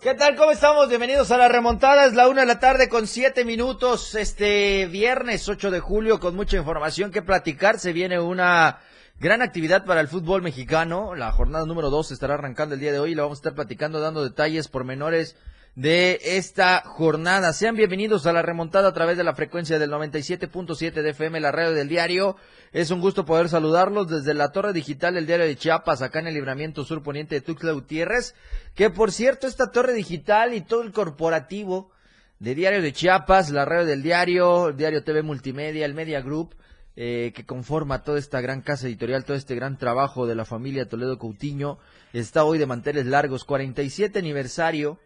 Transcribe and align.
¿Qué 0.00 0.14
tal? 0.14 0.36
¿Cómo 0.36 0.52
estamos? 0.52 0.88
Bienvenidos 0.88 1.32
a 1.32 1.38
la 1.38 1.48
remontada. 1.48 2.06
Es 2.06 2.14
la 2.14 2.28
una 2.28 2.42
de 2.42 2.46
la 2.46 2.60
tarde 2.60 2.88
con 2.88 3.08
siete 3.08 3.44
minutos. 3.44 4.14
Este 4.14 4.86
viernes 4.86 5.48
8 5.48 5.72
de 5.72 5.80
julio 5.80 6.20
con 6.20 6.36
mucha 6.36 6.58
información 6.58 7.10
que 7.10 7.22
platicar. 7.22 7.80
Se 7.80 7.92
viene 7.92 8.20
una 8.20 8.78
gran 9.18 9.42
actividad 9.42 9.84
para 9.84 10.00
el 10.00 10.06
fútbol 10.06 10.42
mexicano. 10.42 11.16
La 11.16 11.32
jornada 11.32 11.66
número 11.66 11.90
dos 11.90 12.12
estará 12.12 12.34
arrancando 12.34 12.76
el 12.76 12.80
día 12.80 12.92
de 12.92 13.00
hoy 13.00 13.12
y 13.12 13.14
la 13.16 13.22
vamos 13.22 13.38
a 13.38 13.40
estar 13.40 13.54
platicando, 13.54 13.98
dando 13.98 14.22
detalles 14.22 14.68
pormenores 14.68 15.34
de 15.74 16.20
esta 16.22 16.82
jornada. 16.84 17.52
Sean 17.52 17.74
bienvenidos 17.74 18.26
a 18.26 18.32
la 18.32 18.42
remontada 18.42 18.88
a 18.88 18.92
través 18.92 19.16
de 19.16 19.24
la 19.24 19.34
frecuencia 19.34 19.78
del 19.78 19.90
97.7 19.90 21.02
de 21.02 21.10
FM, 21.10 21.40
la 21.40 21.50
radio 21.50 21.72
del 21.72 21.88
diario. 21.88 22.36
Es 22.72 22.90
un 22.90 23.00
gusto 23.00 23.24
poder 23.24 23.48
saludarlos 23.48 24.08
desde 24.08 24.34
la 24.34 24.52
torre 24.52 24.72
digital 24.72 25.14
del 25.14 25.26
diario 25.26 25.46
de 25.46 25.56
Chiapas, 25.56 26.02
acá 26.02 26.20
en 26.20 26.28
el 26.28 26.34
libramiento 26.34 26.84
sur 26.84 27.02
poniente 27.02 27.34
de 27.34 27.40
Tuxtla 27.40 27.72
Gutiérrez. 27.72 28.34
Que 28.74 28.90
por 28.90 29.10
cierto, 29.10 29.48
esta 29.48 29.72
torre 29.72 29.94
digital 29.94 30.54
y 30.54 30.60
todo 30.60 30.82
el 30.82 30.92
corporativo 30.92 31.90
de 32.38 32.54
Diario 32.54 32.80
de 32.80 32.92
Chiapas, 32.92 33.50
la 33.50 33.64
radio 33.64 33.86
del 33.86 34.02
diario, 34.02 34.68
el 34.68 34.76
Diario 34.76 35.02
TV 35.02 35.22
Multimedia, 35.22 35.86
el 35.86 35.94
Media 35.94 36.20
Group, 36.20 36.54
eh, 36.96 37.32
que 37.34 37.44
conforma 37.44 38.04
toda 38.04 38.20
esta 38.20 38.40
gran 38.40 38.60
casa 38.60 38.86
editorial, 38.86 39.24
todo 39.24 39.36
este 39.36 39.56
gran 39.56 39.76
trabajo 39.76 40.26
de 40.26 40.36
la 40.36 40.44
familia 40.44 40.88
Toledo 40.88 41.18
Coutinho, 41.18 41.78
está 42.12 42.44
hoy 42.44 42.58
de 42.58 42.66
manteles 42.66 43.06
largos, 43.06 43.44
47 43.44 44.20
aniversario 44.20 45.00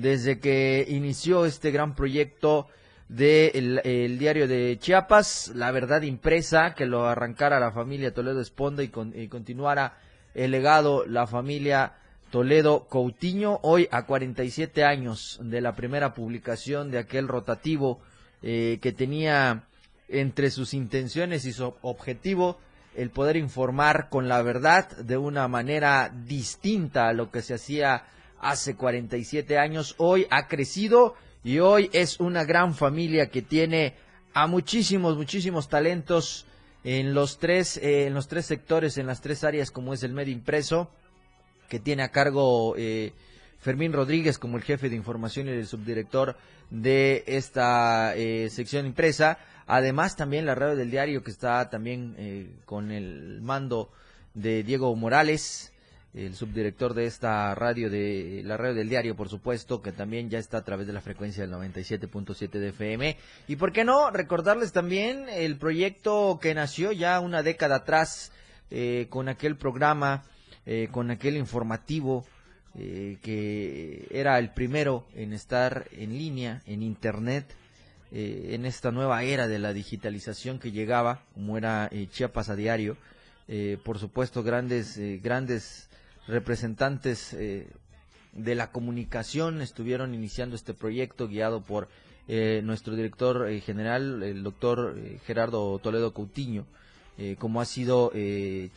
desde 0.00 0.40
que 0.40 0.86
inició 0.88 1.44
este 1.44 1.70
gran 1.70 1.94
proyecto 1.94 2.68
del 3.08 3.80
de 3.82 4.04
el 4.04 4.18
diario 4.18 4.46
de 4.46 4.78
Chiapas, 4.80 5.52
La 5.54 5.70
Verdad 5.72 6.02
Impresa, 6.02 6.74
que 6.74 6.86
lo 6.86 7.06
arrancara 7.06 7.60
la 7.60 7.72
familia 7.72 8.14
Toledo 8.14 8.40
Esponda 8.40 8.82
y, 8.82 8.88
continuara 8.88 9.98
el 10.34 10.52
legado 10.52 11.04
la 11.06 11.26
familia 11.26 11.94
Toledo 12.30 12.86
Coutinho, 12.88 13.58
hoy 13.62 13.88
a 13.90 14.06
47 14.06 14.84
años 14.84 15.40
de 15.42 15.60
la 15.60 15.74
primera 15.74 16.14
publicación 16.14 16.90
de 16.90 16.98
aquel 16.98 17.26
rotativo 17.26 18.00
eh, 18.42 18.78
que 18.80 18.92
tenía 18.92 19.64
entre 20.08 20.50
sus 20.50 20.72
intenciones 20.72 21.44
y 21.44 21.52
su 21.52 21.74
objetivo 21.82 22.58
el 22.96 23.10
poder 23.10 23.36
informar 23.36 24.08
con 24.08 24.28
la 24.28 24.40
verdad 24.42 24.88
de 24.96 25.16
una 25.16 25.46
manera 25.48 26.12
distinta 26.26 27.08
a 27.08 27.12
lo 27.12 27.30
que 27.30 27.42
se 27.42 27.54
hacía 27.54 28.04
hace 28.40 28.74
47 28.74 29.58
años, 29.58 29.94
hoy 29.98 30.26
ha 30.30 30.48
crecido 30.48 31.14
y 31.44 31.58
hoy 31.58 31.90
es 31.92 32.20
una 32.20 32.44
gran 32.44 32.74
familia 32.74 33.30
que 33.30 33.42
tiene 33.42 33.94
a 34.34 34.46
muchísimos, 34.46 35.16
muchísimos 35.16 35.68
talentos 35.68 36.46
en 36.84 37.14
los 37.14 37.38
tres, 37.38 37.76
eh, 37.76 38.06
en 38.06 38.14
los 38.14 38.28
tres 38.28 38.46
sectores, 38.46 38.98
en 38.98 39.06
las 39.06 39.20
tres 39.20 39.44
áreas 39.44 39.70
como 39.70 39.92
es 39.92 40.02
el 40.02 40.12
medio 40.12 40.32
impreso, 40.32 40.90
que 41.68 41.78
tiene 41.78 42.02
a 42.02 42.10
cargo 42.10 42.74
eh, 42.76 43.12
Fermín 43.58 43.92
Rodríguez 43.92 44.38
como 44.38 44.56
el 44.56 44.62
jefe 44.62 44.88
de 44.88 44.96
información 44.96 45.46
y 45.46 45.50
el 45.50 45.66
subdirector 45.66 46.36
de 46.70 47.24
esta 47.26 48.14
eh, 48.16 48.48
sección 48.50 48.86
impresa. 48.86 49.38
Además 49.66 50.16
también 50.16 50.46
la 50.46 50.54
radio 50.54 50.76
del 50.76 50.90
diario 50.90 51.22
que 51.22 51.30
está 51.30 51.70
también 51.70 52.60
con 52.64 52.90
el 52.90 53.40
mando 53.40 53.92
de 54.34 54.64
Diego 54.64 54.94
Morales, 54.96 55.72
el 56.12 56.34
subdirector 56.34 56.94
de 56.94 57.06
esta 57.06 57.54
radio, 57.54 57.88
de 57.88 58.42
la 58.44 58.56
radio 58.56 58.74
del 58.74 58.88
diario, 58.88 59.14
por 59.14 59.28
supuesto, 59.28 59.80
que 59.80 59.92
también 59.92 60.28
ya 60.28 60.38
está 60.38 60.58
a 60.58 60.64
través 60.64 60.86
de 60.86 60.92
la 60.92 61.00
frecuencia 61.00 61.46
del 61.46 61.54
97.7 61.54 62.50
de 62.50 62.68
FM. 62.70 63.16
Y 63.46 63.56
por 63.56 63.72
qué 63.72 63.84
no, 63.84 64.10
recordarles 64.10 64.72
también 64.72 65.28
el 65.28 65.56
proyecto 65.56 66.40
que 66.42 66.54
nació 66.54 66.90
ya 66.90 67.20
una 67.20 67.42
década 67.42 67.76
atrás 67.76 68.32
eh, 68.70 69.06
con 69.08 69.28
aquel 69.28 69.56
programa, 69.56 70.24
eh, 70.66 70.88
con 70.90 71.10
aquel 71.10 71.36
informativo. 71.36 72.24
Eh, 72.78 73.18
que 73.20 74.06
era 74.12 74.38
el 74.38 74.52
primero 74.52 75.04
en 75.16 75.32
estar 75.32 75.88
en 75.90 76.16
línea, 76.16 76.62
en 76.66 76.84
internet, 76.84 77.44
en 78.12 78.64
esta 78.64 78.92
nueva 78.92 79.24
era 79.24 79.48
de 79.48 79.58
la 79.58 79.72
digitalización 79.72 80.60
que 80.60 80.70
llegaba, 80.70 81.24
como 81.34 81.58
era 81.58 81.90
Chiapas 82.12 82.48
a 82.48 82.54
diario. 82.54 82.96
por 83.84 83.98
supuesto, 83.98 84.44
grandes, 84.44 84.98
grandes 85.20 85.89
representantes 86.30 87.34
eh, 87.34 87.66
de 88.32 88.54
la 88.54 88.70
comunicación 88.70 89.60
estuvieron 89.60 90.14
iniciando 90.14 90.54
este 90.54 90.72
proyecto 90.72 91.28
guiado 91.28 91.62
por 91.62 91.88
eh, 92.28 92.62
nuestro 92.64 92.94
director 92.94 93.48
eh, 93.48 93.60
general, 93.60 94.22
el 94.22 94.42
doctor 94.42 94.96
Gerardo 95.26 95.78
Toledo 95.80 96.14
Coutinho, 96.14 96.64
como 97.38 97.60
ha 97.60 97.66
sido 97.66 98.12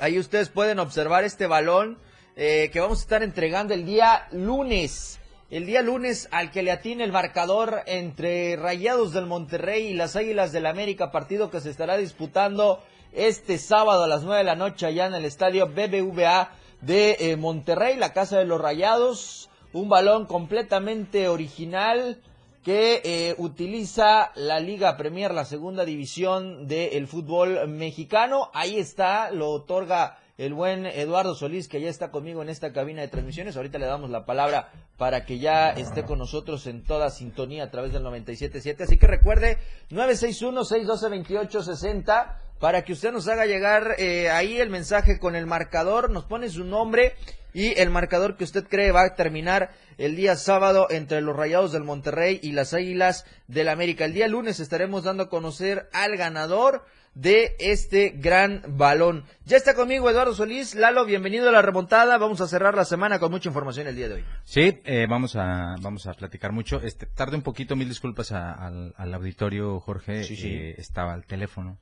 Ahí 0.00 0.18
ustedes 0.18 0.48
pueden 0.48 0.80
observar 0.80 1.24
este 1.24 1.46
balón 1.46 1.98
eh, 2.36 2.70
que 2.72 2.80
vamos 2.80 2.98
a 2.98 3.02
estar 3.02 3.22
entregando 3.22 3.74
el 3.74 3.86
día 3.86 4.26
lunes. 4.32 5.20
El 5.50 5.64
día 5.64 5.80
lunes 5.80 6.28
al 6.30 6.50
que 6.50 6.62
le 6.62 6.72
atine 6.72 7.04
el 7.04 7.12
marcador 7.12 7.82
entre 7.86 8.56
Rayados 8.56 9.12
del 9.12 9.26
Monterrey 9.26 9.86
y 9.86 9.94
las 9.94 10.14
Águilas 10.16 10.52
del 10.52 10.66
América, 10.66 11.10
partido 11.10 11.50
que 11.50 11.60
se 11.60 11.70
estará 11.70 11.96
disputando 11.96 12.82
este 13.12 13.58
sábado 13.58 14.04
a 14.04 14.08
las 14.08 14.24
9 14.24 14.38
de 14.38 14.44
la 14.44 14.56
noche 14.56 14.86
allá 14.86 15.06
en 15.06 15.14
el 15.14 15.24
estadio 15.24 15.68
BBVA 15.68 16.50
de 16.80 17.16
eh, 17.18 17.36
Monterrey, 17.36 17.96
la 17.96 18.12
Casa 18.12 18.38
de 18.38 18.44
los 18.44 18.60
Rayados. 18.60 19.50
Un 19.72 19.88
balón 19.88 20.26
completamente 20.26 21.28
original 21.28 22.20
que 22.68 23.00
eh, 23.02 23.34
utiliza 23.38 24.30
la 24.34 24.60
Liga 24.60 24.98
Premier, 24.98 25.32
la 25.32 25.46
segunda 25.46 25.86
división 25.86 26.68
del 26.68 27.06
fútbol 27.06 27.66
mexicano. 27.66 28.50
Ahí 28.52 28.78
está, 28.78 29.30
lo 29.30 29.48
otorga 29.48 30.18
el 30.38 30.54
buen 30.54 30.86
Eduardo 30.86 31.34
Solís, 31.34 31.66
que 31.66 31.80
ya 31.80 31.90
está 31.90 32.12
conmigo 32.12 32.42
en 32.42 32.48
esta 32.48 32.72
cabina 32.72 33.02
de 33.02 33.08
transmisiones. 33.08 33.56
Ahorita 33.56 33.78
le 33.78 33.86
damos 33.86 34.08
la 34.08 34.24
palabra 34.24 34.70
para 34.96 35.26
que 35.26 35.40
ya 35.40 35.70
esté 35.70 36.04
con 36.04 36.20
nosotros 36.20 36.68
en 36.68 36.84
toda 36.84 37.10
sintonía 37.10 37.64
a 37.64 37.72
través 37.72 37.92
del 37.92 38.04
97.7. 38.04 38.82
Así 38.82 38.98
que 38.98 39.08
recuerde, 39.08 39.58
961-612-2860, 39.90 42.36
para 42.60 42.84
que 42.84 42.92
usted 42.92 43.10
nos 43.12 43.26
haga 43.26 43.46
llegar 43.46 43.96
eh, 43.98 44.30
ahí 44.30 44.58
el 44.58 44.70
mensaje 44.70 45.18
con 45.18 45.34
el 45.34 45.46
marcador, 45.46 46.08
nos 46.08 46.24
pone 46.24 46.48
su 46.50 46.62
nombre 46.62 47.16
y 47.52 47.76
el 47.80 47.90
marcador 47.90 48.36
que 48.36 48.44
usted 48.44 48.68
cree 48.68 48.92
va 48.92 49.02
a 49.02 49.16
terminar 49.16 49.72
el 49.96 50.14
día 50.14 50.36
sábado 50.36 50.86
entre 50.90 51.20
los 51.20 51.34
Rayados 51.34 51.72
del 51.72 51.82
Monterrey 51.82 52.38
y 52.40 52.52
las 52.52 52.74
Águilas 52.74 53.24
del 53.48 53.68
América. 53.68 54.04
El 54.04 54.14
día 54.14 54.28
lunes 54.28 54.60
estaremos 54.60 55.02
dando 55.02 55.24
a 55.24 55.28
conocer 55.28 55.88
al 55.92 56.16
ganador 56.16 56.84
de 57.18 57.56
este 57.58 58.10
gran 58.10 58.62
balón. 58.68 59.24
Ya 59.44 59.56
está 59.56 59.74
conmigo 59.74 60.08
Eduardo 60.08 60.34
Solís. 60.34 60.76
Lalo, 60.76 61.04
bienvenido 61.04 61.48
a 61.48 61.52
la 61.52 61.62
remontada. 61.62 62.16
Vamos 62.16 62.40
a 62.40 62.46
cerrar 62.46 62.76
la 62.76 62.84
semana 62.84 63.18
con 63.18 63.32
mucha 63.32 63.48
información 63.48 63.88
el 63.88 63.96
día 63.96 64.08
de 64.08 64.14
hoy. 64.14 64.24
Sí, 64.44 64.80
eh, 64.84 65.06
vamos 65.10 65.34
a 65.34 65.74
vamos 65.80 66.06
a 66.06 66.14
platicar 66.14 66.52
mucho. 66.52 66.80
Este 66.80 67.06
tarde 67.06 67.34
un 67.36 67.42
poquito, 67.42 67.74
mil 67.74 67.88
disculpas 67.88 68.30
al, 68.30 68.94
auditorio, 68.96 69.80
Jorge. 69.80 70.22
Sí, 70.22 70.36
eh, 70.44 70.74
estaba 70.78 71.12
al 71.12 71.26
teléfono 71.26 71.78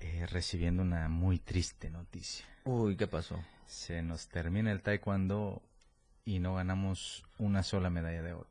eh, 0.00 0.26
recibiendo 0.26 0.82
una 0.82 1.08
muy 1.08 1.38
triste 1.38 1.88
noticia. 1.88 2.44
Uy, 2.64 2.96
¿qué 2.96 3.06
pasó? 3.06 3.40
Se 3.66 4.02
nos 4.02 4.26
termina 4.26 4.72
el 4.72 4.82
taekwondo 4.82 5.62
y 6.24 6.40
no 6.40 6.56
ganamos 6.56 7.24
una 7.38 7.62
sola 7.62 7.90
medalla 7.90 8.22
de 8.22 8.32
oro. 8.32 8.48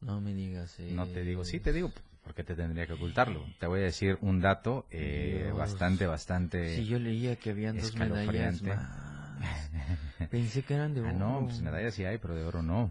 No 0.00 0.20
me 0.20 0.34
digas. 0.34 0.76
No 0.80 1.06
te 1.06 1.22
digo, 1.22 1.44
sí 1.44 1.60
te 1.60 1.72
digo, 1.72 1.92
porque 2.24 2.42
te 2.42 2.54
tendría 2.54 2.86
que 2.86 2.94
ocultarlo. 2.94 3.44
Te 3.58 3.66
voy 3.66 3.80
a 3.80 3.84
decir 3.84 4.18
un 4.22 4.40
dato 4.40 4.86
eh, 4.90 5.52
bastante, 5.56 6.06
bastante. 6.06 6.74
Si 6.74 6.86
yo 6.86 6.98
leía 6.98 7.36
que 7.36 7.50
habían 7.50 7.78
dos 7.78 7.94
medallas 7.96 8.62
Pensé 10.30 10.62
que 10.62 10.74
eran 10.74 10.94
de 10.94 11.00
ah, 11.00 11.04
oro. 11.04 11.18
no, 11.18 11.44
pues 11.44 11.60
medallas 11.60 11.94
sí 11.94 12.04
hay, 12.04 12.18
pero 12.18 12.34
de 12.34 12.44
oro 12.44 12.62
no. 12.62 12.90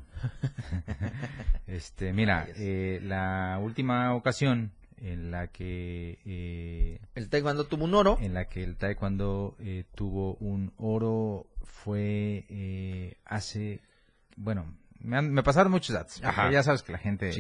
este, 1.68 2.13
mira, 2.13 2.47
eh, 2.56 3.00
la 3.01 3.59
última 3.62 4.13
ocasión 4.13 4.71
en 4.97 5.31
la 5.31 5.47
que 5.47 6.19
eh, 6.25 7.00
el 7.15 7.29
taekwondo 7.29 7.65
tuvo 7.65 7.86
un 7.86 7.95
oro, 7.95 8.18
en 8.21 8.33
la 8.33 8.45
que 8.45 8.63
el 8.63 8.75
taekwondo 8.75 9.57
tuvo 9.95 10.36
un 10.36 10.74
oro 10.77 11.47
fue 11.63 13.18
hace, 13.25 13.81
bueno, 14.36 14.65
me, 15.03 15.44
pasaron 15.44 15.71
muchos 15.71 15.94
datos. 15.94 16.21
Ya 16.21 16.63
sabes 16.63 16.81
que 16.81 16.91
la 16.91 16.97
gente 16.97 17.31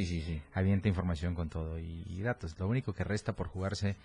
avienta 0.53 0.87
información 0.87 1.33
con 1.33 1.49
todo 1.49 1.79
y, 1.79 2.21
datos. 2.21 2.57
Lo 2.59 2.67
único 2.67 2.93
que 2.93 3.03
resta 3.03 3.33
por 3.33 3.47
jugarse 3.47 3.95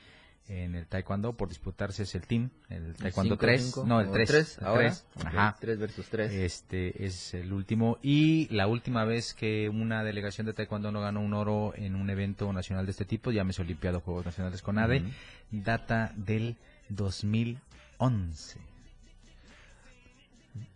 en 0.48 0.74
el 0.74 0.86
taekwondo, 0.86 1.34
por 1.34 1.48
disputarse 1.48 2.04
es 2.04 2.14
el 2.14 2.26
team, 2.26 2.50
el 2.70 2.94
taekwondo 2.94 3.36
3. 3.36 3.76
no, 3.84 4.00
el 4.00 4.10
3. 4.10 4.62
ahora. 4.62 5.56
3. 5.60 5.78
versus 5.78 6.08
3. 6.08 6.32
Este 6.32 7.04
es 7.04 7.34
el 7.34 7.52
último. 7.52 7.98
Y 8.02 8.48
la 8.54 8.66
última 8.66 9.04
vez 9.04 9.34
que 9.34 9.68
una 9.68 10.02
delegación 10.02 10.46
de 10.46 10.54
taekwondo 10.54 10.90
no 10.90 11.00
ganó 11.00 11.20
un 11.20 11.34
oro 11.34 11.74
en 11.76 11.96
un 11.96 12.08
evento 12.08 12.52
nacional 12.52 12.86
de 12.86 12.92
este 12.92 13.04
tipo, 13.04 13.30
llámese 13.30 13.62
Olimpiado 13.62 14.00
Juegos 14.00 14.24
Nacionales 14.24 14.62
con 14.62 14.78
ADE, 14.78 15.02
data 15.50 16.12
del 16.16 16.56
2011. 16.88 18.67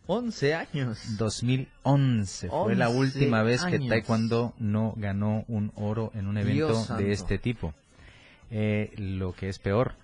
11 0.07 0.55
años. 0.55 1.17
2011 1.17 2.49
fue 2.49 2.75
la 2.75 2.89
última 2.89 3.43
vez 3.43 3.65
que 3.65 3.79
Taekwondo 3.79 4.55
no 4.59 4.95
ganó 4.97 5.45
un 5.49 5.73
oro 5.75 6.11
en 6.15 6.27
un 6.27 6.37
evento 6.39 6.85
de 6.97 7.13
este 7.13 7.39
tipo. 7.39 7.75
Eh, 8.51 8.93
lo 8.99 9.33
que 9.33 9.49
es 9.49 9.59
peor, 9.59 9.95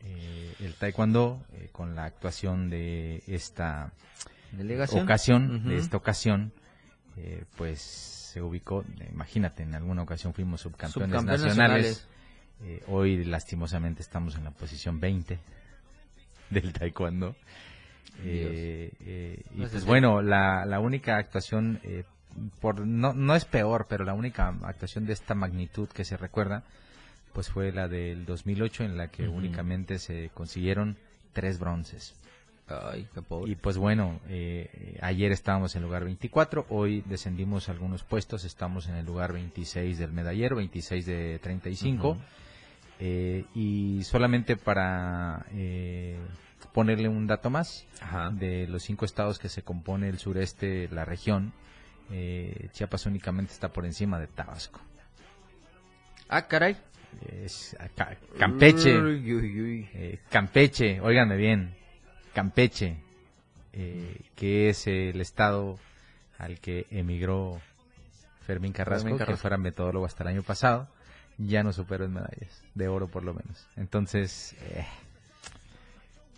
eh, 0.00 0.54
el 0.60 0.74
Taekwondo, 0.74 1.44
eh, 1.52 1.68
con 1.72 1.94
la 1.94 2.04
actuación 2.04 2.70
de 2.70 3.22
esta 3.26 3.92
ocasión, 4.92 5.68
de 5.68 5.76
esta 5.76 5.96
ocasión, 5.98 6.52
pues 7.56 7.80
se 7.82 8.40
ubicó, 8.40 8.84
imagínate, 9.10 9.62
en 9.62 9.74
alguna 9.74 10.02
ocasión 10.02 10.32
fuimos 10.32 10.62
subcampeones, 10.62 11.24
nacionales. 11.24 12.08
hoy 12.88 13.24
lastimosamente 13.24 14.00
estamos 14.00 14.36
en 14.36 14.44
la 14.44 14.52
posición 14.52 14.98
20 14.98 15.38
del 16.48 16.72
Taekwondo. 16.72 17.36
Eh, 18.24 18.92
eh, 19.00 19.42
y 19.54 19.66
pues 19.66 19.84
bueno, 19.84 20.22
la, 20.22 20.64
la 20.66 20.80
única 20.80 21.16
actuación, 21.16 21.80
eh, 21.82 22.04
por 22.60 22.86
no, 22.86 23.12
no 23.12 23.34
es 23.34 23.44
peor, 23.44 23.86
pero 23.88 24.04
la 24.04 24.14
única 24.14 24.48
actuación 24.62 25.06
de 25.06 25.12
esta 25.12 25.34
magnitud 25.34 25.88
que 25.88 26.04
se 26.04 26.16
recuerda, 26.16 26.62
pues 27.32 27.48
fue 27.48 27.72
la 27.72 27.88
del 27.88 28.24
2008 28.24 28.84
en 28.84 28.96
la 28.96 29.08
que 29.08 29.28
únicamente 29.28 29.98
se 29.98 30.30
consiguieron 30.34 30.96
tres 31.32 31.58
bronces. 31.58 32.14
Y 33.46 33.56
pues 33.56 33.76
bueno, 33.76 34.20
ayer 35.02 35.32
estábamos 35.32 35.74
en 35.74 35.82
el 35.82 35.88
lugar 35.88 36.04
24, 36.04 36.66
hoy 36.70 37.02
descendimos 37.06 37.68
algunos 37.68 38.02
puestos, 38.02 38.44
estamos 38.44 38.88
en 38.88 38.94
el 38.94 39.04
lugar 39.04 39.32
26 39.34 39.98
del 39.98 40.12
medallero, 40.12 40.56
26 40.56 41.04
de 41.04 41.38
35. 41.42 42.16
y 43.54 44.02
solamente 44.04 44.56
para 44.56 45.44
ponerle 46.72 47.08
un 47.08 47.26
dato 47.26 47.50
más 47.50 47.86
de 48.32 48.66
los 48.66 48.82
cinco 48.82 49.04
estados 49.04 49.38
que 49.38 49.48
se 49.48 49.62
compone 49.62 50.08
el 50.08 50.18
sureste, 50.18 50.88
la 50.90 51.04
región, 51.04 51.52
eh, 52.10 52.68
Chiapas 52.72 53.06
únicamente 53.06 53.52
está 53.52 53.72
por 53.72 53.86
encima 53.86 54.18
de 54.18 54.26
Tabasco. 54.26 54.80
Ah, 56.28 56.46
caray. 56.46 56.76
Es, 57.30 57.76
Campeche, 58.38 58.90
eh, 58.94 60.18
Campeche, 60.30 61.00
óiganme 61.00 61.36
bien, 61.36 61.74
Campeche, 62.32 62.96
eh, 63.74 64.18
que 64.34 64.70
es 64.70 64.86
el 64.86 65.20
estado 65.20 65.78
al 66.38 66.58
que 66.58 66.86
emigró 66.90 67.60
Fermín 68.46 68.72
Carrasco, 68.72 69.18
que 69.18 69.36
fuera 69.36 69.58
metodólogo 69.58 70.06
hasta 70.06 70.24
el 70.24 70.30
año 70.30 70.42
pasado, 70.42 70.88
ya 71.36 71.62
no 71.62 71.74
superó 71.74 72.06
en 72.06 72.14
medallas, 72.14 72.62
de 72.74 72.88
oro 72.88 73.08
por 73.08 73.24
lo 73.24 73.34
menos. 73.34 73.68
Entonces, 73.76 74.56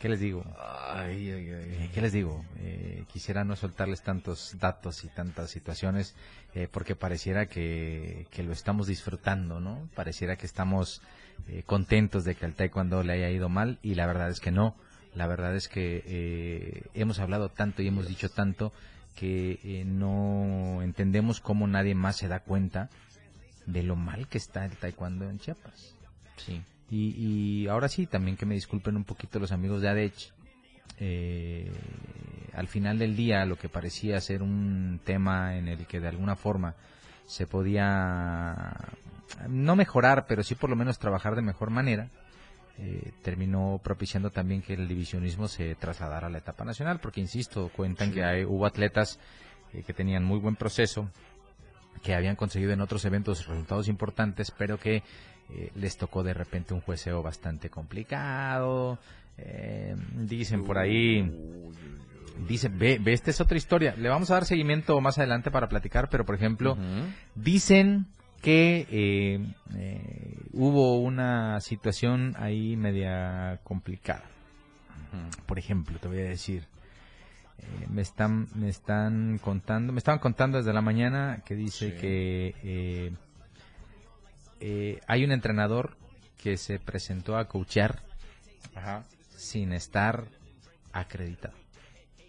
¿Qué 0.05 0.11
les 0.11 0.21
digo? 0.21 0.45
Eh, 1.07 1.89
¿Qué 1.95 2.03
les 2.03 2.13
digo? 2.13 2.45
Eh, 2.59 3.05
quisiera 3.11 3.43
no 3.43 3.57
soltarles 3.57 4.03
tantos 4.03 4.55
datos 4.61 5.03
y 5.03 5.09
tantas 5.09 5.49
situaciones 5.49 6.15
eh, 6.55 6.69
porque 6.71 6.95
pareciera 6.95 7.47
que, 7.47 8.27
lo 8.37 8.53
estamos 8.53 8.87
disfrutando, 8.87 9.61
¿no? 9.61 9.89
Pareciera 9.95 10.37
que 10.37 10.45
estamos 10.45 11.01
contentos 11.65 12.25
de 12.25 12.35
que 12.35 12.45
al 12.45 12.53
taekwondo 12.53 13.03
le 13.03 13.15
haya 13.15 13.31
ido 13.31 13.49
mal 13.49 13.79
y 13.81 13.95
la 13.95 14.07
verdad 14.07 14.29
es 14.29 14.41
que 14.41 14.51
no. 14.51 14.77
La 15.15 15.27
verdad 15.27 15.57
es 15.57 15.69
que 15.69 16.85
hemos 16.93 17.19
hablado 17.19 17.49
tanto 17.49 17.81
y 17.81 17.89
hemos 17.89 18.07
dicho 18.07 18.29
tanto 18.29 18.75
que 19.17 19.85
no 19.87 20.83
entendemos 20.83 21.41
cómo 21.41 21.67
nadie 21.67 21.95
más 21.95 22.19
se 22.19 22.29
da 22.29 22.41
cuenta 22.41 22.91
de 23.65 23.83
lo 23.83 23.97
mal 23.97 24.29
que 24.29 24.37
está 24.37 24.67
el 24.67 24.77
taekwondo 24.77 25.31
en 25.31 25.39
Chiapas. 25.39 25.95
Sí. 26.37 26.63
Y, 26.91 27.67
ahora 27.69 27.89
sí, 27.89 28.07
también 28.07 28.37
que 28.37 28.47
me 28.47 28.55
disculpen 28.55 28.97
un 28.97 29.05
poquito 29.05 29.39
los 29.39 29.53
amigos 29.53 29.83
de 29.83 29.89
ADECH. 29.89 30.33
Eh, 31.01 31.73
al 32.55 32.69
final 32.69 32.99
del 32.99 33.17
día, 33.17 33.45
lo 33.47 33.57
que 33.57 33.69
parecía 33.69 34.21
ser 34.21 34.43
un 34.43 35.01
tema 35.05 35.57
en 35.57 35.67
el 35.67 35.87
que 35.87 35.99
de 35.99 36.09
alguna 36.09 36.37
forma 36.37 36.75
se 37.27 37.47
podía 37.47 38.55
no 39.49 39.77
mejorar, 39.77 40.27
pero 40.29 40.43
sí 40.43 40.55
por 40.55 40.71
lo 40.71 40.77
menos 40.77 40.99
trabajar 40.99 41.35
de 41.35 41.43
mejor 41.43 41.71
manera, 41.71 42.09
eh, 42.79 43.13
terminó 43.23 43.81
propiciando 43.83 44.31
también 44.31 44.63
que 44.63 44.75
el 44.75 44.89
divisionismo 44.89 45.49
se 45.49 45.75
trasladara 45.77 46.27
a 46.27 46.31
la 46.31 46.39
etapa 46.39 46.65
nacional, 46.65 47.01
porque 47.01 47.21
insisto, 47.21 47.71
cuentan 47.75 48.13
que 48.13 48.25
hay, 48.25 48.45
hubo 48.45 48.67
atletas 48.67 49.19
eh, 49.73 49.83
que 49.85 49.93
tenían 49.93 50.25
muy 50.25 50.39
buen 50.39 50.57
proceso, 50.57 51.09
que 52.03 52.15
habían 52.15 52.37
conseguido 52.37 52.73
en 52.73 52.81
otros 52.81 53.05
eventos 53.05 53.47
resultados 53.47 53.89
importantes, 53.89 54.51
pero 54.51 54.79
que 54.79 55.03
eh, 55.51 55.71
les 55.75 55.97
tocó 55.97 56.23
de 56.23 56.35
repente 56.35 56.75
un 56.75 56.81
jueceo 56.81 57.23
bastante 57.23 57.69
complicado. 57.69 58.99
Eh, 59.37 59.95
dicen 60.15 60.65
por 60.65 60.79
ahí, 60.79 61.31
dicen, 62.49 62.79
ve, 62.79 62.99
ve, 63.01 63.13
esta 63.13 63.31
es 63.31 63.41
otra 63.41 63.57
historia. 63.57 63.95
Le 63.97 64.09
vamos 64.09 64.31
a 64.31 64.35
dar 64.35 64.47
seguimiento 64.47 65.01
más 65.01 65.19
adelante 65.19 65.51
para 65.51 65.69
platicar, 65.69 66.09
pero 66.09 66.25
por 66.25 66.35
ejemplo, 66.35 66.77
dicen 67.35 68.07
que 68.41 68.87
eh, 68.91 69.41
hubo 70.53 71.01
una 71.01 71.61
situación 71.61 72.35
ahí 72.39 72.77
media 72.77 73.61
complicada. 73.65 74.25
Por 75.47 75.59
ejemplo, 75.59 75.99
te 75.99 76.09
voy 76.09 76.19
a 76.19 76.25
decir, 76.25 76.65
me 77.89 78.03
están 78.03 78.49
me 78.55 78.69
están 78.69 79.39
contando, 79.39 79.93
me 79.93 79.99
estaban 79.99 80.19
contando 80.19 80.59
desde 80.59 80.73
la 80.73 80.81
mañana 80.81 81.43
que 81.45 81.55
dice 81.55 81.97
que 81.97 83.15
eh, 84.61 85.01
hay 85.07 85.25
un 85.25 85.33
entrenador 85.33 85.97
que 86.43 86.57
se 86.57 86.79
presentó 86.79 87.37
a 87.37 87.47
coachear 87.49 88.01
sin 89.31 89.73
estar 89.73 90.25
acreditado. 90.93 91.55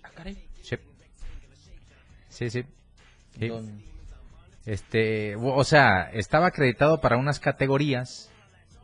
¿Ah, 0.03 0.09
caray? 0.15 0.37
Sí. 0.61 0.75
Sí, 2.29 2.49
sí. 2.49 2.65
Este, 4.65 5.35
o 5.35 5.63
sea, 5.63 6.09
estaba 6.11 6.47
acreditado 6.47 6.99
para 6.99 7.17
unas 7.17 7.39
categorías, 7.39 8.31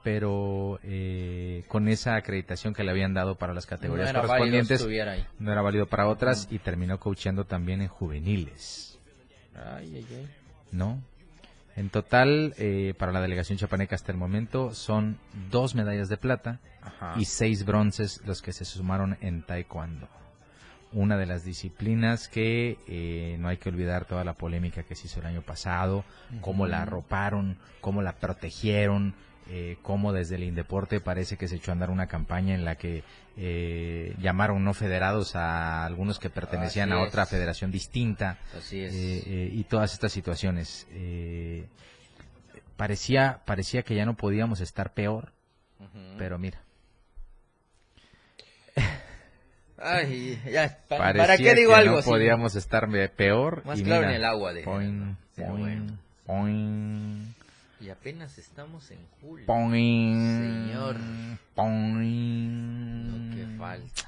pero 0.04 0.80
eh, 0.84 1.64
con 1.68 1.88
esa 1.88 2.16
acreditación 2.16 2.74
que 2.74 2.84
le 2.84 2.92
habían 2.92 3.14
dado 3.14 3.36
para 3.36 3.54
las 3.54 3.66
categorías 3.66 4.14
No 4.14 4.22
correspondientes. 4.22 4.82
ahí. 4.84 5.26
No 5.40 5.52
era 5.52 5.62
válido 5.62 5.88
para 5.88 6.08
otras 6.08 6.48
y 6.52 6.60
terminó 6.60 7.00
coacheando 7.00 7.46
también 7.46 7.82
en 7.82 7.88
juveniles. 7.88 9.00
Ay, 9.56 9.96
ay, 9.96 10.08
ay. 10.10 10.28
¿no? 10.72 11.02
En 11.76 11.90
total, 11.90 12.54
eh, 12.58 12.94
para 12.98 13.12
la 13.12 13.22
delegación 13.22 13.58
chapaneca 13.58 13.96
hasta 13.96 14.12
el 14.12 14.18
momento 14.18 14.74
son 14.74 15.18
dos 15.50 15.74
medallas 15.74 16.10
de 16.10 16.18
plata 16.18 16.60
Ajá. 16.82 17.14
y 17.18 17.26
seis 17.26 17.66
bronces 17.66 18.22
los 18.26 18.42
que 18.42 18.52
se 18.52 18.66
sumaron 18.66 19.18
en 19.22 19.44
taekwondo. 19.44 20.08
Una 20.94 21.18
de 21.18 21.26
las 21.26 21.46
disciplinas 21.46 22.28
que 22.28 22.78
eh, 22.88 23.38
no 23.40 23.48
hay 23.48 23.58
que 23.58 23.70
olvidar 23.70 24.04
toda 24.04 24.26
la 24.26 24.34
polémica 24.34 24.84
que 24.84 24.96
se 24.96 25.08
hizo 25.08 25.22
el 25.22 25.28
año 25.28 25.42
pasado, 25.42 26.04
cómo 26.42 26.68
la 26.68 26.82
arroparon, 26.82 27.58
cómo 27.80 28.02
la 28.02 28.14
protegieron, 28.18 29.16
eh, 29.54 29.78
cómo 29.82 30.14
desde 30.14 30.36
el 30.36 30.44
Indeporte 30.44 31.02
parece 31.02 31.36
que 31.38 31.48
se 31.50 31.58
echó 31.58 31.72
a 31.72 31.74
andar 31.74 31.90
una 31.90 32.08
campaña 32.08 32.56
en 32.56 32.64
la 32.64 32.76
que 32.76 33.04
eh, 33.38 34.16
llamaron 34.22 34.64
no 34.64 34.74
federados 34.74 35.36
a 35.36 35.86
algunos 35.86 36.20
que 36.20 36.30
pertenecían 36.30 36.92
Así 36.92 37.00
a 37.00 37.04
es. 37.04 37.08
otra 37.10 37.26
federación 37.26 37.70
distinta 37.72 38.38
Así 38.58 38.82
es. 38.82 38.94
eh, 38.94 39.50
y 39.52 39.64
todas 39.66 39.94
estas 39.94 40.12
situaciones. 40.14 40.88
Parecía, 42.78 43.42
parecía 43.46 43.84
que 43.84 43.94
ya 43.96 44.06
no 44.06 44.16
podíamos 44.16 44.60
estar 44.62 44.94
peor, 44.94 45.34
pero 46.18 46.38
mira, 46.40 46.60
Ay, 49.84 50.40
ya, 50.52 50.78
pa- 50.88 50.98
parecía 50.98 51.24
¿para 51.26 51.38
qué 51.38 51.56
digo 51.56 51.72
que 51.72 51.76
algo 51.78 51.98
no 51.98 52.04
podíamos 52.04 52.56
estar 52.56 52.88
peor. 53.16 53.66
Más 53.66 53.80
y 53.80 53.84
claro 53.84 54.02
mira, 54.02 54.12
en 54.12 54.16
el 54.18 54.26
agua 54.26 54.54
de- 54.54 54.64
poing, 54.64 55.16
bueno. 55.38 55.98
poing, 56.28 57.34
Y 57.82 57.90
apenas 57.90 58.38
estamos 58.38 58.92
en 58.92 59.00
julio. 59.20 59.46
poing, 59.48 60.68
Señor. 60.68 60.98
poing. 61.56 63.08
Lo 63.10 63.36
que 63.36 63.58
falta. 63.58 64.04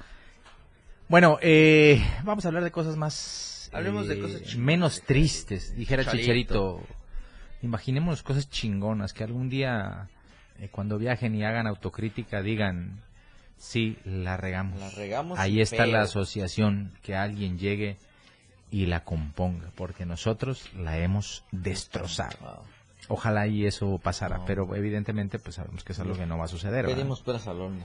Bueno, 1.08 1.38
eh, 1.42 2.00
vamos 2.22 2.44
a 2.44 2.48
hablar 2.48 2.62
de 2.62 2.70
cosas 2.70 2.96
más... 2.96 3.68
Hablemos 3.72 4.06
de 4.06 4.14
eh, 4.14 4.20
cosas. 4.20 4.56
Menos 4.56 5.02
tristes, 5.02 5.74
dijera 5.74 6.04
Chicharito. 6.04 6.22
Chicharito. 6.22 6.80
Imaginemos 7.62 8.22
cosas 8.22 8.48
chingonas, 8.48 9.12
que 9.12 9.24
algún 9.24 9.48
día, 9.48 10.08
eh, 10.60 10.68
cuando 10.70 10.96
viajen 10.96 11.34
y 11.34 11.44
hagan 11.44 11.66
autocrítica, 11.66 12.42
digan, 12.42 13.02
sí, 13.56 13.98
la 14.04 14.36
regamos. 14.36 14.78
La 14.78 14.90
regamos 14.90 15.38
Ahí 15.38 15.60
está 15.60 15.86
la 15.86 16.02
asociación, 16.02 16.92
que 17.02 17.16
alguien 17.16 17.58
llegue 17.58 17.96
y 18.70 18.86
la 18.86 19.02
componga, 19.02 19.72
porque 19.74 20.06
nosotros 20.06 20.70
la 20.76 20.98
hemos 20.98 21.44
destrozado. 21.50 22.62
Ojalá 23.08 23.46
y 23.46 23.66
eso 23.66 23.98
pasara, 24.02 24.38
No. 24.38 24.44
pero 24.46 24.74
evidentemente 24.74 25.38
pues 25.38 25.56
sabemos 25.56 25.84
que 25.84 25.92
es 25.92 25.98
algo 26.00 26.14
que 26.14 26.26
no 26.26 26.38
va 26.38 26.44
a 26.44 26.48
suceder. 26.48 26.86
Pedimos 26.86 27.20
peras 27.20 27.46
al 27.46 27.60
horno. 27.60 27.84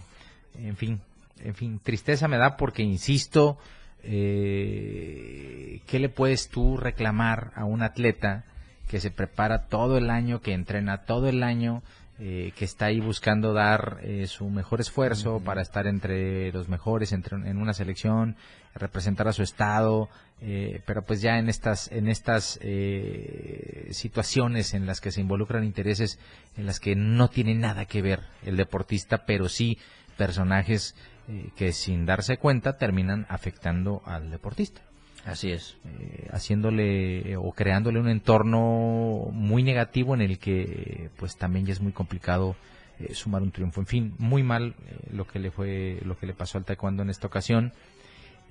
En 0.57 0.75
fin, 0.77 0.99
en 1.43 1.55
fin, 1.55 1.79
tristeza 1.83 2.27
me 2.27 2.38
da 2.38 2.57
porque 2.57 2.81
insisto, 2.83 3.57
eh, 4.03 5.81
¿qué 5.88 5.99
le 5.99 6.09
puedes 6.09 6.49
tú 6.49 6.77
reclamar 6.77 7.51
a 7.55 7.65
un 7.65 7.81
atleta 7.83 8.43
que 8.88 8.99
se 8.99 9.11
prepara 9.11 9.67
todo 9.67 9.97
el 9.97 10.09
año, 10.09 10.41
que 10.41 10.53
entrena 10.53 11.03
todo 11.05 11.27
el 11.29 11.43
año, 11.43 11.83
eh, 12.19 12.51
que 12.55 12.65
está 12.65 12.85
ahí 12.85 12.99
buscando 12.99 13.53
dar 13.53 13.99
eh, 14.01 14.27
su 14.27 14.49
mejor 14.49 14.81
esfuerzo 14.81 15.39
para 15.39 15.61
estar 15.61 15.88
entre 15.88 16.51
los 16.51 16.67
mejores 16.67 17.11
entre, 17.13 17.38
en 17.38 17.57
una 17.57 17.73
selección, 17.73 18.35
representar 18.75 19.27
a 19.27 19.33
su 19.33 19.43
estado, 19.43 20.09
eh, 20.41 20.81
pero 20.85 21.01
pues 21.01 21.21
ya 21.21 21.38
en 21.38 21.49
estas 21.49 21.91
en 21.91 22.07
estas 22.07 22.59
eh, 22.61 23.89
situaciones 23.91 24.73
en 24.73 24.85
las 24.85 25.01
que 25.01 25.11
se 25.11 25.19
involucran 25.19 25.65
intereses 25.65 26.17
en 26.55 26.65
las 26.65 26.79
que 26.79 26.95
no 26.95 27.29
tiene 27.29 27.55
nada 27.55 27.85
que 27.85 28.01
ver 28.01 28.21
el 28.43 28.55
deportista, 28.55 29.25
pero 29.25 29.49
sí 29.49 29.77
personajes 30.17 30.95
eh, 31.27 31.49
que 31.55 31.73
sin 31.73 32.05
darse 32.05 32.38
cuenta 32.38 32.77
terminan 32.77 33.25
afectando 33.29 34.01
al 34.05 34.31
deportista 34.31 34.81
Así 35.29 35.51
es. 35.51 35.77
eh, 35.86 36.27
haciéndole 36.31 37.31
eh, 37.31 37.38
o 37.38 37.51
creándole 37.51 38.00
un 38.00 38.09
entorno 38.09 39.29
muy 39.31 39.62
negativo 39.63 40.15
en 40.15 40.21
el 40.21 40.39
que 40.39 40.62
eh, 40.62 41.09
pues 41.17 41.38
también 41.38 41.65
ya 41.65 41.74
es 41.74 41.81
muy 41.81 41.91
complicado 41.91 42.55
eh, 43.00 43.13
sumar 43.13 43.41
un 43.43 43.51
triunfo. 43.51 43.79
En 43.79 43.88
fin, 43.88 44.13
muy 44.17 44.41
mal 44.43 44.75
eh, 44.88 45.09
lo 45.13 45.27
que 45.27 45.39
le 45.39 45.51
fue 45.51 46.00
lo 46.03 46.17
que 46.17 46.25
le 46.25 46.33
pasó 46.33 46.57
al 46.57 46.65
taekwondo 46.65 47.03
en 47.03 47.09
esta 47.09 47.27
ocasión. 47.27 47.71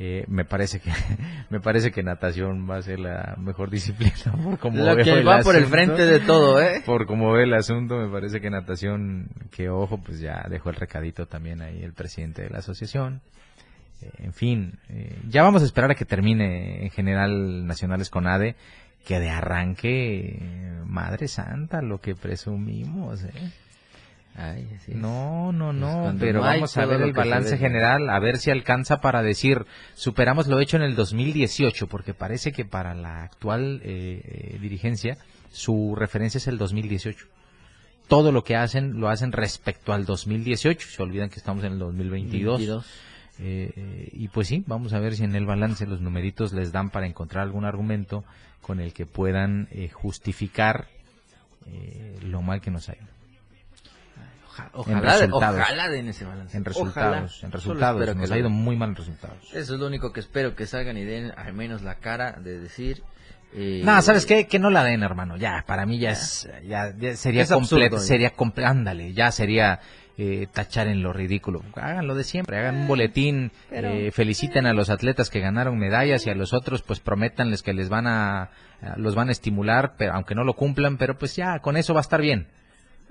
Eh, 0.00 0.24
me 0.28 0.44
parece 0.44 0.78
que 0.78 0.92
me 1.50 1.58
parece 1.58 1.90
que 1.90 2.04
natación 2.04 2.70
va 2.70 2.76
a 2.76 2.82
ser 2.82 3.00
la 3.00 3.34
mejor 3.36 3.68
disciplina 3.76 4.14
por 4.44 4.56
como 4.58 4.96
que 4.96 5.24
va 5.24 5.40
por 5.40 5.56
el 5.56 5.64
frente 5.66 6.06
de 6.06 6.20
todo, 6.20 6.62
¿eh? 6.62 6.82
Por 6.86 7.06
como 7.06 7.32
ve 7.32 7.42
el 7.42 7.54
asunto, 7.54 7.96
me 7.96 8.08
parece 8.08 8.40
que 8.40 8.48
natación, 8.50 9.28
que 9.50 9.68
ojo, 9.68 9.98
pues 9.98 10.20
ya 10.20 10.46
dejó 10.48 10.70
el 10.70 10.76
recadito 10.76 11.26
también 11.26 11.60
ahí 11.60 11.82
el 11.82 11.92
presidente 11.94 12.42
de 12.42 12.50
la 12.50 12.58
asociación. 12.58 13.20
Eh, 14.02 14.10
en 14.18 14.32
fin, 14.32 14.78
eh, 14.88 15.18
ya 15.28 15.42
vamos 15.42 15.62
a 15.62 15.64
esperar 15.64 15.90
a 15.90 15.94
que 15.94 16.04
termine 16.04 16.84
en 16.84 16.90
general 16.90 17.66
Nacionales 17.66 18.10
con 18.10 18.26
ADE, 18.26 18.56
que 19.04 19.20
de 19.20 19.30
arranque, 19.30 20.38
eh, 20.40 20.82
Madre 20.84 21.28
Santa, 21.28 21.82
lo 21.82 22.00
que 22.00 22.14
presumimos, 22.14 23.24
¿eh? 23.24 23.52
Ay, 24.36 24.68
así 24.76 24.92
es. 24.92 24.96
No, 24.96 25.50
no, 25.50 25.72
pero 26.20 26.40
no 26.40 26.46
hay 26.46 26.58
vamos 26.58 26.76
a 26.76 26.86
ver 26.86 27.02
el 27.02 27.12
balance 27.12 27.52
ve. 27.52 27.58
general, 27.58 28.08
a 28.08 28.20
ver 28.20 28.36
si 28.36 28.52
alcanza 28.52 29.00
para 29.00 29.22
decir, 29.22 29.66
superamos 29.94 30.46
lo 30.46 30.60
hecho 30.60 30.76
en 30.76 30.84
el 30.84 30.94
2018, 30.94 31.88
porque 31.88 32.14
parece 32.14 32.52
que 32.52 32.64
para 32.64 32.94
la 32.94 33.24
actual 33.24 33.80
eh, 33.82 34.56
dirigencia 34.60 35.18
su 35.50 35.94
referencia 35.96 36.38
es 36.38 36.46
el 36.46 36.58
2018. 36.58 37.26
Todo 38.06 38.32
lo 38.32 38.44
que 38.44 38.56
hacen 38.56 39.00
lo 39.00 39.08
hacen 39.08 39.32
respecto 39.32 39.92
al 39.92 40.06
2018, 40.06 40.88
se 40.88 41.02
olvidan 41.02 41.28
que 41.28 41.36
estamos 41.36 41.64
en 41.64 41.72
el 41.72 41.78
2022. 41.78 42.58
22. 42.58 42.86
Eh, 43.40 43.72
eh, 43.76 44.08
y 44.12 44.28
pues 44.28 44.48
sí, 44.48 44.64
vamos 44.66 44.92
a 44.92 44.98
ver 44.98 45.14
si 45.14 45.22
en 45.24 45.34
el 45.36 45.46
balance 45.46 45.86
los 45.86 46.00
numeritos 46.00 46.52
les 46.52 46.72
dan 46.72 46.90
para 46.90 47.06
encontrar 47.06 47.44
algún 47.44 47.64
argumento 47.64 48.24
con 48.62 48.80
el 48.80 48.92
que 48.92 49.06
puedan 49.06 49.68
eh, 49.70 49.88
justificar 49.90 50.86
eh, 51.66 52.18
lo 52.22 52.42
mal 52.42 52.60
que 52.60 52.70
nos 52.70 52.88
ha 52.88 52.94
ido. 52.94 53.06
Oja- 54.48 54.70
Ojalá, 54.72 55.14
de- 55.14 55.26
resultados. 55.26 55.60
ojalá 55.60 55.88
den 55.88 56.08
ese 56.08 56.24
balance. 56.24 56.56
En 56.56 56.62
Ojalá. 56.62 56.74
resultados, 56.74 57.44
en 57.44 57.52
resultados. 57.52 58.16
Nos 58.16 58.30
ha 58.32 58.38
ido 58.38 58.50
muy 58.50 58.76
mal 58.76 58.88
en 58.90 58.96
resultados. 58.96 59.38
Eso 59.54 59.74
es 59.74 59.80
lo 59.80 59.86
único 59.86 60.12
que 60.12 60.18
espero 60.20 60.56
que 60.56 60.66
salgan 60.66 60.96
y 60.98 61.04
den 61.04 61.32
al 61.36 61.52
menos 61.54 61.82
la 61.82 61.94
cara 61.96 62.32
de 62.32 62.58
decir. 62.58 63.02
eh, 63.54 63.82
No, 63.84 64.02
¿sabes 64.02 64.26
qué? 64.26 64.48
Que 64.48 64.58
no 64.58 64.68
la 64.70 64.82
den, 64.82 65.04
hermano. 65.04 65.36
Ya, 65.36 65.62
para 65.66 65.86
mí 65.86 65.98
ya 66.00 66.10
es, 66.10 66.48
ya, 66.66 66.92
ya 66.98 67.14
sería 67.16 67.42
Es 67.44 67.52
completo, 67.52 68.00
sería 68.00 68.34
comple- 68.34 68.64
ándale, 68.66 69.12
ya 69.12 69.30
sería 69.30 69.78
eh, 70.18 70.48
tachar 70.52 70.88
en 70.88 71.02
lo 71.02 71.12
ridículo. 71.12 71.62
Hagan 71.76 72.06
lo 72.08 72.14
de 72.16 72.24
siempre, 72.24 72.58
hagan 72.58 72.76
un 72.76 72.88
boletín, 72.88 73.52
Pero- 73.70 73.88
eh, 73.88 74.10
feliciten 74.10 74.66
a 74.66 74.72
los 74.74 74.90
atletas 74.90 75.30
que 75.30 75.40
ganaron 75.40 75.78
medallas 75.78 76.26
y 76.26 76.30
a 76.30 76.34
los 76.34 76.52
otros 76.52 76.82
pues 76.82 76.98
prométanles 77.00 77.62
que 77.62 77.72
les 77.72 77.88
van 77.88 78.06
a, 78.08 78.42
a- 78.42 78.50
los 78.96 79.14
van 79.14 79.28
a 79.28 79.32
estimular, 79.32 79.94
pero 79.96 80.12
aunque 80.14 80.34
no 80.34 80.42
lo 80.44 80.54
cumplan, 80.54 80.96
pero 80.98 81.16
pues 81.16 81.36
ya, 81.36 81.60
con 81.60 81.76
eso 81.76 81.94
va 81.94 82.00
a 82.00 82.02
estar 82.02 82.20
bien. 82.20 82.48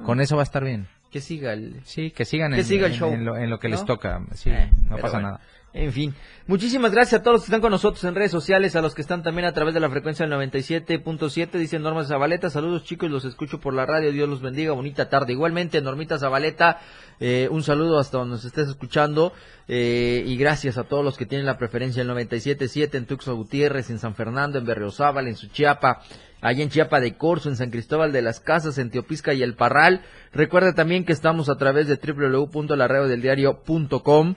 Con 0.06 0.22
eso 0.22 0.36
va 0.36 0.42
a 0.42 0.44
estar 0.44 0.64
bien. 0.64 0.88
Que 1.12 1.22
siga 1.22 1.54
el. 1.54 1.82
Sí, 1.86 2.12
que 2.12 2.26
sigan 2.26 2.52
Que 2.52 2.60
en, 2.60 2.66
siga 2.66 2.88
el 2.88 2.94
en- 2.94 3.00
show, 3.00 3.12
en 3.14 3.26
lo, 3.26 3.38
en 3.38 3.50
lo 3.50 3.60
que 3.60 3.70
les 3.70 3.84
toca. 3.86 4.22
Sí, 4.34 4.50
Eh, 4.50 4.70
no 4.90 4.98
pasa 4.98 5.14
bueno. 5.18 5.28
nada. 5.30 5.42
En 5.74 5.92
fin, 5.92 6.16
muchísimas 6.48 6.92
gracias 6.92 7.20
a 7.20 7.24
todos 7.24 7.36
los 7.36 7.42
que 7.44 7.48
están 7.48 7.62
con 7.62 7.70
nosotros 7.72 8.04
en 8.06 8.16
redes 8.16 8.32
sociales, 8.32 8.76
a 8.76 8.82
los 8.82 8.96
que 8.96 9.02
están 9.02 9.22
también 9.22 9.46
a 9.48 9.52
través 9.54 9.76
de 9.76 9.80
la 9.80 9.90
frecuencia 9.92 10.26
del 10.26 10.34
97.7, 10.34 11.52
dice 11.60 11.78
Norma 11.78 12.04
Zabaleta, 12.04 12.50
saludos 12.50 12.84
chicos, 12.84 13.12
los 13.12 13.26
escucho 13.26 13.60
por 13.60 13.74
la 13.76 13.86
radio, 13.86 14.12
Dios 14.12 14.28
los 14.28 14.42
bendiga, 14.42 14.72
bonita 14.72 15.08
tarde. 15.10 15.34
Igualmente, 15.34 15.80
Normita 15.82 16.18
Zabaleta, 16.18 16.80
eh, 17.20 17.48
un 17.52 17.62
saludo 17.62 18.00
hasta 18.00 18.18
donde 18.18 18.36
nos 18.36 18.46
estés 18.46 18.70
escuchando, 18.70 19.34
eh, 19.68 20.24
y 20.26 20.36
gracias 20.38 20.80
a 20.80 20.86
todos 20.86 21.04
los 21.06 21.16
que 21.18 21.26
tienen 21.28 21.46
la 21.46 21.58
preferencia 21.60 22.04
del 22.04 22.12
97.7 22.16 22.98
en 22.98 23.06
Tuxtla 23.06 23.34
Gutiérrez, 23.34 23.90
en 23.92 24.00
San 24.00 24.16
Fernando, 24.16 24.58
en 24.58 24.66
Berriozábal, 24.66 25.28
en 25.28 25.36
Suchiapa, 25.36 26.02
allá 26.42 26.64
en 26.64 26.70
Chiapa 26.70 27.00
de 27.00 27.16
Corzo, 27.16 27.50
en 27.50 27.56
San 27.56 27.72
Cristóbal 27.72 28.12
de 28.12 28.22
las 28.22 28.40
Casas, 28.40 28.78
en 28.78 28.90
Teopisca 28.90 29.34
y 29.34 29.44
El 29.44 29.56
Parral. 29.56 30.02
Recuerda 30.34 30.74
también 30.74 31.06
que 31.06 31.14
estamos 31.14 31.50
a 31.50 31.58
través 31.58 31.88
de 31.88 31.96
www.larreodeldiario.com 31.96 34.36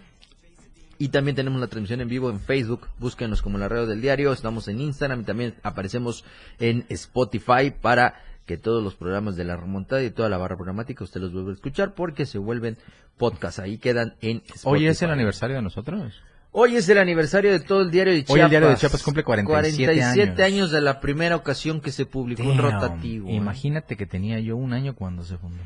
y 0.99 1.09
también 1.09 1.35
tenemos 1.35 1.61
la 1.61 1.67
transmisión 1.67 2.01
en 2.03 2.09
vivo 2.09 2.31
en 2.31 2.41
Facebook. 2.41 2.89
Búsquenos 2.99 3.41
como 3.41 3.57
la 3.57 3.69
radio 3.69 3.87
del 3.87 4.03
diario. 4.03 4.33
Estamos 4.33 4.69
en 4.69 4.81
Instagram 4.81 5.21
y 5.21 5.25
también 5.25 5.55
aparecemos 5.63 6.25
en 6.59 6.85
Spotify 6.91 7.71
para 7.71 8.21
que 8.45 8.59
todos 8.59 8.83
los 8.83 8.97
programas 8.97 9.37
de 9.37 9.45
la 9.45 9.57
remontada 9.57 10.03
y 10.03 10.11
toda 10.11 10.29
la 10.29 10.37
barra 10.37 10.57
programática 10.57 11.05
usted 11.05 11.21
los 11.21 11.33
vuelva 11.33 11.53
a 11.53 11.55
escuchar 11.55 11.95
porque 11.95 12.27
se 12.27 12.37
vuelven 12.37 12.77
podcast. 13.17 13.61
Ahí 13.61 13.79
quedan 13.79 14.17
en 14.21 14.39
Spotify. 14.39 14.67
Hoy 14.67 14.89
es 14.89 15.01
el 15.01 15.11
aniversario 15.11 15.57
de 15.57 15.63
nosotros. 15.63 16.21
Hoy 16.53 16.77
es 16.77 16.89
el 16.89 16.99
aniversario 16.99 17.53
de 17.53 17.61
todo 17.61 17.83
el 17.83 17.91
diario 17.91 18.13
de 18.13 18.21
Chiapas. 18.25 18.35
Hoy 18.35 18.41
el 18.41 18.51
Diario 18.51 18.69
de 18.71 18.77
Chiapas 18.77 19.03
cumple 19.03 19.23
47 19.23 19.85
47 19.93 20.43
años. 20.43 20.55
años 20.55 20.71
de 20.73 20.81
la 20.81 21.01
primera 21.01 21.37
ocasión 21.37 21.81
que 21.81 21.93
se 21.93 22.07
publicó 22.07 22.43
un 22.43 22.57
Damn. 22.57 22.73
rotativo. 22.73 23.29
¿eh? 23.29 23.35
Imagínate 23.35 23.97
que 23.97 24.07
tenía 24.07 24.41
yo 24.41 24.57
un 24.57 24.73
año 24.73 24.95
cuando 24.97 25.23
se 25.25 25.37
fundó. 25.39 25.63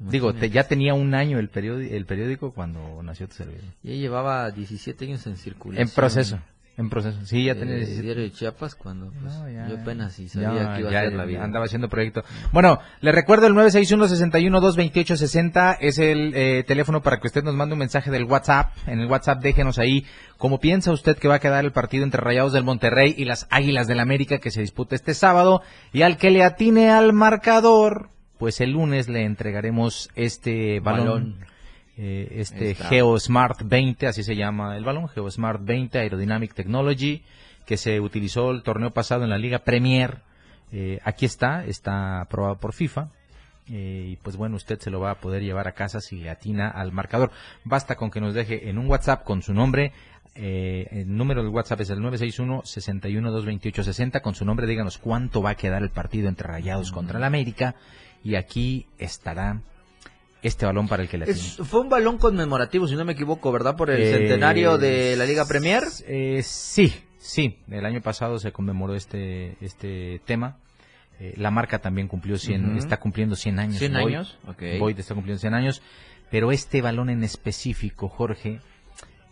Digo, 0.00 0.26
Imagínate. 0.30 0.48
te- 0.48 0.54
ya 0.54 0.64
tenía 0.68 0.94
un 0.94 1.14
año 1.14 1.38
el 1.38 1.48
periódico, 1.48 1.94
el 1.94 2.04
periódico 2.06 2.52
cuando 2.52 3.00
nació 3.02 3.28
tu 3.28 3.34
servidor. 3.34 3.62
Ya 3.82 3.94
llevaba 3.94 4.50
17 4.50 5.04
años 5.04 5.26
en 5.26 5.36
circulación. 5.36 5.86
En 5.88 5.94
proceso. 5.94 6.38
En 6.78 6.88
proceso. 6.90 7.18
Sí, 7.26 7.42
ya 7.44 7.52
Eh, 7.52 7.56
tenía 7.56 7.74
17. 7.74 8.02
diario 8.02 8.22
de 8.22 8.30
Chiapas 8.30 8.76
cuando 8.76 9.10
pues, 9.10 9.34
No, 9.34 9.48
ya, 9.50 9.66
yo 9.68 9.78
apenas 9.78 10.12
sí 10.12 10.28
sabía 10.28 10.54
Ya, 10.54 10.74
que 10.74 10.80
iba 10.82 10.90
ya, 10.92 11.00
a 11.00 11.02
ser 11.02 11.12
la 11.14 11.24
vida. 11.24 11.42
Andaba 11.42 11.64
haciendo 11.64 11.88
proyecto. 11.88 12.22
Bueno, 12.52 12.78
le 13.00 13.10
recuerdo 13.10 13.48
el 13.48 13.54
961-228-60 13.54 15.76
es 15.80 15.98
el 15.98 16.32
eh, 16.34 16.64
teléfono 16.66 17.02
para 17.02 17.18
que 17.18 17.26
usted 17.26 17.42
nos 17.42 17.54
mande 17.54 17.74
un 17.74 17.78
mensaje 17.80 18.10
del 18.10 18.24
WhatsApp. 18.24 18.72
En 18.86 19.00
el 19.00 19.06
WhatsApp 19.10 19.42
déjenos 19.42 19.78
ahí 19.78 20.04
cómo 20.36 20.60
piensa 20.60 20.92
usted 20.92 21.16
que 21.18 21.28
va 21.28 21.36
a 21.36 21.40
quedar 21.40 21.64
el 21.64 21.72
partido 21.72 22.04
entre 22.04 22.20
Rayados 22.20 22.52
del 22.52 22.64
Monterrey 22.64 23.14
y 23.16 23.24
las 23.24 23.46
Águilas 23.50 23.86
del 23.86 24.00
América 24.00 24.38
que 24.38 24.50
se 24.50 24.60
disputa 24.60 24.94
este 24.94 25.14
sábado. 25.14 25.62
Y 25.92 26.02
al 26.02 26.16
que 26.16 26.30
le 26.30 26.44
atine 26.44 26.90
al 26.90 27.12
marcador, 27.12 28.10
pues 28.38 28.60
el 28.60 28.72
lunes 28.72 29.08
le 29.08 29.24
entregaremos 29.24 30.10
este 30.14 30.80
balón. 30.80 31.06
Balón. 31.06 31.36
Eh, 31.98 32.28
este. 32.40 32.74
GeoSmart 32.74 33.62
20, 33.64 34.06
así 34.06 34.22
se 34.22 34.36
llama 34.36 34.76
el 34.76 34.84
balón, 34.84 35.08
GeoSmart 35.08 35.62
20 35.64 35.98
Aerodynamic 35.98 36.54
Technology, 36.54 37.22
que 37.66 37.76
se 37.76 38.00
utilizó 38.00 38.50
el 38.52 38.62
torneo 38.62 38.92
pasado 38.92 39.24
en 39.24 39.30
la 39.30 39.38
Liga 39.38 39.60
Premier. 39.60 40.18
Eh, 40.70 41.00
aquí 41.04 41.24
está, 41.26 41.64
está 41.64 42.20
aprobado 42.20 42.56
por 42.58 42.72
FIFA. 42.72 43.08
eh, 43.70 44.06
y 44.12 44.16
pues 44.16 44.36
bueno, 44.36 44.56
usted 44.56 44.78
se 44.78 44.90
lo 44.90 45.00
va 45.00 45.10
a 45.10 45.20
poder 45.20 45.42
llevar 45.42 45.68
a 45.68 45.72
casa 45.72 46.00
si 46.00 46.16
le 46.16 46.30
atina 46.30 46.68
al 46.68 46.92
marcador. 46.92 47.30
Basta 47.64 47.96
con 47.96 48.10
que 48.10 48.20
nos 48.20 48.34
deje 48.34 48.68
en 48.70 48.78
un 48.78 48.86
WhatsApp 48.88 49.24
con 49.24 49.42
su 49.42 49.52
nombre. 49.52 49.92
eh, 50.34 50.86
el 50.92 51.16
número 51.16 51.42
del 51.42 51.50
WhatsApp 51.50 51.80
es 51.80 51.90
el 51.90 51.98
961-61-228-60. 52.00 54.20
Con 54.22 54.34
su 54.34 54.44
nombre 54.44 54.66
díganos 54.66 54.98
cuánto 54.98 55.42
va 55.42 55.50
a 55.50 55.54
quedar 55.56 55.82
el 55.82 55.90
partido 55.90 56.28
entre 56.28 56.48
Rayados 56.48 56.92
contra 56.92 57.18
el 57.18 57.24
América. 57.24 57.74
Y 58.22 58.36
aquí 58.36 58.86
estará 58.98 59.60
este 60.42 60.66
balón 60.66 60.86
para 60.88 61.02
el 61.02 61.08
que 61.08 61.18
le. 61.18 61.30
Es- 61.30 61.56
fue 61.56 61.80
un 61.80 61.88
balón 61.88 62.18
conmemorativo, 62.18 62.86
si 62.88 62.94
no 62.96 63.04
me 63.04 63.12
equivoco, 63.12 63.50
¿verdad? 63.52 63.76
Por 63.76 63.90
el 63.90 64.00
Eh, 64.02 64.12
centenario 64.12 64.78
de 64.78 65.16
la 65.16 65.24
Liga 65.24 65.46
Premier. 65.46 65.82
Eh, 66.06 66.42
sí, 66.44 66.94
sí. 67.18 67.58
El 67.70 67.84
año 67.84 68.00
pasado 68.02 68.38
se 68.38 68.52
conmemoró 68.52 68.94
este, 68.94 69.56
este 69.60 70.20
tema. 70.24 70.58
Eh, 71.20 71.34
la 71.36 71.50
marca 71.50 71.80
también 71.80 72.06
cumplió 72.06 72.38
100, 72.38 72.64
Ujú. 72.70 72.78
está 72.78 72.98
cumpliendo 72.98 73.34
100 73.34 73.58
años. 73.58 73.78
100 73.78 73.92
Boyd. 73.94 74.14
años, 74.14 74.38
ok. 74.46 74.62
Boyd 74.78 74.98
está 75.00 75.14
cumpliendo 75.14 75.40
100 75.40 75.54
años. 75.54 75.82
Pero 76.30 76.52
este 76.52 76.82
balón 76.82 77.10
en 77.10 77.24
específico, 77.24 78.08
Jorge, 78.08 78.60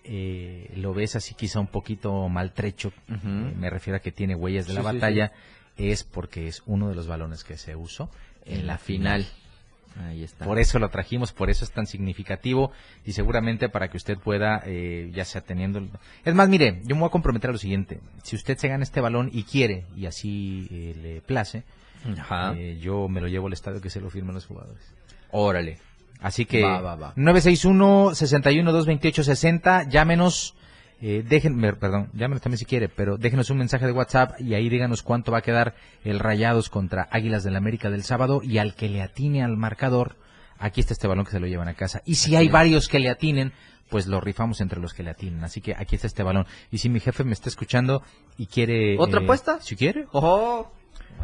eh, 0.04 0.72
lo 0.76 0.94
ves 0.94 1.16
así 1.16 1.34
quizá 1.34 1.60
un 1.60 1.66
poquito 1.66 2.28
maltrecho. 2.28 2.92
Me 3.08 3.70
refiero 3.70 3.96
a 3.96 4.00
que 4.00 4.12
tiene 4.12 4.34
huellas 4.34 4.66
de 4.66 4.72
Sí, 4.72 4.76
la 4.76 4.90
sí, 4.90 4.94
batalla. 4.96 5.32
Es 5.76 6.04
porque 6.04 6.48
es 6.48 6.62
uno 6.66 6.88
de 6.88 6.94
los 6.94 7.06
balones 7.06 7.44
que 7.44 7.56
se 7.58 7.76
usó 7.76 8.08
en 8.44 8.66
la 8.66 8.78
final. 8.78 9.26
Ahí 9.98 10.22
está. 10.24 10.44
Por 10.44 10.58
eso 10.58 10.78
lo 10.78 10.90
trajimos, 10.90 11.32
por 11.32 11.48
eso 11.48 11.64
es 11.64 11.70
tan 11.70 11.86
significativo 11.86 12.70
y 13.04 13.12
seguramente 13.12 13.68
para 13.70 13.88
que 13.88 13.96
usted 13.96 14.18
pueda, 14.18 14.62
eh, 14.66 15.10
ya 15.14 15.24
sea 15.24 15.40
teniendo... 15.40 15.80
Es 16.24 16.34
más, 16.34 16.48
mire, 16.48 16.80
yo 16.84 16.94
me 16.96 17.00
voy 17.00 17.08
a 17.08 17.10
comprometer 17.10 17.48
a 17.50 17.52
lo 17.54 17.58
siguiente. 17.58 18.00
Si 18.22 18.36
usted 18.36 18.58
se 18.58 18.68
gana 18.68 18.82
este 18.84 19.00
balón 19.00 19.30
y 19.32 19.44
quiere, 19.44 19.84
y 19.96 20.04
así 20.06 20.68
eh, 20.70 20.94
le 21.02 21.20
place, 21.22 21.62
Ajá. 22.18 22.52
eh, 22.56 22.78
yo 22.80 23.08
me 23.08 23.20
lo 23.22 23.28
llevo 23.28 23.46
al 23.46 23.52
estadio 23.54 23.80
que 23.80 23.88
se 23.90 24.00
lo 24.00 24.10
firmen 24.10 24.34
los 24.34 24.44
jugadores. 24.46 24.82
Órale. 25.30 25.78
Así 26.20 26.44
que 26.46 26.62
Va, 26.62 26.80
va, 26.80 26.96
va. 26.96 27.14
961-61-228-60, 27.16 29.88
llámenos, 29.88 30.54
eh, 31.02 31.22
déjenme, 31.26 31.74
perdón, 31.74 32.10
llámenos 32.14 32.40
también 32.42 32.58
si 32.58 32.64
quiere, 32.64 32.88
pero 32.88 33.18
déjenos 33.18 33.50
un 33.50 33.58
mensaje 33.58 33.86
de 33.86 33.92
WhatsApp 33.92 34.40
y 34.40 34.54
ahí 34.54 34.68
díganos 34.68 35.02
cuánto 35.02 35.30
va 35.30 35.38
a 35.38 35.42
quedar 35.42 35.74
el 36.04 36.18
Rayados 36.18 36.70
contra 36.70 37.06
Águilas 37.10 37.44
del 37.44 37.56
América 37.56 37.90
del 37.90 38.02
sábado 38.02 38.40
y 38.42 38.58
al 38.58 38.74
que 38.74 38.88
le 38.88 39.02
atine 39.02 39.42
al 39.42 39.56
marcador, 39.56 40.16
aquí 40.58 40.80
está 40.80 40.94
este 40.94 41.06
balón 41.06 41.26
que 41.26 41.32
se 41.32 41.40
lo 41.40 41.46
llevan 41.46 41.68
a 41.68 41.74
casa. 41.74 42.00
Y 42.06 42.14
si 42.14 42.34
hay 42.34 42.48
varios 42.48 42.88
que 42.88 42.98
le 42.98 43.10
atinen, 43.10 43.52
pues 43.90 44.06
lo 44.06 44.20
rifamos 44.20 44.60
entre 44.62 44.80
los 44.80 44.94
que 44.94 45.02
le 45.02 45.10
atinen. 45.10 45.44
Así 45.44 45.60
que 45.60 45.74
aquí 45.76 45.96
está 45.96 46.06
este 46.06 46.22
balón. 46.22 46.46
Y 46.70 46.78
si 46.78 46.88
mi 46.88 47.00
jefe 47.00 47.24
me 47.24 47.32
está 47.32 47.50
escuchando 47.50 48.02
y 48.38 48.46
quiere... 48.46 48.96
¿Otra 48.98 49.20
eh, 49.20 49.24
apuesta? 49.24 49.60
Si 49.60 49.76
quiere, 49.76 50.06
Ojo. 50.12 50.72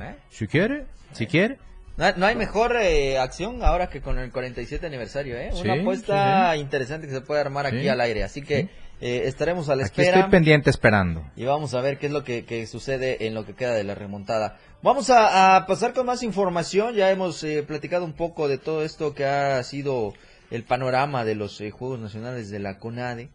Eh. 0.00 0.16
si 0.28 0.46
quiere, 0.46 0.86
si 1.12 1.26
quiere. 1.26 1.58
No, 1.96 2.10
no 2.16 2.26
hay 2.26 2.36
mejor 2.36 2.76
eh, 2.76 3.18
acción 3.18 3.62
ahora 3.62 3.88
que 3.88 4.00
con 4.00 4.18
el 4.18 4.30
47 4.32 4.86
aniversario, 4.86 5.36
¿eh? 5.36 5.50
Una 5.52 5.74
Sí, 5.74 5.80
apuesta 5.80 6.56
interesante 6.56 7.06
que 7.06 7.12
se 7.12 7.20
puede 7.20 7.40
armar 7.40 7.66
aquí 7.66 7.88
al 7.88 8.00
aire. 8.00 8.24
Así 8.24 8.42
que 8.42 8.70
eh, 9.02 9.22
estaremos 9.26 9.68
a 9.68 9.76
la 9.76 9.82
Aquí 9.84 10.00
espera. 10.00 10.18
estoy 10.18 10.30
pendiente 10.30 10.70
esperando. 10.70 11.22
y 11.36 11.44
vamos 11.44 11.74
a 11.74 11.80
ver 11.80 11.98
qué 11.98 12.06
es 12.06 12.12
lo 12.12 12.24
que, 12.24 12.44
que 12.44 12.66
sucede 12.66 13.26
en 13.26 13.34
lo 13.34 13.44
que 13.44 13.54
queda 13.54 13.74
de 13.74 13.84
la 13.84 13.94
remontada. 13.94 14.56
Vamos 14.82 15.10
a, 15.10 15.56
a 15.56 15.66
pasar 15.66 15.92
con 15.92 16.06
más 16.06 16.22
información. 16.22 16.94
Ya 16.94 17.10
hemos 17.10 17.42
eh, 17.44 17.62
platicado 17.62 18.04
un 18.04 18.14
poco 18.14 18.48
de 18.48 18.58
todo 18.58 18.82
esto 18.84 19.14
que 19.14 19.24
ha 19.26 19.62
sido 19.64 20.14
el 20.50 20.64
panorama 20.64 21.24
de 21.24 21.34
los 21.34 21.60
eh, 21.60 21.70
Juegos 21.70 21.98
Nacionales 22.00 22.50
de 22.50 22.58
la 22.58 22.78
CONADE, 22.78 23.28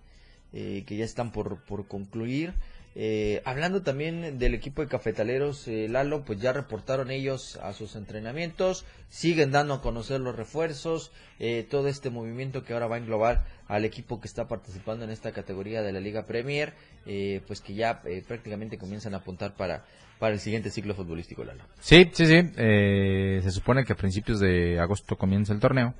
eh, 0.53 0.83
que 0.87 0.97
ya 0.97 1.05
están 1.05 1.31
por, 1.31 1.63
por 1.65 1.87
concluir. 1.87 2.53
Eh, 2.99 3.43
hablando 3.45 3.83
también 3.83 4.39
del 4.39 4.55
equipo 4.55 4.81
de 4.81 4.87
cafetaleros, 4.87 5.67
eh, 5.67 5.87
Lalo, 5.87 6.25
pues 6.25 6.41
ya 6.41 6.51
reportaron 6.51 7.11
ellos 7.11 7.57
a 7.61 7.73
sus 7.73 7.95
entrenamientos, 7.95 8.85
siguen 9.09 9.51
dando 9.51 9.75
a 9.75 9.81
conocer 9.83 10.19
los 10.19 10.35
refuerzos, 10.35 11.11
eh, 11.37 11.63
todo 11.69 11.89
este 11.89 12.09
movimiento 12.09 12.63
que 12.63 12.73
ahora 12.73 12.87
va 12.87 12.95
a 12.95 12.97
englobar 12.97 13.45
al 13.67 13.85
equipo 13.85 14.19
que 14.19 14.27
está 14.27 14.47
participando 14.47 15.05
en 15.05 15.11
esta 15.11 15.31
categoría 15.31 15.83
de 15.83 15.91
la 15.91 15.99
Liga 15.99 16.25
Premier, 16.25 16.73
eh, 17.05 17.41
pues 17.45 17.61
que 17.61 17.75
ya 17.75 18.01
eh, 18.05 18.23
prácticamente 18.27 18.79
comienzan 18.79 19.13
a 19.13 19.17
apuntar 19.17 19.55
para, 19.55 19.85
para 20.17 20.33
el 20.33 20.39
siguiente 20.39 20.71
ciclo 20.71 20.95
futbolístico, 20.95 21.43
Lalo. 21.43 21.65
Sí, 21.79 22.09
sí, 22.13 22.25
sí. 22.25 22.51
Eh, 22.57 23.41
se 23.43 23.51
supone 23.51 23.85
que 23.85 23.93
a 23.93 23.97
principios 23.97 24.39
de 24.39 24.79
agosto 24.79 25.17
comienza 25.17 25.53
el 25.53 25.59
torneo. 25.59 25.93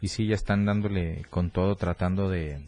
Y 0.00 0.08
sí, 0.08 0.26
ya 0.26 0.34
están 0.34 0.64
dándole 0.64 1.22
con 1.30 1.52
todo, 1.52 1.76
tratando 1.76 2.28
de... 2.28 2.60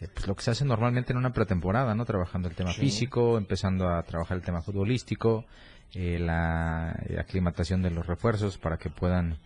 de, 0.00 0.08
pues 0.08 0.26
lo 0.26 0.34
que 0.36 0.42
se 0.42 0.50
hace 0.52 0.64
normalmente 0.64 1.12
en 1.12 1.18
una 1.18 1.32
pretemporada, 1.32 1.94
¿no? 1.94 2.04
Trabajando 2.04 2.48
el 2.48 2.54
tema 2.54 2.72
Sí. 2.72 2.80
físico, 2.82 3.36
empezando 3.38 3.88
a 3.88 4.02
trabajar 4.02 4.36
el 4.36 4.42
tema 4.42 4.62
futbolístico, 4.62 5.44
eh, 5.94 6.18
la 6.20 6.94
eh, 7.08 7.18
aclimatación 7.18 7.82
de 7.82 7.90
los 7.90 8.06
refuerzos 8.06 8.58
para 8.58 8.76
que 8.76 8.90
puedan 8.90 9.38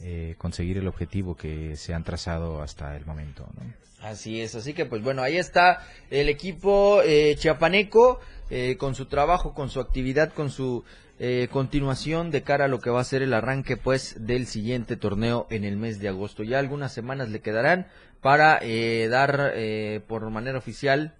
eh, 0.00 0.34
conseguir 0.38 0.78
el 0.78 0.88
objetivo 0.88 1.36
que 1.36 1.76
se 1.76 1.92
han 1.92 2.04
trazado 2.04 2.62
hasta 2.62 2.96
el 2.96 3.04
momento, 3.04 3.46
¿no? 3.54 3.62
Así 4.02 4.40
es, 4.40 4.54
así 4.54 4.72
que 4.72 4.86
pues 4.86 5.02
bueno, 5.02 5.20
ahí 5.20 5.36
está 5.36 5.86
el 6.10 6.30
equipo 6.30 7.02
eh, 7.04 7.36
chiapaneco 7.38 8.18
eh, 8.48 8.76
con 8.78 8.94
su 8.94 9.04
trabajo, 9.06 9.52
con 9.52 9.68
su 9.68 9.78
actividad, 9.78 10.32
con 10.32 10.48
su 10.50 10.84
eh, 11.22 11.48
continuación 11.52 12.30
de 12.30 12.42
cara 12.42 12.64
a 12.64 12.68
lo 12.68 12.80
que 12.80 12.88
va 12.88 13.00
a 13.00 13.04
ser 13.04 13.20
el 13.20 13.34
arranque 13.34 13.76
pues 13.76 14.16
del 14.26 14.46
siguiente 14.46 14.96
torneo 14.96 15.46
en 15.50 15.64
el 15.64 15.76
mes 15.76 16.00
de 16.00 16.08
agosto. 16.08 16.42
Ya 16.42 16.58
algunas 16.58 16.94
semanas 16.94 17.28
le 17.28 17.40
quedarán 17.40 17.86
para 18.22 18.58
eh, 18.62 19.06
dar 19.08 19.52
eh, 19.54 20.00
por 20.08 20.28
manera 20.30 20.56
oficial 20.56 21.14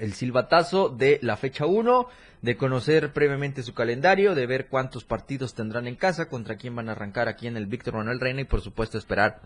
el 0.00 0.12
silbatazo 0.12 0.88
de 0.88 1.20
la 1.22 1.36
fecha 1.36 1.66
1, 1.66 2.08
de 2.42 2.56
conocer 2.56 3.12
previamente 3.12 3.62
su 3.62 3.74
calendario, 3.74 4.34
de 4.34 4.46
ver 4.46 4.66
cuántos 4.66 5.04
partidos 5.04 5.54
tendrán 5.54 5.86
en 5.86 5.94
casa, 5.94 6.28
contra 6.28 6.56
quién 6.56 6.74
van 6.74 6.88
a 6.88 6.92
arrancar 6.92 7.28
aquí 7.28 7.46
en 7.46 7.56
el 7.56 7.66
Víctor 7.66 7.94
Manuel 7.94 8.20
Reina 8.20 8.40
y 8.40 8.44
por 8.44 8.60
supuesto 8.60 8.98
esperar 8.98 9.40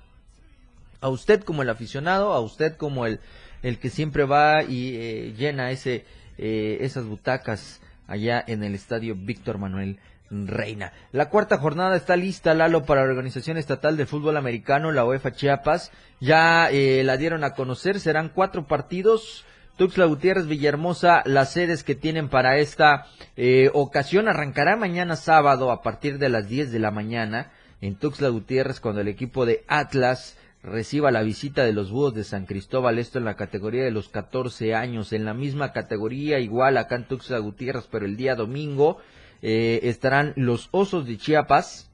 a 1.02 1.10
usted 1.10 1.42
como 1.42 1.60
el 1.62 1.68
aficionado, 1.68 2.32
a 2.32 2.40
usted 2.40 2.76
como 2.76 3.04
el, 3.04 3.20
el 3.62 3.78
que 3.78 3.90
siempre 3.90 4.24
va 4.24 4.62
y 4.64 4.96
eh, 4.96 5.34
llena 5.36 5.70
ese, 5.70 6.06
eh, 6.38 6.78
esas 6.80 7.04
butacas 7.04 7.80
allá 8.10 8.44
en 8.46 8.62
el 8.62 8.74
estadio 8.74 9.14
Víctor 9.16 9.56
Manuel 9.56 9.98
Reina. 10.30 10.92
La 11.12 11.28
cuarta 11.28 11.56
jornada 11.58 11.96
está 11.96 12.16
lista, 12.16 12.54
Lalo, 12.54 12.84
para 12.84 13.04
la 13.04 13.10
Organización 13.10 13.56
Estatal 13.56 13.96
de 13.96 14.06
Fútbol 14.06 14.36
Americano, 14.36 14.92
la 14.92 15.04
UEFA 15.04 15.32
Chiapas. 15.32 15.90
Ya 16.20 16.70
eh, 16.70 17.02
la 17.04 17.16
dieron 17.16 17.42
a 17.42 17.54
conocer, 17.54 17.98
serán 17.98 18.28
cuatro 18.28 18.66
partidos. 18.66 19.44
Tuxtla 19.76 20.04
Gutiérrez, 20.04 20.46
Villahermosa, 20.46 21.22
las 21.24 21.52
sedes 21.52 21.84
que 21.84 21.94
tienen 21.94 22.28
para 22.28 22.58
esta 22.58 23.06
eh, 23.36 23.70
ocasión 23.72 24.28
arrancará 24.28 24.76
mañana 24.76 25.16
sábado 25.16 25.70
a 25.70 25.82
partir 25.82 26.18
de 26.18 26.28
las 26.28 26.48
10 26.48 26.70
de 26.70 26.78
la 26.78 26.90
mañana 26.90 27.50
en 27.80 27.94
Tuxtla 27.96 28.28
Gutiérrez 28.28 28.78
cuando 28.78 29.00
el 29.00 29.08
equipo 29.08 29.46
de 29.46 29.64
Atlas 29.68 30.36
reciba 30.62 31.10
la 31.10 31.22
visita 31.22 31.64
de 31.64 31.72
los 31.72 31.90
Búhos 31.90 32.14
de 32.14 32.24
San 32.24 32.46
Cristóbal, 32.46 32.98
esto 32.98 33.18
en 33.18 33.24
la 33.24 33.36
categoría 33.36 33.84
de 33.84 33.90
los 33.90 34.08
14 34.08 34.74
años, 34.74 35.12
en 35.12 35.24
la 35.24 35.34
misma 35.34 35.72
categoría 35.72 36.38
igual 36.38 36.76
acá 36.76 36.96
en 36.96 37.04
Tuxtla 37.04 37.38
Gutiérrez, 37.38 37.88
pero 37.90 38.04
el 38.04 38.16
día 38.16 38.34
domingo 38.34 38.98
eh, 39.42 39.80
estarán 39.84 40.32
los 40.36 40.68
Osos 40.70 41.06
de 41.06 41.16
Chiapas 41.16 41.90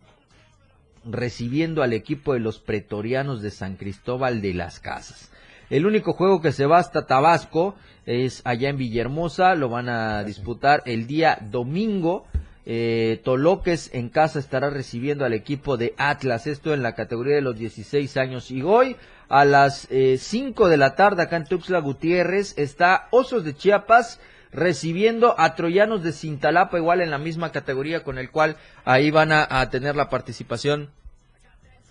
recibiendo 1.04 1.82
al 1.82 1.92
equipo 1.92 2.34
de 2.34 2.40
los 2.40 2.58
Pretorianos 2.58 3.40
de 3.40 3.52
San 3.52 3.76
Cristóbal 3.76 4.42
de 4.42 4.54
las 4.54 4.80
Casas. 4.80 5.30
El 5.70 5.86
único 5.86 6.12
juego 6.12 6.40
que 6.40 6.52
se 6.52 6.66
va 6.66 6.78
hasta 6.78 7.06
Tabasco 7.06 7.74
es 8.04 8.40
allá 8.44 8.68
en 8.68 8.76
Villahermosa, 8.76 9.54
lo 9.54 9.68
van 9.68 9.88
a 9.88 10.22
disputar 10.24 10.82
el 10.86 11.06
día 11.06 11.38
domingo. 11.50 12.26
Eh, 12.68 13.20
Toloques 13.22 13.90
en 13.92 14.08
casa 14.08 14.40
estará 14.40 14.70
recibiendo 14.70 15.24
al 15.24 15.34
equipo 15.34 15.76
de 15.76 15.94
Atlas, 15.98 16.48
esto 16.48 16.74
en 16.74 16.82
la 16.82 16.96
categoría 16.96 17.36
de 17.36 17.40
los 17.40 17.56
16 17.56 18.16
años. 18.16 18.50
Y 18.50 18.62
hoy 18.62 18.96
a 19.28 19.44
las 19.44 19.86
eh, 19.90 20.18
5 20.18 20.68
de 20.68 20.76
la 20.76 20.96
tarde 20.96 21.22
acá 21.22 21.36
en 21.36 21.44
Tuxtla 21.44 21.78
Gutiérrez 21.78 22.58
está 22.58 23.06
Osos 23.12 23.44
de 23.44 23.54
Chiapas 23.54 24.20
recibiendo 24.50 25.38
a 25.38 25.54
Troyanos 25.54 26.02
de 26.02 26.12
Cintalapa, 26.12 26.78
igual 26.78 27.00
en 27.02 27.12
la 27.12 27.18
misma 27.18 27.52
categoría 27.52 28.02
con 28.02 28.18
el 28.18 28.30
cual 28.32 28.56
ahí 28.84 29.12
van 29.12 29.30
a, 29.30 29.46
a 29.48 29.70
tener 29.70 29.94
la 29.94 30.10
participación 30.10 30.90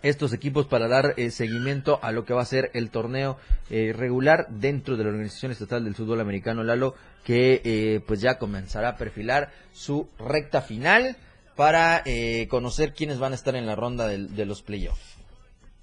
estos 0.04 0.34
equipos 0.34 0.68
para 0.68 0.88
dar 0.88 1.14
eh, 1.18 1.32
seguimiento 1.32 2.00
a 2.02 2.12
lo 2.12 2.26
que 2.26 2.34
va 2.34 2.42
a 2.42 2.46
ser 2.46 2.72
el 2.74 2.90
torneo 2.90 3.38
eh, 3.70 3.94
regular 3.96 4.48
dentro 4.50 4.98
de 4.98 5.04
la 5.04 5.10
Organización 5.10 5.52
Estatal 5.52 5.84
del 5.84 5.96
Fútbol 5.96 6.22
Americano 6.22 6.64
Lalo 6.64 6.96
que 7.24 7.62
eh, 7.64 8.02
pues 8.06 8.22
ya 8.22 8.38
comenzará 8.38 8.90
a 8.90 8.98
perfilar 8.98 9.52
su 9.74 10.08
recta 10.20 10.62
final 10.62 11.18
para 11.56 12.04
conocer 12.50 12.94
quiénes 12.94 13.18
van 13.18 13.32
a 13.32 13.36
estar 13.36 13.56
en 13.56 13.66
la 13.66 13.76
ronda 13.76 14.08
de, 14.08 14.46
los 14.46 14.62
playoffs. 14.62 15.16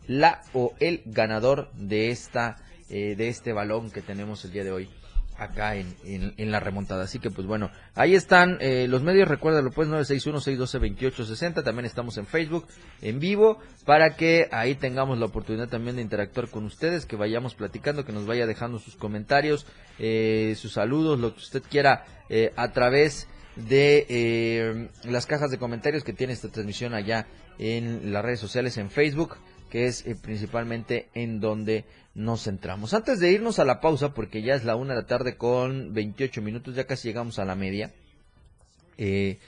la 0.06 0.42
o 0.52 0.74
el 0.80 1.02
ganador 1.06 1.70
de 1.74 2.10
esta 2.10 2.56
eh, 2.90 3.14
de 3.16 3.28
este 3.28 3.52
balón 3.52 3.90
que 3.90 4.02
tenemos 4.02 4.44
el 4.44 4.52
día 4.52 4.64
de 4.64 4.72
hoy 4.72 4.90
acá 5.38 5.76
en, 5.76 5.94
en, 6.04 6.50
la 6.50 6.60
remontada. 6.60 7.04
Así 7.04 7.18
que 7.18 7.30
pues 7.30 7.46
bueno, 7.46 7.70
ahí 7.94 8.14
están 8.14 8.58
eh, 8.60 8.86
los 8.88 9.02
medios, 9.02 9.28
recuérdalo 9.28 9.70
pues 9.70 9.88
961-612-2860, 9.88 11.62
también 11.62 11.86
estamos 11.86 12.18
en 12.18 12.26
Facebook 12.26 12.66
en 13.00 13.20
vivo 13.20 13.58
para 13.84 14.16
que 14.16 14.48
ahí 14.50 14.74
tengamos 14.74 15.18
la 15.18 15.26
oportunidad 15.26 15.68
también 15.68 15.96
de 15.96 16.02
interactuar 16.02 16.48
con 16.48 16.64
ustedes, 16.64 17.06
que 17.06 17.16
vayamos 17.16 17.54
platicando, 17.54 18.04
que 18.04 18.12
nos 18.12 18.26
vaya 18.26 18.46
dejando 18.46 18.78
sus 18.78 18.96
comentarios, 18.96 19.66
eh, 19.98 20.54
sus 20.56 20.72
saludos, 20.72 21.18
lo 21.20 21.32
que 21.34 21.40
usted 21.40 21.62
quiera 21.62 22.04
eh, 22.28 22.52
a 22.56 22.72
través 22.72 23.28
de 23.56 24.88
las 25.02 25.26
cajas 25.26 25.50
de 25.50 25.58
comentarios 25.58 26.04
que 26.04 26.12
tiene 26.12 26.32
esta 26.32 26.48
transmisión 26.48 26.94
allá 26.94 27.26
en 27.58 28.12
las 28.12 28.24
redes 28.24 28.38
sociales 28.38 28.76
en 28.76 28.88
Facebook 28.88 29.36
que 29.68 29.86
es 29.86 30.04
principalmente 30.22 31.08
en 31.14 31.40
donde 31.40 31.84
nos 32.14 32.44
centramos. 32.44 32.94
Antes 32.94 33.20
de 33.20 33.30
irnos 33.32 33.58
a 33.58 33.64
la 33.64 33.80
pausa, 33.80 34.12
porque 34.12 34.42
ya 34.42 34.54
es 34.54 34.64
la 34.64 34.76
una 34.76 34.94
de 34.94 35.02
la 35.02 35.06
tarde 35.06 35.36
con 35.36 35.92
28 35.92 36.42
minutos, 36.42 36.74
ya 36.74 36.86
casi 36.86 37.08
llegamos 37.08 37.38
a 37.38 37.44
la 37.44 37.54
media. 37.54 37.92
Eh, 38.96 39.38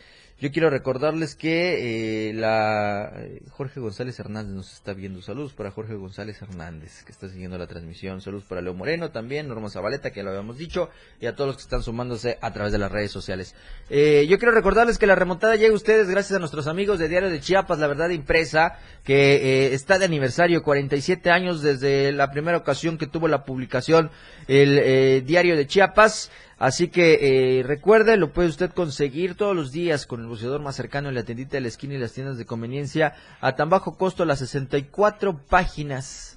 yo 0.41 0.51
quiero 0.51 0.71
recordarles 0.71 1.35
que 1.35 2.31
eh, 2.31 2.33
la 2.33 3.13
eh, 3.15 3.43
Jorge 3.51 3.79
González 3.79 4.19
Hernández 4.19 4.55
nos 4.55 4.73
está 4.73 4.95
viendo. 4.95 5.21
Saludos 5.21 5.53
para 5.53 5.71
Jorge 5.71 5.95
González 5.95 6.41
Hernández, 6.41 7.05
que 7.05 7.13
está 7.13 7.29
siguiendo 7.29 7.59
la 7.59 7.67
transmisión. 7.67 8.23
Saludos 8.23 8.45
para 8.45 8.63
Leo 8.63 8.73
Moreno 8.73 9.11
también, 9.11 9.49
Norma 9.49 9.69
Zabaleta, 9.69 10.11
que 10.11 10.21
ya 10.21 10.23
lo 10.23 10.31
habíamos 10.31 10.57
dicho, 10.57 10.89
y 11.21 11.27
a 11.27 11.37
todos 11.37 11.49
los 11.49 11.57
que 11.57 11.63
están 11.63 11.83
sumándose 11.83 12.39
a 12.41 12.55
través 12.55 12.73
de 12.73 12.79
las 12.79 12.91
redes 12.91 13.11
sociales. 13.11 13.55
Eh, 13.91 14.27
yo 14.31 14.39
quiero 14.39 14.53
recordarles 14.53 14.97
que 14.97 15.07
la 15.07 15.15
remontada 15.15 15.57
llega 15.57 15.75
a 15.75 15.77
ustedes 15.77 16.09
gracias 16.09 16.37
a 16.37 16.41
nuestros 16.41 16.67
amigos 16.67 16.99
de 16.99 17.09
Diario 17.09 17.29
de 17.29 17.41
Chiapas, 17.41 17.79
La 17.79 17.87
Verdad 17.87 18.09
Impresa, 18.09 18.79
que 19.05 19.75
está 19.75 19.99
de 19.99 20.07
aniversario, 20.07 20.63
47 20.63 21.31
años 21.31 21.61
desde 21.61 22.13
la 22.13 22.31
primera 22.31 22.57
ocasión 22.57 22.97
que 22.97 23.07
tuvo 23.07 23.29
la 23.29 23.45
publicación 23.45 24.11
el 24.49 25.25
Diario 25.27 25.55
de 25.55 25.67
Chiapas. 25.67 26.31
Así 26.61 26.89
que 26.89 27.59
eh, 27.59 27.63
recuerde, 27.63 28.19
lo 28.19 28.35
puede 28.35 28.51
usted 28.51 28.71
conseguir 28.71 29.35
todos 29.35 29.57
los 29.57 29.73
días 29.73 30.05
con 30.05 30.21
el 30.21 30.27
buceador 30.27 30.61
más 30.61 30.77
cercano 30.77 31.09
en 31.09 31.15
la 31.15 31.23
tiendita 31.23 31.53
de 31.53 31.63
la 31.63 31.69
esquina 31.69 31.95
y 31.95 31.99
las 31.99 32.13
tiendas 32.13 32.37
de 32.37 32.45
conveniencia 32.45 33.15
a 33.41 33.57
tan 33.57 33.71
bajo 33.71 33.97
costo 33.97 34.27
las 34.27 34.41
64 34.41 35.41
páginas 35.49 36.37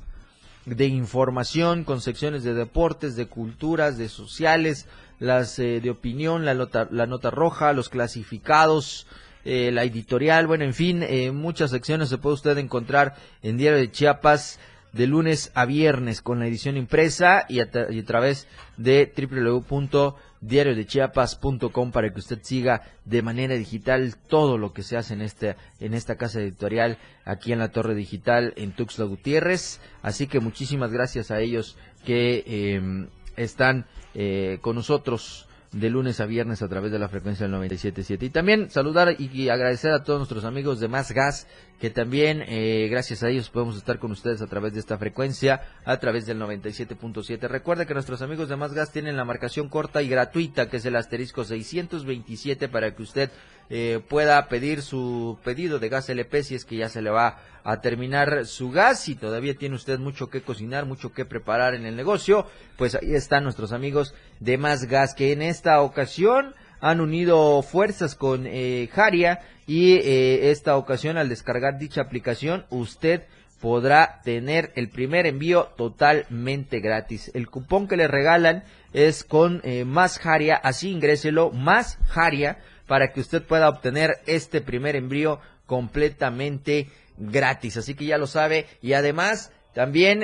de 0.66 0.88
información 0.88 1.84
con 1.84 2.00
secciones 2.00 2.46
de 2.46 2.54
deportes, 2.54 3.18
de 3.18 3.28
culturas, 3.28 3.98
de 3.98 4.08
sociales, 4.08 4.88
las 5.20 5.60
eh, 5.60 5.82
de 5.82 5.90
opinión, 5.90 6.46
la 6.46 6.54
nota, 6.54 6.88
la 6.90 7.06
nota 7.06 7.30
roja, 7.30 7.74
los 7.74 7.90
clasificados, 7.90 9.08
eh, 9.44 9.72
la 9.74 9.84
editorial, 9.84 10.48
bueno, 10.48 10.64
en 10.64 10.74
fin, 10.74 11.04
eh, 11.04 11.32
muchas 11.32 11.72
secciones 11.72 12.08
se 12.08 12.18
puede 12.18 12.36
usted 12.36 12.58
encontrar 12.60 13.16
en 13.42 13.58
Diario 13.58 13.78
de 13.78 13.92
Chiapas 13.92 14.58
de 14.94 15.08
lunes 15.08 15.52
a 15.56 15.66
viernes 15.66 16.22
con 16.22 16.40
la 16.40 16.48
edición 16.48 16.78
impresa 16.78 17.46
y 17.50 17.60
a, 17.60 17.70
través 18.06 18.48
de 18.78 19.12
www.diariodechiapas.com 19.18 21.92
para 21.92 22.14
que 22.14 22.20
usted 22.20 22.40
siga 22.44 22.84
de 23.04 23.24
manera 23.24 23.56
digital 23.56 24.16
todo 24.28 24.60
lo 24.60 24.72
que 24.72 24.84
se 24.84 24.96
hace 24.96 25.16
en 25.16 25.22
este 25.22 25.56
en 25.80 25.96
esta 25.96 26.16
casa 26.16 26.40
editorial 26.40 27.00
aquí 27.26 27.52
en 27.52 27.58
la 27.60 27.72
Torre 27.72 27.96
Digital 27.96 28.54
en 28.56 28.74
Tuxtla 28.74 29.06
Gutiérrez. 29.06 29.82
Así 30.04 30.28
que 30.28 30.40
muchísimas 30.40 30.92
gracias 30.92 31.32
a 31.32 31.40
ellos 31.42 31.76
que 32.06 32.44
em, 32.46 33.08
están 33.36 33.88
eh, 34.14 34.60
con 34.62 34.76
nosotros 34.76 35.48
de 35.74 35.90
lunes 35.90 36.20
a 36.20 36.26
viernes 36.26 36.62
a 36.62 36.68
través 36.70 36.92
de 36.92 37.00
la 37.00 37.10
frecuencia 37.10 37.48
del 37.48 37.56
97.7. 37.56 38.24
Y 38.24 38.30
también 38.30 38.70
saludar 38.70 39.16
y 39.20 39.50
agradecer 39.50 39.92
a 39.92 40.04
todos 40.04 40.20
nuestros 40.20 40.46
amigos 40.46 40.80
de 40.80 40.88
Más 40.88 41.12
Gas, 41.12 41.48
que 41.80 41.90
también 41.90 42.44
eh, 42.48 42.88
gracias 42.90 43.24
a 43.24 43.30
ellos 43.30 43.50
podemos 43.50 43.76
estar 43.76 44.00
con 44.00 44.12
ustedes 44.12 44.42
a 44.42 44.48
través 44.48 44.74
de 44.74 44.80
esta 44.80 44.98
frecuencia, 44.98 45.62
a 45.84 45.98
través 45.98 46.26
del 46.26 46.40
97.7. 46.40 47.48
Recuerde 47.48 47.86
que 47.86 47.94
nuestros 47.94 48.22
amigos 48.22 48.50
de 48.50 48.56
Más 48.56 48.74
Gas 48.74 48.92
tienen 48.92 49.18
la 49.18 49.26
marcación 49.26 49.68
corta 49.68 50.02
y 50.02 50.08
gratuita, 50.10 50.70
que 50.70 50.78
es 50.78 50.86
el 50.86 50.96
asterisco 50.96 51.44
627, 51.44 52.70
para 52.70 52.96
que 52.96 53.04
usted 53.04 53.32
eh, 53.70 54.02
pueda 54.08 54.48
pedir 54.48 54.82
su 54.82 55.38
pedido 55.44 55.80
de 55.80 55.90
gas 55.90 56.10
LP 56.10 56.44
si 56.44 56.56
es 56.56 56.66
que 56.66 56.78
ya 56.78 56.90
se 56.90 57.02
le 57.02 57.10
va 57.10 57.40
a 57.64 57.82
terminar 57.82 58.46
su 58.46 58.72
gas 58.72 59.08
y 59.08 59.16
todavía 59.16 59.56
tiene 59.56 59.76
usted 59.76 60.00
mucho 60.00 60.30
que 60.30 60.42
cocinar, 60.42 60.86
mucho 60.86 61.14
que 61.14 61.26
preparar 61.26 61.76
en 61.76 61.86
el 61.86 61.96
negocio, 61.96 62.46
pues 62.78 62.96
ahí 62.96 63.14
están 63.14 63.44
nuestros 63.44 63.72
amigos 63.72 64.14
de 64.40 64.58
Más 64.58 64.86
Gas 64.86 65.14
que 65.14 65.32
en 65.32 65.42
esta 65.42 65.82
ocasión 65.82 66.54
han 66.82 67.00
unido 67.00 67.62
fuerzas 67.62 68.16
con 68.16 68.46
eh, 68.46 68.90
Jaria 68.92 69.40
y 69.66 69.94
eh, 69.94 70.52
esta 70.52 70.76
ocasión 70.76 71.18
al 71.18 71.30
descargar 71.30 71.78
dicha 71.80 72.02
aplicación 72.02 72.66
usted 72.70 73.24
podrá 73.62 74.20
tener 74.26 74.74
el 74.76 74.90
primer 74.90 75.26
envío 75.26 75.70
totalmente 75.78 76.82
gratis. 76.82 77.32
El 77.34 77.48
cupón 77.48 77.88
que 77.88 77.96
le 77.96 78.10
regalan 78.10 78.66
es 78.92 79.24
con 79.24 79.62
eh, 79.64 79.86
más 79.86 80.20
Jaria, 80.20 80.58
así 80.58 80.90
ingréselo, 80.90 81.52
más 81.52 81.98
Jaria, 82.10 82.58
para 82.94 83.12
que 83.12 83.22
usted 83.22 83.42
pueda 83.42 83.70
obtener 83.70 84.20
este 84.28 84.62
primer 84.62 84.96
envío 84.96 85.40
completamente 85.66 86.90
gratis. 87.18 87.78
Así 87.78 87.96
que 87.96 88.06
ya 88.06 88.20
lo 88.20 88.28
sabe. 88.28 88.68
Y 88.84 88.94
además, 88.94 89.52
también 89.74 90.24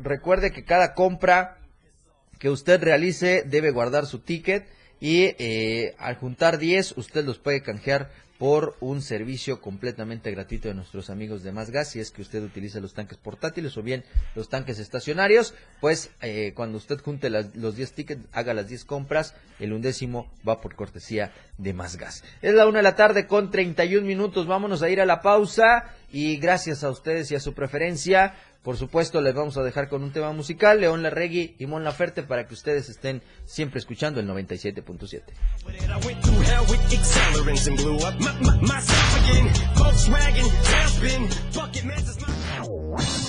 recuerde 0.00 0.52
que 0.52 0.62
cada 0.62 0.94
compra 0.94 1.58
que 2.38 2.50
usted 2.50 2.80
realice 2.80 3.42
debe 3.44 3.72
guardar 3.72 4.06
su 4.06 4.20
ticket 4.20 4.68
y 5.00 5.34
eh, 5.40 5.96
al 5.98 6.14
juntar 6.14 6.58
10 6.58 6.98
usted 6.98 7.24
los 7.24 7.40
puede 7.40 7.62
canjear 7.62 8.12
por 8.38 8.76
un 8.80 9.02
servicio 9.02 9.60
completamente 9.60 10.30
gratuito 10.30 10.68
de 10.68 10.74
nuestros 10.74 11.10
amigos 11.10 11.42
de 11.42 11.52
Más 11.52 11.70
Gas. 11.70 11.90
Si 11.90 12.00
es 12.00 12.12
que 12.12 12.22
usted 12.22 12.42
utiliza 12.42 12.78
los 12.80 12.94
tanques 12.94 13.18
portátiles 13.18 13.76
o 13.76 13.82
bien 13.82 14.04
los 14.36 14.48
tanques 14.48 14.78
estacionarios, 14.78 15.54
pues 15.80 16.10
eh, 16.22 16.52
cuando 16.54 16.78
usted 16.78 17.00
junte 17.00 17.30
los 17.30 17.76
10 17.76 17.92
tickets, 17.92 18.22
haga 18.32 18.54
las 18.54 18.68
10 18.68 18.84
compras, 18.84 19.34
el 19.58 19.72
undécimo 19.72 20.30
va 20.48 20.60
por 20.60 20.76
cortesía 20.76 21.32
de 21.58 21.74
Más 21.74 21.96
Gas. 21.96 22.22
Es 22.40 22.54
la 22.54 22.66
una 22.66 22.78
de 22.78 22.84
la 22.84 22.94
tarde 22.96 23.26
con 23.26 23.50
31 23.50 24.06
minutos. 24.06 24.46
Vámonos 24.46 24.82
a 24.82 24.88
ir 24.88 25.00
a 25.00 25.06
la 25.06 25.20
pausa 25.20 25.96
y 26.10 26.36
gracias 26.38 26.84
a 26.84 26.90
ustedes 26.90 27.30
y 27.30 27.34
a 27.34 27.40
su 27.40 27.54
preferencia 27.54 28.34
por 28.62 28.76
supuesto, 28.76 29.20
les 29.22 29.34
vamos 29.34 29.56
a 29.56 29.62
dejar 29.62 29.88
con 29.88 30.02
un 30.02 30.12
tema 30.12 30.32
musical, 30.32 30.80
León 30.80 31.02
Larregui 31.02 31.54
y 31.58 31.66
Mon 31.66 31.84
Laferte, 31.84 32.22
para 32.22 32.46
que 32.46 32.54
ustedes 32.54 32.88
estén 32.88 33.22
siempre 33.46 33.78
escuchando 33.78 34.20
el 34.20 34.28
97.7. 34.28 35.22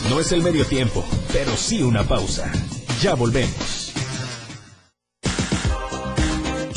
No 0.09 0.19
es 0.19 0.31
el 0.31 0.41
medio 0.41 0.65
tiempo, 0.65 1.05
pero 1.31 1.55
sí 1.55 1.83
una 1.83 2.03
pausa. 2.03 2.51
Ya 3.01 3.13
volvemos. 3.13 3.88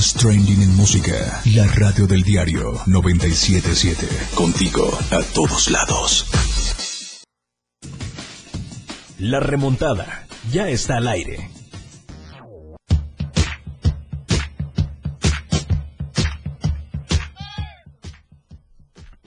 Más 0.00 0.14
trending 0.14 0.62
en 0.62 0.74
música. 0.76 1.42
La 1.54 1.66
radio 1.66 2.06
del 2.06 2.22
diario 2.22 2.72
977. 2.86 4.06
Contigo 4.34 4.98
a 5.10 5.20
todos 5.34 5.70
lados. 5.70 6.24
La 9.18 9.40
remontada 9.40 10.26
ya 10.50 10.70
está 10.70 10.96
al 10.96 11.06
aire. 11.06 11.50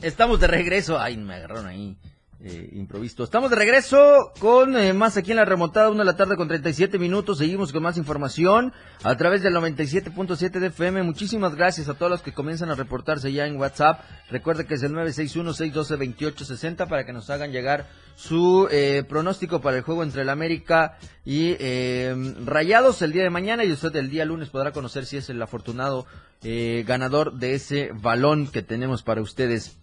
Estamos 0.02 0.40
de 0.40 0.48
regreso. 0.48 1.00
Ay, 1.00 1.18
me 1.18 1.36
agarraron 1.36 1.68
ahí 1.68 2.00
eh, 2.44 2.70
improvisto. 2.74 3.24
Estamos 3.24 3.50
de 3.50 3.56
regreso 3.56 4.32
con 4.40 4.76
eh, 4.76 4.92
más 4.94 5.16
aquí 5.16 5.32
en 5.32 5.38
la 5.38 5.46
remontada, 5.46 5.90
una 5.90 6.00
de 6.00 6.06
la 6.06 6.18
tarde 6.18 6.36
con 6.36 6.48
37 6.48 7.00
minutos. 7.00 7.38
Seguimos 7.38 7.72
con 7.72 7.82
más 7.84 7.98
información 7.98 8.74
a 9.04 9.16
través 9.16 9.42
del 9.42 9.56
97.7 9.56 10.60
de 10.60 10.68
FM. 10.68 11.04
Muchísimas 11.04 11.56
gracias 11.56 11.88
a 11.88 11.94
todos 11.94 12.12
los 12.12 12.22
que 12.22 12.34
comienzan 12.34 12.70
a 12.70 12.76
reportarse 12.76 13.32
ya 13.32 13.48
en 13.48 13.56
WhatsApp. 13.58 14.02
Recuerde 14.30 14.66
que 14.66 14.74
es 14.74 14.84
el 14.84 14.92
961-612-2860 14.94 16.90
para 16.90 17.06
que 17.06 17.14
nos 17.14 17.30
hagan 17.30 17.52
llegar 17.52 17.88
su 18.16 18.68
eh, 18.72 19.04
pronóstico 19.08 19.62
para 19.62 19.78
el 19.78 19.84
juego 19.84 20.04
entre 20.04 20.24
el 20.24 20.30
América 20.30 20.98
y 21.26 21.56
eh, 21.60 22.16
Rayados 22.46 23.02
el 23.02 23.12
día 23.12 23.24
de 23.24 23.30
mañana 23.30 23.64
y 23.64 23.72
usted 23.72 23.96
el 23.96 24.10
día 24.10 24.26
lunes 24.26 24.50
podrá 24.50 24.72
conocer 24.72 25.06
si 25.06 25.18
es 25.18 25.30
el 25.30 25.42
afortunado 25.42 26.06
eh, 26.44 26.84
ganador 26.86 27.34
de 27.34 27.56
ese 27.56 27.92
balón 27.94 28.48
que 28.48 28.62
tenemos 28.62 29.02
para 29.02 29.22
ustedes. 29.22 29.78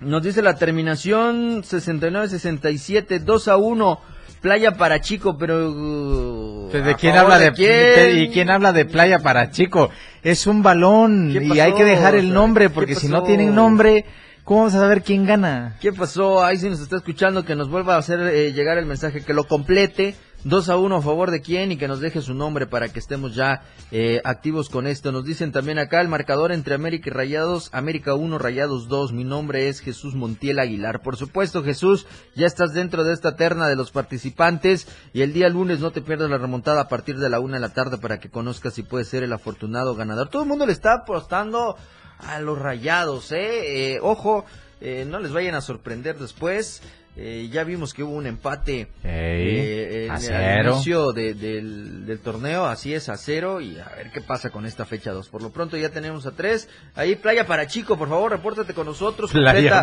Nos 0.00 0.22
dice 0.22 0.42
la 0.42 0.56
terminación 0.56 1.62
69-67, 1.62 3.20
2 3.20 3.48
a 3.48 3.56
1. 3.56 4.00
Playa 4.42 4.72
para 4.72 5.00
chico, 5.00 5.38
pero... 5.38 5.70
Uh, 5.70 6.68
¿De 6.70 6.94
quién 6.94 7.16
habla 7.16 7.38
de, 7.38 7.52
quién? 7.52 8.18
¿Y 8.18 8.28
quién 8.28 8.50
habla 8.50 8.72
de 8.72 8.84
playa 8.84 9.20
para 9.20 9.50
chico? 9.50 9.90
Es 10.22 10.46
un 10.46 10.62
balón 10.62 11.30
y 11.30 11.58
hay 11.58 11.72
que 11.72 11.84
dejar 11.84 12.14
el 12.14 12.32
nombre 12.32 12.68
porque 12.68 12.94
si 12.94 13.08
no 13.08 13.22
tienen 13.22 13.54
nombre, 13.54 14.04
¿cómo 14.44 14.60
vamos 14.60 14.74
a 14.74 14.80
saber 14.80 15.02
quién 15.02 15.24
gana? 15.24 15.78
¿Qué 15.80 15.92
pasó? 15.92 16.44
Ahí 16.44 16.58
si 16.58 16.68
nos 16.68 16.80
está 16.80 16.96
escuchando 16.96 17.44
que 17.44 17.56
nos 17.56 17.70
vuelva 17.70 17.94
a 17.94 17.98
hacer 17.98 18.20
eh, 18.20 18.52
llegar 18.52 18.76
el 18.76 18.86
mensaje, 18.86 19.24
que 19.24 19.32
lo 19.32 19.44
complete 19.44 20.14
2 20.46 20.68
a 20.68 20.76
1 20.76 20.94
a 20.94 21.02
favor 21.02 21.32
de 21.32 21.40
quién 21.40 21.72
y 21.72 21.76
que 21.76 21.88
nos 21.88 21.98
deje 21.98 22.22
su 22.22 22.32
nombre 22.32 22.68
para 22.68 22.88
que 22.88 23.00
estemos 23.00 23.34
ya 23.34 23.62
eh, 23.90 24.20
activos 24.22 24.68
con 24.68 24.86
esto. 24.86 25.10
Nos 25.10 25.24
dicen 25.24 25.50
también 25.50 25.80
acá 25.80 26.00
el 26.00 26.06
marcador 26.06 26.52
entre 26.52 26.76
América 26.76 27.10
y 27.10 27.12
Rayados, 27.12 27.68
América 27.72 28.14
1, 28.14 28.38
Rayados 28.38 28.86
2. 28.86 29.12
Mi 29.12 29.24
nombre 29.24 29.68
es 29.68 29.80
Jesús 29.80 30.14
Montiel 30.14 30.60
Aguilar. 30.60 31.02
Por 31.02 31.16
supuesto, 31.16 31.64
Jesús, 31.64 32.06
ya 32.36 32.46
estás 32.46 32.74
dentro 32.74 33.02
de 33.02 33.12
esta 33.12 33.34
terna 33.34 33.66
de 33.66 33.74
los 33.74 33.90
participantes 33.90 34.86
y 35.12 35.22
el 35.22 35.32
día 35.32 35.48
lunes 35.48 35.80
no 35.80 35.90
te 35.90 36.00
pierdas 36.00 36.30
la 36.30 36.38
remontada 36.38 36.82
a 36.82 36.88
partir 36.88 37.18
de 37.18 37.28
la 37.28 37.40
1 37.40 37.54
de 37.54 37.60
la 37.60 37.74
tarde 37.74 37.98
para 37.98 38.20
que 38.20 38.30
conozcas 38.30 38.74
si 38.74 38.84
puedes 38.84 39.08
ser 39.08 39.24
el 39.24 39.32
afortunado 39.32 39.96
ganador. 39.96 40.28
Todo 40.28 40.44
el 40.44 40.48
mundo 40.48 40.64
le 40.64 40.72
está 40.72 40.94
apostando 40.94 41.76
a 42.18 42.38
los 42.38 42.56
Rayados, 42.56 43.32
¿eh? 43.32 43.94
eh 43.94 43.98
ojo, 44.00 44.44
eh, 44.80 45.04
no 45.08 45.18
les 45.18 45.32
vayan 45.32 45.56
a 45.56 45.60
sorprender 45.60 46.20
después. 46.20 46.82
Eh, 47.18 47.48
ya 47.50 47.64
vimos 47.64 47.94
que 47.94 48.02
hubo 48.02 48.12
un 48.12 48.26
empate 48.26 48.88
eh, 49.02 50.06
en 50.10 50.34
el 50.34 50.66
inicio 50.66 51.12
del, 51.12 52.20
torneo, 52.22 52.66
así 52.66 52.92
es, 52.92 53.08
a 53.08 53.16
cero, 53.16 53.62
y 53.62 53.78
a 53.78 53.88
ver 53.96 54.10
qué 54.12 54.20
pasa 54.20 54.50
con 54.50 54.66
esta 54.66 54.84
fecha 54.84 55.12
2. 55.12 55.30
Por 55.30 55.42
lo 55.42 55.50
pronto 55.50 55.78
ya 55.78 55.88
tenemos 55.88 56.26
a 56.26 56.32
tres. 56.32 56.68
Ahí, 56.94 57.16
Playa 57.16 57.46
para 57.46 57.66
Chico, 57.66 57.96
por 57.96 58.10
favor, 58.10 58.32
repórtate 58.32 58.74
con 58.74 58.84
nosotros. 58.84 59.32
Playa 59.32 59.82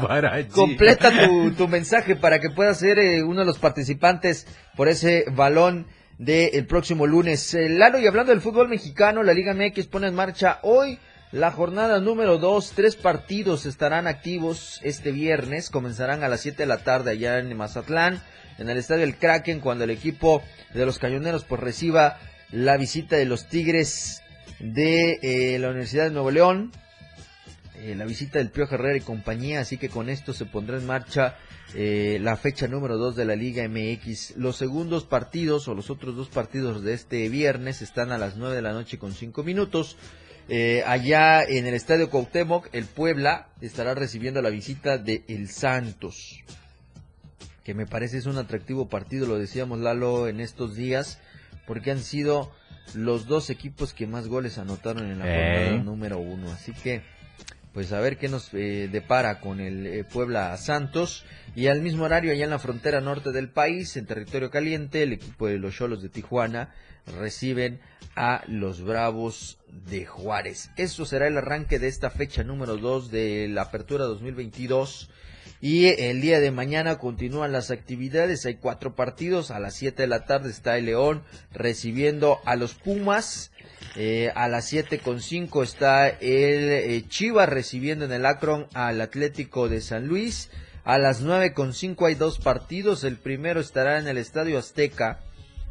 completa, 0.53 1.11
tu, 1.57 1.67
mensaje 1.67 2.15
para 2.15 2.39
que 2.39 2.51
puedas 2.51 2.77
ser 2.77 2.99
eh, 2.99 3.23
uno 3.23 3.39
de 3.39 3.45
los 3.47 3.57
participantes 3.57 4.45
por 4.75 4.87
ese 4.87 5.25
balón 5.31 5.87
del 6.19 6.67
próximo 6.67 7.07
lunes. 7.07 7.57
Lalo, 7.57 7.97
y 7.97 8.05
hablando 8.05 8.31
del 8.31 8.41
fútbol 8.41 8.69
mexicano, 8.69 9.23
la 9.23 9.33
Liga 9.33 9.55
MX 9.55 9.87
pone 9.87 10.07
en 10.07 10.13
marcha 10.13 10.59
hoy 10.61 10.99
la 11.33 11.49
jornada 11.49 11.99
número 11.99 12.37
2, 12.37 12.73
tres 12.75 12.95
partidos 12.95 13.65
estarán 13.65 14.05
activos 14.05 14.79
este 14.83 15.11
viernes, 15.11 15.71
comenzarán 15.71 16.23
a 16.23 16.29
las 16.29 16.41
7 16.41 16.57
de 16.59 16.67
la 16.67 16.83
tarde 16.83 17.09
allá 17.09 17.39
en 17.39 17.57
Mazatlán, 17.57 18.21
en 18.59 18.69
el 18.69 18.77
estadio 18.77 19.03
El 19.03 19.17
Kraken, 19.17 19.59
cuando 19.59 19.83
el 19.83 19.89
equipo 19.89 20.43
de 20.75 20.85
los 20.85 20.99
Cañoneros 20.99 21.43
pues 21.43 21.59
reciba 21.59 22.19
la 22.51 22.77
visita 22.77 23.15
de 23.15 23.25
los 23.25 23.47
Tigres 23.47 24.21
de 24.59 25.17
eh, 25.23 25.57
la 25.57 25.69
Universidad 25.69 26.03
de 26.03 26.11
Nuevo 26.11 26.29
León, 26.29 26.71
eh, 27.77 27.95
la 27.95 28.05
visita 28.05 28.37
del 28.37 28.51
Pío 28.51 28.67
Herrera 28.69 28.95
y 28.95 29.01
compañía, 29.01 29.61
así 29.61 29.79
que 29.79 29.89
con 29.89 30.09
esto 30.09 30.33
se 30.33 30.45
pondrá 30.45 30.77
en 30.77 30.85
marcha 30.85 31.39
eh, 31.73 32.19
la 32.21 32.37
fecha 32.37 32.67
número 32.67 32.97
2 32.97 33.15
de 33.15 33.25
la 33.25 33.35
Liga 33.35 33.67
MX. 33.67 34.37
Los 34.37 34.57
segundos 34.57 35.05
partidos 35.05 35.67
o 35.67 35.73
los 35.73 35.89
otros 35.89 36.15
dos 36.15 36.29
partidos 36.29 36.83
de 36.83 36.93
este 36.93 37.27
viernes 37.29 37.81
están 37.81 38.11
a 38.11 38.19
las 38.19 38.37
9 38.37 38.55
de 38.55 38.61
la 38.61 38.73
noche 38.73 38.99
con 38.99 39.13
5 39.13 39.43
minutos. 39.43 39.97
Eh, 40.49 40.84
allá 40.86 41.43
en 41.43 41.65
el 41.65 41.73
Estadio 41.73 42.10
Cuauhtémoc, 42.10 42.67
el 42.73 42.86
Puebla 42.86 43.47
estará 43.62 43.95
recibiendo 43.95 44.41
la 44.41 44.49
visita 44.49 44.97
de 44.97 45.23
El 45.27 45.49
Santos. 45.49 46.43
que 47.63 47.73
me 47.73 47.86
parece 47.86 48.17
es 48.17 48.25
un 48.25 48.38
atractivo 48.38 48.89
partido, 48.89 49.25
lo 49.25 49.39
decíamos 49.39 49.79
Lalo 49.79 50.27
en 50.27 50.41
estos 50.41 50.75
días, 50.75 51.19
porque 51.65 51.91
han 51.91 51.99
sido 51.99 52.51
los 52.93 53.25
dos 53.25 53.49
equipos 53.49 53.93
que 53.93 54.06
más 54.06 54.27
goles 54.27 54.58
anotaron 54.58 55.10
en 55.10 55.19
la 55.19 55.25
jornada 55.25 55.84
número 55.84 56.19
uno. 56.19 56.51
Así 56.51 56.73
que, 56.73 57.03
pues 57.73 57.91
a 57.91 57.99
ver 57.99 58.17
qué 58.17 58.29
nos 58.29 58.53
eh, 58.53 58.88
depara 58.91 59.39
con 59.39 59.59
el 59.59 59.88
eh, 59.88 60.03
Puebla 60.03 60.55
Santos. 60.57 61.25
Y 61.55 61.67
al 61.67 61.81
mismo 61.81 62.05
horario, 62.05 62.31
allá 62.31 62.43
en 62.43 62.51
la 62.51 62.59
frontera 62.59 63.01
norte 63.01 63.31
del 63.31 63.49
país, 63.49 63.97
en 63.97 64.05
territorio 64.05 64.51
caliente, 64.51 65.03
el 65.03 65.13
equipo 65.13 65.47
de 65.47 65.57
los 65.57 65.75
Cholos 65.75 66.01
de 66.01 66.09
Tijuana 66.09 66.73
reciben 67.19 67.81
a 68.15 68.43
los 68.47 68.81
Bravos 68.83 69.57
de 69.89 70.05
Juárez. 70.05 70.69
Eso 70.77 71.05
será 71.05 71.27
el 71.27 71.38
arranque 71.38 71.79
de 71.79 71.88
esta 71.88 72.09
fecha 72.09 72.43
número 72.43 72.77
2 72.77 73.12
de 73.12 73.47
la 73.49 73.63
Apertura 73.63 74.05
2022 74.05 75.09
y 75.63 75.86
el 75.86 76.19
día 76.19 76.41
de 76.41 76.52
mañana 76.52 76.97
continúan 76.97 77.54
las 77.54 77.71
actividades. 77.71 78.45
Hay 78.45 78.56
cuatro 78.56 78.95
partidos. 78.95 79.49
A 79.49 79.62
las 79.62 79.76
7 79.76 80.02
de 80.02 80.08
la 80.10 80.26
tarde 80.26 80.49
está 80.49 80.78
el 80.78 80.88
León 80.88 81.23
recibiendo 81.54 82.39
a 82.43 82.58
los 82.58 82.73
Pumas. 82.73 83.49
Eh, 83.95 84.30
a 84.36 84.49
las 84.49 84.67
siete 84.67 84.99
con 84.99 85.21
cinco 85.21 85.63
está 85.63 86.10
el 86.10 86.19
eh, 86.69 87.06
Chivas 87.08 87.47
recibiendo 87.47 88.04
en 88.04 88.12
el 88.12 88.26
Akron 88.26 88.67
al 88.73 88.99
Atlético 88.99 89.69
de 89.69 89.80
San 89.80 90.06
Luis. 90.06 90.49
A 90.84 90.97
las 90.97 91.21
nueve 91.21 91.54
con 91.54 91.73
cinco 91.73 92.08
hay 92.08 92.15
dos 92.15 92.39
partidos. 92.39 93.06
El 93.06 93.15
primero 93.15 93.62
estará 93.62 93.99
en 93.99 94.10
el 94.10 94.17
Estadio 94.17 94.60
Azteca. 94.60 95.21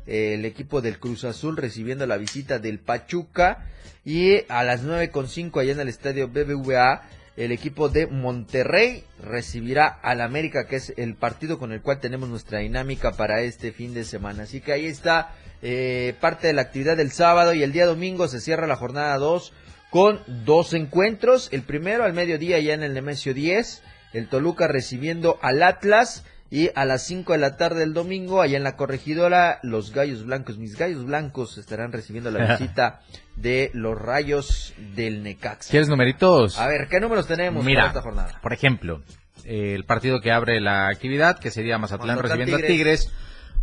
Eh, 0.07 0.33
el 0.37 0.47
equipo 0.47 0.81
del 0.81 1.01
Cruz 1.01 1.25
Azul 1.25 1.59
recibiendo 1.59 2.07
la 2.07 2.17
visita 2.17 2.59
del 2.59 2.79
Pachuca. 2.79 3.69
Y 4.07 4.51
a 4.51 4.65
las 4.65 4.85
nueve 4.85 5.11
con 5.11 5.29
cinco 5.29 5.61
allá 5.61 5.73
en 5.73 5.81
el 5.81 5.89
Estadio 5.89 6.29
BBVA 6.29 7.03
el 7.37 7.53
equipo 7.53 7.89
de 7.89 8.07
Monterrey 8.07 9.05
recibirá 9.23 9.87
al 9.87 10.21
América, 10.21 10.67
que 10.67 10.77
es 10.77 10.93
el 10.97 11.15
partido 11.15 11.59
con 11.59 11.73
el 11.73 11.81
cual 11.81 12.01
tenemos 12.01 12.29
nuestra 12.29 12.59
dinámica 12.59 13.13
para 13.13 13.41
este 13.41 13.73
fin 13.73 13.95
de 13.95 14.05
semana. 14.05 14.43
Así 14.43 14.61
que 14.61 14.73
ahí 14.73 14.87
está 14.87 15.35
eh, 15.63 16.15
parte 16.21 16.49
de 16.49 16.53
la 16.53 16.63
actividad 16.63 16.97
del 16.97 17.13
sábado 17.13 17.55
y 17.55 17.63
el 17.63 17.73
día 17.73 17.87
domingo 17.87 18.29
se 18.29 18.41
cierra 18.41 18.67
la 18.67 18.77
jornada 18.77 19.17
2 19.17 19.53
con 19.91 20.21
dos 20.45 20.75
encuentros. 20.75 21.49
El 21.53 21.63
primero 21.63 22.05
al 22.05 22.13
mediodía 22.13 22.59
ya 22.59 22.75
en 22.75 22.83
el 22.83 22.95
Nemesio 22.95 23.33
10, 23.33 23.83
el 24.13 24.29
Toluca 24.29 24.69
recibiendo 24.69 25.39
al 25.41 25.63
Atlas 25.63 26.25
y 26.51 26.71
a 26.75 26.85
las 26.85 27.07
5 27.07 27.33
de 27.33 27.39
la 27.39 27.57
tarde 27.57 27.81
del 27.81 27.95
domingo, 27.95 28.43
allá 28.43 28.59
en 28.59 28.65
la 28.65 28.77
corregidora, 28.77 29.59
los 29.63 29.93
Gallos 29.93 30.27
Blancos, 30.27 30.59
mis 30.59 30.77
Gallos 30.77 31.07
Blancos 31.07 31.57
estarán 31.57 31.93
recibiendo 31.93 32.31
la 32.31 32.45
visita 32.59 33.01
de 33.37 33.71
los 33.75 33.99
Rayos 33.99 34.75
del 34.95 35.23
Necaxa. 35.23 35.71
¿Quieres 35.71 35.89
numeritos? 35.89 36.59
A 36.59 36.67
ver, 36.67 36.89
¿qué 36.89 37.01
números 37.01 37.27
tenemos 37.27 37.65
Mira, 37.65 37.83
para 37.83 37.89
esta 37.89 38.03
jornada? 38.03 38.41
Por 38.43 38.53
ejemplo, 38.53 39.03
el 39.45 39.85
partido 39.85 40.21
que 40.21 40.33
abre 40.33 40.61
la 40.61 40.89
actividad, 40.89 41.39
que 41.39 41.51
sería 41.51 41.79
Mazatlán 41.79 42.19
recibiendo 42.19 42.57
a 42.57 42.61
Tigres. 42.61 43.13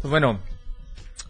Pues 0.02 0.10
bueno, 0.10 0.40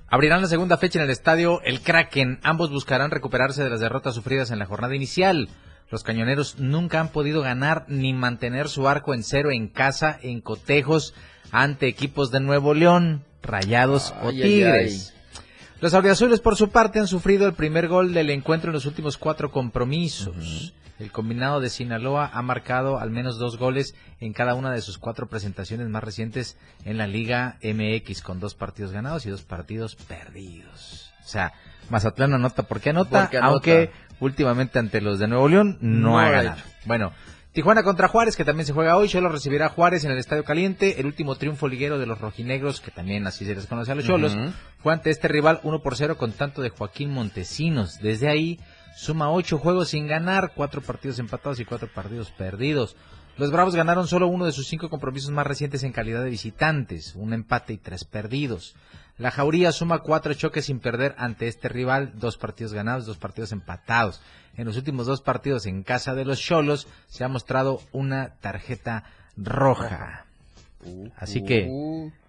abrirán 0.07 0.41
la 0.41 0.47
segunda 0.47 0.77
fecha 0.77 0.99
en 0.99 1.05
el 1.05 1.11
estadio 1.11 1.61
El 1.63 1.81
Kraken. 1.81 2.39
Ambos 2.43 2.71
buscarán 2.71 3.11
recuperarse 3.11 3.63
de 3.63 3.69
las 3.69 3.79
derrotas 3.79 4.15
sufridas 4.15 4.51
en 4.51 4.59
la 4.59 4.65
jornada 4.65 4.95
inicial. 4.95 5.49
Los 5.91 6.03
cañoneros 6.03 6.59
nunca 6.59 6.99
han 6.99 7.09
podido 7.09 7.41
ganar 7.41 7.85
ni 7.87 8.13
mantener 8.13 8.69
su 8.69 8.87
arco 8.87 9.13
en 9.13 9.23
cero 9.23 9.49
en 9.51 9.67
casa, 9.69 10.19
en 10.21 10.39
cotejos 10.39 11.15
ante 11.51 11.87
equipos 11.87 12.29
de 12.31 12.39
Nuevo 12.39 12.75
León, 12.75 13.25
Rayados 13.41 14.13
o 14.21 14.29
Tigres. 14.29 15.15
Los 15.81 15.93
auriazules, 15.93 16.41
por 16.41 16.57
su 16.57 16.69
parte, 16.69 16.99
han 16.99 17.07
sufrido 17.07 17.47
el 17.47 17.53
primer 17.53 17.87
gol 17.87 18.13
del 18.13 18.29
encuentro 18.31 18.69
en 18.69 18.73
los 18.73 18.85
últimos 18.85 19.17
cuatro 19.17 19.49
compromisos. 19.51 20.73
El 20.99 21.13
combinado 21.13 21.61
de 21.61 21.69
Sinaloa 21.69 22.29
ha 22.33 22.41
marcado 22.41 22.99
al 22.99 23.09
menos 23.09 23.39
dos 23.39 23.57
goles 23.57 23.95
en 24.19 24.33
cada 24.33 24.55
una 24.55 24.71
de 24.71 24.81
sus 24.81 24.97
cuatro 24.97 25.27
presentaciones 25.27 25.87
más 25.87 26.03
recientes 26.03 26.57
en 26.83 26.97
la 26.97 27.07
Liga 27.07 27.57
MX, 27.63 28.21
con 28.21 28.41
dos 28.41 28.55
partidos 28.55 28.91
ganados 28.91 29.25
y 29.25 29.29
dos 29.29 29.43
partidos 29.43 29.95
perdidos. 29.95 31.13
O 31.23 31.27
sea, 31.27 31.53
Mazatlán 31.89 32.33
anota 32.33 32.63
porque 32.63 32.89
anota, 32.89 33.21
anota. 33.21 33.39
aunque 33.45 33.91
últimamente 34.19 34.79
ante 34.79 34.99
los 34.99 35.19
de 35.19 35.29
Nuevo 35.29 35.47
León 35.47 35.77
no, 35.79 36.19
ha 36.19 36.29
ganado. 36.29 36.61
Bueno, 36.83 37.13
Tijuana 37.59 37.83
contra 37.83 38.07
Juárez, 38.07 38.37
que 38.37 38.45
también 38.45 38.65
se 38.65 38.71
juega 38.71 38.95
hoy. 38.95 39.09
Solo 39.09 39.27
recibirá 39.27 39.67
Juárez 39.67 40.05
en 40.05 40.11
el 40.11 40.17
Estadio 40.17 40.45
Caliente. 40.45 41.01
El 41.01 41.07
último 41.07 41.35
triunfo 41.35 41.67
liguero 41.67 41.99
de 41.99 42.05
los 42.05 42.17
rojinegros, 42.21 42.79
que 42.79 42.89
también 42.89 43.27
así 43.27 43.43
se 43.43 43.53
les 43.53 43.65
conoce 43.65 43.91
a 43.91 43.95
los 43.95 44.05
Cholos, 44.05 44.37
fue 44.77 44.93
ante 44.93 45.09
este 45.09 45.27
rival 45.27 45.59
1 45.63 45.81
por 45.81 45.97
0 45.97 46.17
con 46.17 46.31
tanto 46.31 46.61
de 46.61 46.69
Joaquín 46.69 47.11
Montesinos. 47.11 47.99
Desde 47.99 48.29
ahí 48.29 48.61
suma 48.95 49.29
8 49.29 49.57
juegos 49.57 49.89
sin 49.89 50.07
ganar, 50.07 50.53
4 50.55 50.81
partidos 50.83 51.19
empatados 51.19 51.59
y 51.59 51.65
4 51.65 51.89
partidos 51.93 52.31
perdidos. 52.31 52.95
Los 53.35 53.51
Bravos 53.51 53.75
ganaron 53.75 54.07
solo 54.07 54.27
uno 54.27 54.45
de 54.45 54.53
sus 54.53 54.69
cinco 54.69 54.89
compromisos 54.89 55.31
más 55.31 55.45
recientes 55.45 55.83
en 55.83 55.91
calidad 55.91 56.23
de 56.23 56.29
visitantes, 56.29 57.13
un 57.15 57.33
empate 57.33 57.73
y 57.73 57.77
tres 57.77 58.05
perdidos. 58.05 58.73
La 59.19 59.31
Jauría 59.31 59.71
suma 59.71 59.99
cuatro 59.99 60.33
choques 60.33 60.65
sin 60.65 60.79
perder 60.79 61.13
ante 61.17 61.47
este 61.47 61.69
rival, 61.69 62.13
dos 62.15 62.37
partidos 62.37 62.73
ganados, 62.73 63.05
dos 63.05 63.17
partidos 63.17 63.51
empatados 63.51 64.21
en 64.59 64.65
los 64.65 64.75
últimos 64.75 65.07
dos 65.07 65.21
partidos 65.21 65.65
en 65.65 65.83
casa 65.83 66.15
de 66.15 66.25
los 66.25 66.39
Cholos 66.39 66.87
se 67.07 67.23
ha 67.23 67.29
mostrado 67.29 67.81
una 67.93 68.33
tarjeta 68.41 69.05
roja. 69.37 70.25
Así 71.17 71.43
que 71.43 71.69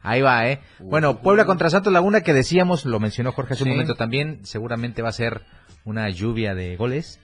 ahí 0.02 0.20
va, 0.22 0.48
¿eh? 0.48 0.60
Bueno, 0.78 1.18
Puebla 1.22 1.44
contra 1.44 1.70
Santos 1.70 1.92
Laguna, 1.92 2.20
que 2.20 2.32
decíamos, 2.32 2.84
lo 2.84 3.00
mencionó 3.00 3.32
Jorge 3.32 3.54
hace 3.54 3.64
un 3.64 3.70
momento 3.70 3.96
también, 3.96 4.40
seguramente 4.44 5.02
va 5.02 5.08
a 5.08 5.12
ser 5.12 5.42
una 5.84 6.08
lluvia 6.08 6.54
de 6.54 6.76
goles. 6.76 7.18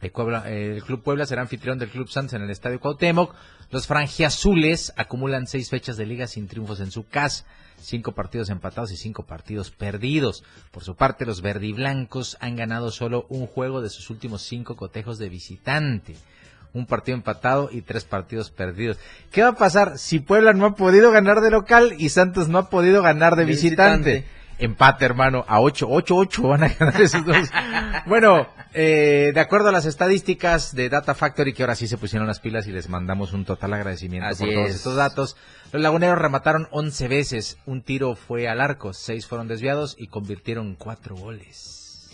El, 0.00 0.12
el, 0.46 0.82
Club 0.84 1.02
Puebla 1.02 1.26
será 1.26 1.42
anfitrión 1.42 1.78
del 1.78 1.90
Club 1.90 2.08
Santos 2.08 2.34
en 2.34 2.42
el 2.42 2.50
Estadio 2.50 2.80
Cuauhtémoc. 2.80 3.34
Los 3.70 3.86
franjiazules 3.86 4.92
acumulan 4.96 5.46
seis 5.46 5.70
fechas 5.70 5.96
de 5.96 6.06
liga 6.06 6.26
sin 6.26 6.48
triunfos 6.48 6.80
en 6.80 6.90
su 6.90 7.06
casa 7.06 7.44
cinco 7.80 8.12
partidos 8.12 8.50
empatados 8.50 8.92
y 8.92 8.96
cinco 8.96 9.24
partidos 9.24 9.70
perdidos. 9.70 10.44
Por 10.70 10.84
su 10.84 10.94
parte, 10.94 11.26
los 11.26 11.42
verdiblancos 11.42 12.36
han 12.40 12.56
ganado 12.56 12.90
solo 12.90 13.26
un 13.28 13.46
juego 13.46 13.80
de 13.80 13.90
sus 13.90 14.10
últimos 14.10 14.42
cinco 14.42 14.76
cotejos 14.76 15.18
de 15.18 15.28
visitante. 15.28 16.16
Un 16.72 16.86
partido 16.86 17.16
empatado 17.16 17.68
y 17.72 17.82
tres 17.82 18.04
partidos 18.04 18.50
perdidos. 18.50 18.98
¿Qué 19.32 19.42
va 19.42 19.48
a 19.48 19.56
pasar 19.56 19.98
si 19.98 20.20
Puebla 20.20 20.52
no 20.52 20.66
ha 20.66 20.74
podido 20.76 21.10
ganar 21.10 21.40
de 21.40 21.50
local 21.50 21.94
y 21.98 22.10
Santos 22.10 22.48
no 22.48 22.58
ha 22.58 22.70
podido 22.70 23.02
ganar 23.02 23.34
de 23.34 23.44
visitante? 23.44 24.24
Empate, 24.58 25.04
hermano, 25.04 25.44
a 25.48 25.60
8, 25.60 25.86
8, 25.88 26.14
8 26.14 26.42
van 26.42 26.64
a 26.64 26.68
ganar 26.68 27.00
esos 27.00 27.24
dos. 27.24 27.48
bueno, 28.06 28.46
eh, 28.72 29.32
de 29.34 29.40
acuerdo 29.40 29.68
a 29.68 29.72
las 29.72 29.86
estadísticas 29.86 30.74
de 30.74 30.88
Data 30.88 31.14
Factory, 31.14 31.52
que 31.52 31.62
ahora 31.62 31.74
sí 31.74 31.88
se 31.88 31.98
pusieron 31.98 32.28
las 32.28 32.40
pilas 32.40 32.66
y 32.66 32.72
les 32.72 32.88
mandamos 32.88 33.32
un 33.32 33.44
total 33.44 33.72
agradecimiento 33.74 34.28
por 34.36 34.52
todos 34.52 34.70
estos 34.70 34.96
datos. 34.96 35.36
Los 35.72 35.82
laguneros 35.82 36.18
remataron 36.18 36.68
11 36.70 37.08
veces, 37.08 37.58
un 37.66 37.82
tiro 37.82 38.14
fue 38.14 38.48
al 38.48 38.60
arco, 38.60 38.92
6 38.92 39.26
fueron 39.26 39.48
desviados 39.48 39.96
y 39.98 40.06
convirtieron 40.06 40.76
4 40.76 41.16
goles. 41.16 42.10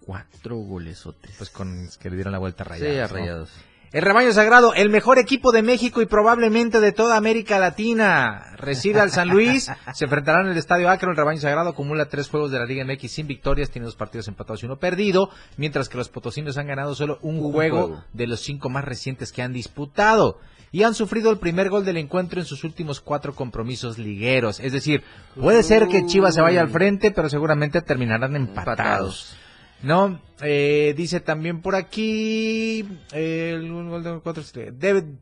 Cuatro 0.00 0.56
golesotes. 0.56 1.34
Pues 1.36 1.50
con 1.50 1.88
que 2.00 2.08
le 2.08 2.16
dieron 2.16 2.32
la 2.32 2.38
vuelta 2.38 2.62
a 2.62 2.66
Rayados. 2.66 2.94
Sí, 2.94 3.00
a 3.00 3.06
Rayados. 3.06 3.50
El 3.90 4.02
rebaño 4.02 4.32
sagrado, 4.32 4.74
el 4.74 4.90
mejor 4.90 5.18
equipo 5.18 5.50
de 5.50 5.62
México 5.62 6.02
y 6.02 6.06
probablemente 6.06 6.78
de 6.78 6.92
toda 6.92 7.16
América 7.16 7.58
Latina. 7.58 8.52
Reside 8.58 9.00
al 9.00 9.10
San 9.10 9.28
Luis, 9.28 9.70
se 9.94 10.04
enfrentarán 10.04 10.44
en 10.44 10.52
el 10.52 10.58
Estadio 10.58 10.90
Acro. 10.90 11.10
El 11.10 11.16
rebaño 11.16 11.40
sagrado 11.40 11.70
acumula 11.70 12.04
tres 12.04 12.28
juegos 12.28 12.50
de 12.50 12.58
la 12.58 12.66
Liga 12.66 12.84
MX 12.84 13.10
sin 13.10 13.26
victorias, 13.26 13.70
tiene 13.70 13.86
dos 13.86 13.96
partidos 13.96 14.28
empatados 14.28 14.62
y 14.62 14.66
uno 14.66 14.76
perdido, 14.76 15.30
mientras 15.56 15.88
que 15.88 15.96
los 15.96 16.10
potosinos 16.10 16.58
han 16.58 16.66
ganado 16.66 16.94
solo 16.94 17.18
un, 17.22 17.40
juego, 17.40 18.04
de 18.12 18.26
los 18.26 18.40
cinco 18.40 18.68
más 18.68 18.84
recientes 18.84 19.32
que 19.32 19.40
han 19.40 19.54
disputado. 19.54 20.38
Y 20.70 20.82
han 20.82 20.94
sufrido 20.94 21.30
el 21.30 21.38
primer 21.38 21.70
gol 21.70 21.86
del 21.86 21.96
encuentro 21.96 22.40
en 22.40 22.46
sus 22.46 22.64
últimos 22.64 23.00
cuatro 23.00 23.34
compromisos 23.34 23.96
ligueros. 23.96 24.60
Es 24.60 24.72
decir, 24.72 25.02
puede 25.34 25.62
ser 25.62 25.88
que 25.88 26.04
Chivas 26.04 26.34
se 26.34 26.42
vaya 26.42 26.60
al 26.60 26.68
frente, 26.68 27.10
pero 27.10 27.30
seguramente 27.30 27.80
terminarán 27.80 28.36
empatados. 28.36 29.34
¿No? 29.82 30.20
Eh, 30.40 30.94
dice 30.96 31.20
también 31.20 31.60
por 31.60 31.74
aquí, 31.74 32.84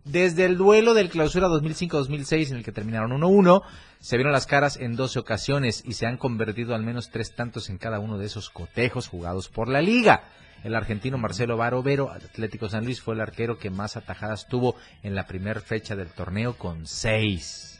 desde 0.04 0.44
el 0.44 0.56
duelo 0.56 0.94
del 0.94 1.08
clausura 1.08 1.48
2005-2006 1.48 2.50
en 2.50 2.56
el 2.58 2.64
que 2.64 2.72
terminaron 2.72 3.12
1-1, 3.12 3.62
se 3.98 4.16
vieron 4.16 4.32
las 4.32 4.46
caras 4.46 4.76
en 4.76 4.94
12 4.94 5.18
ocasiones 5.18 5.82
y 5.86 5.94
se 5.94 6.06
han 6.06 6.18
convertido 6.18 6.74
al 6.74 6.82
menos 6.82 7.10
tres 7.10 7.34
tantos 7.34 7.70
en 7.70 7.78
cada 7.78 7.98
uno 7.98 8.18
de 8.18 8.26
esos 8.26 8.50
cotejos 8.50 9.08
jugados 9.08 9.48
por 9.48 9.68
la 9.68 9.80
liga. 9.80 10.24
El 10.64 10.74
argentino 10.74 11.16
Marcelo 11.16 11.56
Barovero, 11.56 12.10
Atlético 12.10 12.68
San 12.68 12.84
Luis, 12.84 13.00
fue 13.00 13.14
el 13.14 13.20
arquero 13.20 13.58
que 13.58 13.70
más 13.70 13.96
atajadas 13.96 14.48
tuvo 14.48 14.74
en 15.02 15.14
la 15.14 15.26
primera 15.26 15.60
fecha 15.60 15.96
del 15.96 16.08
torneo 16.08 16.58
con 16.58 16.86
seis 16.86 17.75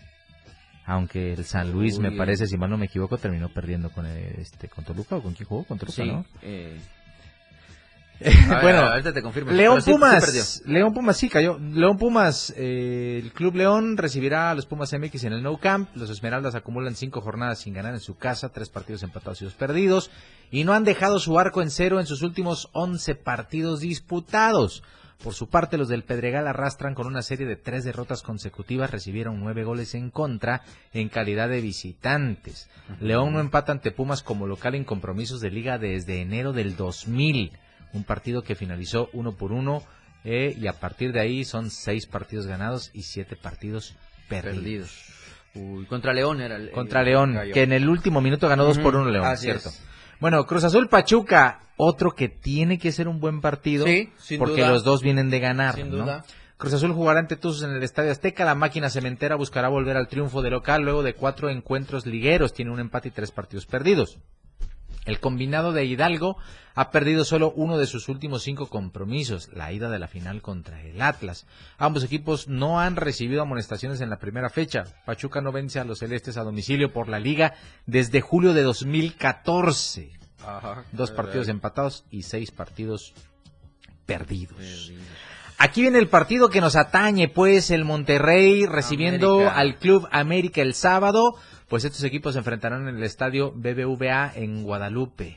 aunque 0.87 1.33
el 1.33 1.45
San 1.45 1.73
Luis 1.73 1.99
me 1.99 2.13
parece 2.13 2.47
si 2.47 2.57
mal 2.57 2.71
no 2.71 2.79
me 2.79 2.87
equivoco 2.87 3.19
terminó 3.19 3.49
perdiendo 3.49 3.91
con 3.91 4.07
este 4.07 4.69
con 4.69 4.85
Toluca 4.85 5.17
o 5.17 5.23
con 5.23 5.35
quién 5.35 5.49
jugó 5.49 5.65
con 5.65 5.79
Toluca 5.79 6.03
sí, 6.03 6.13
eh, 6.43 6.79
bueno, 8.63 8.79
ahorita 8.81 9.13
te 9.13 9.23
confirmo. 9.23 9.51
León 9.53 9.81
sí- 9.83 9.87
sí 9.87 9.93
Pumas, 9.93 10.25
perdió. 10.25 10.43
León 10.73 10.95
Pumas 10.95 11.17
sí 11.17 11.29
cayó. 11.29 11.59
León 11.59 11.99
Pumas, 11.99 12.53
eh, 12.57 13.21
el 13.23 13.33
Club 13.33 13.57
León 13.57 13.97
recibirá 13.97 14.51
a 14.51 14.55
los 14.55 14.67
Pumas 14.67 14.93
MX 14.93 15.25
en 15.25 15.33
el 15.35 15.43
No 15.43 15.59
Camp. 15.59 15.89
Los 15.95 16.11
Esmeraldas 16.11 16.55
acumulan 16.55 16.95
cinco 16.95 17.21
jornadas 17.21 17.59
sin 17.61 17.75
ganar 17.75 17.95
en 17.95 18.01
su 18.01 18.17
casa, 18.17 18.51
tres 18.51 18.69
partidos 18.69 19.03
empatados 19.03 19.43
y 19.43 19.45
dos 19.45 19.55
perdidos. 19.55 20.11
Y 20.51 20.65
no 20.65 20.73
han 20.73 20.85
dejado 20.85 21.19
su 21.19 21.39
arco 21.39 21.63
en 21.63 21.71
cero 21.71 22.01
en 22.01 22.07
sus 22.07 22.23
últimos 22.23 22.69
11 22.73 23.15
partidos 23.17 23.81
disputados. 23.81 24.83
Por 25.23 25.33
su 25.33 25.49
parte, 25.49 25.79
los 25.79 25.89
del 25.89 26.05
Pedregal 26.05 26.47
arrastran 26.47 26.95
con 26.95 27.07
una 27.07 27.23
serie 27.23 27.47
de 27.47 27.57
tres 27.57 27.85
derrotas 27.85 28.23
consecutivas, 28.23 28.91
recibieron 28.91 29.41
nueve 29.41 29.65
goles 29.65 29.95
en 29.95 30.11
contra 30.11 30.63
en 30.93 31.09
calidad 31.09 31.49
de 31.49 31.63
visitantes. 31.63 32.69
León 33.01 33.33
no 33.33 33.41
empata 33.41 33.73
ante 33.73 33.93
Pumas 33.93 34.23
como 34.23 34.47
local 34.47 34.75
en 34.75 34.85
compromisos 34.85 35.41
de 35.41 35.51
liga 35.51 35.79
desde 35.79 36.21
enero 36.21 36.53
del 36.53 36.77
2000, 36.77 37.53
un 37.97 38.05
partido 38.05 38.43
que 38.43 38.55
finalizó 38.55 39.09
uno 39.13 39.37
por 39.37 39.53
uno 39.53 39.83
eh, 40.25 40.57
y 40.61 40.67
a 40.67 40.73
partir 40.75 41.13
de 41.13 41.21
ahí 41.21 41.45
son 41.45 41.71
seis 41.71 42.07
partidos 42.07 42.47
ganados 42.47 42.91
y 42.95 43.03
siete 43.03 43.37
partidos 43.37 43.95
perdidos. 44.29 44.57
Perdidos. 44.57 44.91
Uy, 45.55 45.87
contra 45.87 46.13
León 46.13 46.41
era 46.41 46.57
el. 46.57 46.71
Contra 46.71 47.01
el- 47.01 47.07
León, 47.07 47.35
cayó. 47.35 47.55
que 47.55 47.63
en 47.63 47.73
el 47.73 47.89
último 47.89 48.21
minuto 48.21 48.49
ganó 48.49 48.65
dos 48.65 48.79
por 48.79 48.95
uno 48.97 49.11
León, 49.11 49.25
así 49.25 49.45
cierto. 49.45 49.69
es. 49.71 49.83
Bueno, 50.21 50.45
Cruz 50.47 50.65
Azul 50.65 50.89
Pachuca, 50.89 51.61
otro 51.77 52.11
que 52.13 52.29
tiene 52.29 52.79
que 52.79 52.93
ser 52.93 53.07
un 53.09 53.21
buen 53.21 53.41
partido, 53.41 53.87
Sí, 53.87 54.11
sin 54.19 54.39
porque 54.39 54.63
duda. 54.63 54.71
los 54.71 54.85
dos 54.85 55.03
vienen 55.03 55.31
de 55.31 55.41
ganar, 55.41 55.75
Sin 55.75 55.91
¿no? 55.91 55.97
duda. 55.99 56.25
Cruz 56.59 56.73
Azul 56.73 56.93
jugará 56.93 57.21
ante 57.21 57.37
Tuzos 57.37 57.63
en 57.65 57.71
el 57.77 57.83
Estadio 57.83 58.11
Azteca. 58.11 58.45
La 58.47 58.55
máquina 58.55 58.89
cementera 58.89 59.37
buscará 59.37 59.69
volver 59.69 59.97
al 59.99 60.09
triunfo 60.09 60.41
de 60.41 60.49
local 60.51 60.83
luego 60.83 61.03
de 61.03 61.13
cuatro 61.15 61.51
encuentros 61.51 62.07
ligueros. 62.07 62.55
Tiene 62.55 62.71
un 62.73 62.81
empate 62.81 63.09
y 63.09 63.11
tres 63.11 63.31
partidos 63.31 63.67
perdidos. 63.67 64.19
El 65.07 65.21
combinado 65.21 65.73
de 65.73 65.85
Hidalgo 65.85 66.37
ha 66.75 66.91
perdido 66.91 67.25
solo 67.25 67.53
uno 67.57 67.79
de 67.79 67.87
sus 67.87 68.09
últimos 68.09 68.43
cinco 68.43 68.67
compromisos, 68.67 69.49
la 69.55 69.73
ida 69.73 69.89
de 69.89 69.99
la 69.99 70.09
final 70.09 70.43
contra 70.43 70.83
el 70.83 71.01
Atlas. 71.01 71.47
Ambos 71.79 72.05
equipos 72.05 72.49
no 72.49 72.81
han 72.81 72.97
recibido 72.97 73.41
amonestaciones 73.41 74.01
en 74.01 74.11
la 74.11 74.19
primera 74.19 74.51
fecha. 74.51 74.85
Pachuca 75.07 75.41
no 75.41 75.53
vence 75.53 75.81
a 75.81 75.85
los 75.85 76.01
celestes 76.01 76.37
a 76.37 76.43
domicilio 76.43 76.93
por 76.93 77.09
la 77.09 77.19
liga 77.19 77.55
desde 77.87 78.21
julio 78.21 78.53
de 78.53 78.63
2014. 78.63 80.11
Ajá. 80.45 80.85
Dos 80.93 81.13
partidos 81.13 81.49
empatados 81.49 82.05
y 82.11 82.25
seis 82.25 82.51
partidos 82.51 83.15
perdidos. 84.05 84.93
Aquí 85.59 85.81
viene 85.81 85.99
el 85.99 86.09
partido 86.09 86.51
que 86.51 86.61
nos 86.61 86.77
atañe, 86.77 87.29
pues 87.29 87.71
el 87.71 87.85
Monterrey 87.85 88.67
recibiendo 88.67 89.37
América. 89.37 89.57
al 89.57 89.77
Club 89.77 90.09
América 90.11 90.61
el 90.61 90.75
sábado. 90.75 91.37
Pues 91.69 91.85
estos 91.85 92.05
equipos 92.05 92.35
se 92.35 92.39
enfrentarán 92.39 92.87
en 92.89 92.97
el 92.97 93.03
estadio 93.03 93.51
BBVA 93.51 94.33
en 94.37 94.63
Guadalupe. 94.63 95.37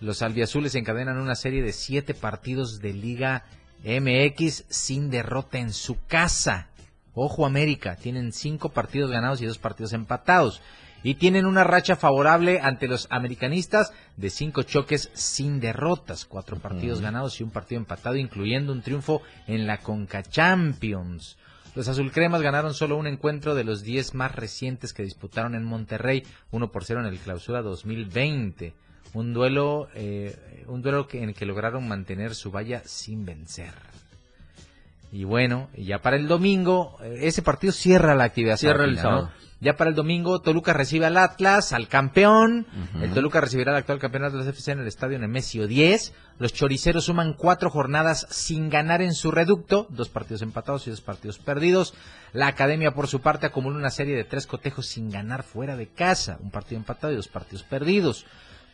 Los 0.00 0.22
albiazules 0.22 0.74
encadenan 0.74 1.18
una 1.18 1.36
serie 1.36 1.62
de 1.62 1.72
siete 1.72 2.14
partidos 2.14 2.80
de 2.80 2.92
Liga 2.92 3.44
MX 3.84 4.64
sin 4.68 5.08
derrota 5.08 5.58
en 5.58 5.72
su 5.72 5.96
casa. 6.08 6.68
Ojo 7.14 7.46
América, 7.46 7.94
tienen 7.94 8.32
cinco 8.32 8.70
partidos 8.70 9.12
ganados 9.12 9.40
y 9.40 9.46
dos 9.46 9.58
partidos 9.58 9.92
empatados. 9.92 10.62
Y 11.04 11.14
tienen 11.14 11.46
una 11.46 11.62
racha 11.62 11.94
favorable 11.94 12.58
ante 12.60 12.88
los 12.88 13.06
americanistas 13.10 13.92
de 14.16 14.30
cinco 14.30 14.64
choques 14.64 15.10
sin 15.14 15.60
derrotas, 15.60 16.24
cuatro 16.24 16.58
partidos 16.58 17.00
ganados 17.00 17.38
y 17.38 17.44
un 17.44 17.50
partido 17.50 17.80
empatado, 17.80 18.16
incluyendo 18.16 18.72
un 18.72 18.82
triunfo 18.82 19.22
en 19.46 19.68
la 19.68 19.78
Conca 19.78 20.24
Champions. 20.24 21.38
Los 21.74 21.88
azulcremas 21.88 22.42
ganaron 22.42 22.74
solo 22.74 22.96
un 22.96 23.06
encuentro 23.06 23.54
de 23.54 23.64
los 23.64 23.82
10 23.82 24.14
más 24.14 24.34
recientes 24.34 24.92
que 24.92 25.02
disputaron 25.02 25.54
en 25.54 25.64
Monterrey, 25.64 26.24
1 26.50 26.72
por 26.72 26.84
0 26.84 27.00
en 27.00 27.06
el 27.06 27.18
clausura 27.18 27.62
2020. 27.62 28.74
Un 29.14 29.32
duelo, 29.32 29.88
eh, 29.94 30.64
un 30.66 30.82
duelo 30.82 31.06
que, 31.06 31.22
en 31.22 31.30
el 31.30 31.34
que 31.34 31.46
lograron 31.46 31.88
mantener 31.88 32.34
su 32.34 32.50
valla 32.50 32.82
sin 32.84 33.24
vencer. 33.24 33.72
Y 35.10 35.24
bueno, 35.24 35.68
ya 35.76 36.00
para 36.00 36.16
el 36.16 36.28
domingo, 36.28 36.98
eh, 37.02 37.20
ese 37.22 37.42
partido 37.42 37.72
cierra 37.72 38.14
la 38.14 38.24
actividad. 38.24 38.56
Cierra 38.56 38.84
el 38.84 38.96
¿no? 38.96 39.30
Ya 39.60 39.76
para 39.76 39.90
el 39.90 39.96
domingo, 39.96 40.40
Toluca 40.40 40.72
recibe 40.72 41.06
al 41.06 41.16
Atlas, 41.16 41.72
al 41.72 41.88
campeón. 41.88 42.66
El 43.00 43.12
Toluca 43.12 43.40
recibirá 43.40 43.72
al 43.72 43.78
actual 43.78 43.98
campeón 43.98 44.24
Atlas 44.24 44.46
FC 44.46 44.70
en 44.70 44.78
el 44.78 44.86
estadio 44.86 45.18
Nemesio 45.18 45.66
10. 45.66 46.12
Los 46.38 46.52
choriceros 46.52 47.06
suman 47.06 47.34
cuatro 47.34 47.68
jornadas 47.68 48.28
sin 48.30 48.70
ganar 48.70 49.02
en 49.02 49.14
su 49.14 49.32
reducto, 49.32 49.88
dos 49.90 50.10
partidos 50.10 50.42
empatados 50.42 50.86
y 50.86 50.90
dos 50.90 51.00
partidos 51.00 51.38
perdidos. 51.38 51.94
La 52.32 52.46
academia, 52.46 52.94
por 52.94 53.08
su 53.08 53.20
parte, 53.20 53.46
acumula 53.46 53.76
una 53.76 53.90
serie 53.90 54.14
de 54.14 54.22
tres 54.22 54.46
cotejos 54.46 54.86
sin 54.86 55.10
ganar 55.10 55.42
fuera 55.42 55.76
de 55.76 55.88
casa, 55.88 56.38
un 56.40 56.52
partido 56.52 56.78
empatado 56.78 57.12
y 57.12 57.16
dos 57.16 57.26
partidos 57.26 57.64
perdidos. 57.64 58.26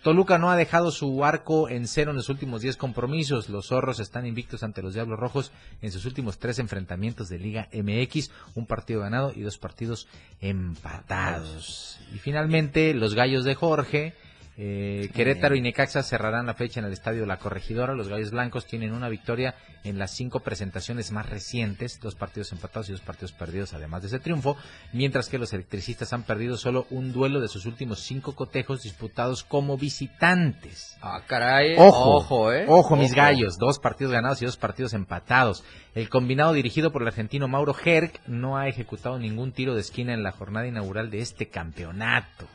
Toluca 0.05 0.37
no 0.37 0.51
ha 0.51 0.57
dejado 0.57 0.91
su 0.91 1.25
arco 1.25 1.71
en 1.71 1.89
cero 1.89 2.11
en 2.11 2.19
los 2.19 2.29
últimos 2.29 2.61
10 2.61 2.77
compromisos. 2.77 3.49
Los 3.49 3.69
zorros 3.69 4.01
están 4.01 4.27
invictos 4.27 4.63
ante 4.63 4.83
los 4.83 4.93
Diablos 4.93 5.19
Rojos 5.19 5.51
en 5.81 5.91
sus 5.91 6.05
últimos 6.05 6.39
tres 6.39 6.59
enfrentamientos 6.59 7.31
de 7.31 7.39
Liga 7.39 7.71
MX, 7.73 8.31
un 8.55 8.67
partido 8.67 9.01
ganado 9.01 9.33
y 9.35 9.41
dos 9.41 9.57
partidos 9.57 10.07
empatados. 10.43 11.99
Y 12.15 12.19
finalmente, 12.19 12.93
los 12.93 13.15
Gallos 13.15 13.45
de 13.45 13.55
Jorge, 13.55 14.15
eh, 14.57 15.11
Querétaro 15.13 15.57
y 15.57 15.61
Necaxa 15.61 16.03
cerrarán 16.03 16.47
la 16.47 16.55
fecha 16.55 16.79
en 16.79 16.87
el 16.87 16.93
Estadio 16.93 17.27
La 17.27 17.39
Corregidora. 17.39 17.95
Los 17.95 18.09
Gallos 18.09 18.31
Blancos 18.31 18.67
tienen 18.67 18.93
una 18.93 19.09
victoria 19.09 19.57
en 19.83 19.99
las 19.99 20.13
cinco 20.13 20.41
presentaciones 20.41 21.11
más 21.11 21.29
recientes, 21.29 21.99
dos 22.01 22.15
partidos 22.15 22.53
empatados 22.53 22.89
y 22.89 22.93
dos 22.93 23.01
partidos 23.01 23.33
perdidos, 23.33 23.75
además 23.75 24.03
de 24.03 24.09
ese 24.09 24.21
triunfo, 24.21 24.57
mientras 24.93 25.29
que 25.29 25.39
los 25.39 25.53
electricistas 25.53 26.13
han 26.13 26.23
perdido 26.23 26.57
solo 26.57 26.87
un 26.91 27.13
duelo 27.13 27.41
de 27.41 27.49
sus 27.49 27.67
últimos 27.67 28.01
cinco 28.01 28.35
cotejos 28.35 28.83
disputados 28.83 29.43
como 29.43 29.77
visitantes. 29.77 30.97
Ah, 31.03 31.23
caray. 31.27 31.75
Ojo, 31.77 32.17
Ojo, 32.17 32.53
eh. 32.53 32.65
Ojo, 32.69 32.97
mis 32.97 33.15
gallos. 33.15 33.59
Dos 33.59 33.79
partidos 33.79 34.13
ganados 34.13 34.41
y 34.41 34.47
dos 34.47 34.57
partidos 34.57 34.95
empatados. 34.95 35.65
El 35.95 36.09
combinado 36.09 36.53
dirigido 36.53 36.93
por 36.93 37.03
el 37.03 37.09
argentino 37.09 37.49
Mauro 37.49 37.75
Herc 37.85 38.21
no 38.27 38.57
ha 38.57 38.69
ejecutado 38.69 39.19
ningún 39.19 39.53
tiro 39.53 39.75
de 39.75 39.81
esquina 39.81 40.15
en 40.15 40.23
la 40.23 40.33
jornada 40.33 40.67
inaugural 40.67 41.11
de 41.11 41.19
este 41.21 41.49
campeonato. 41.49 42.49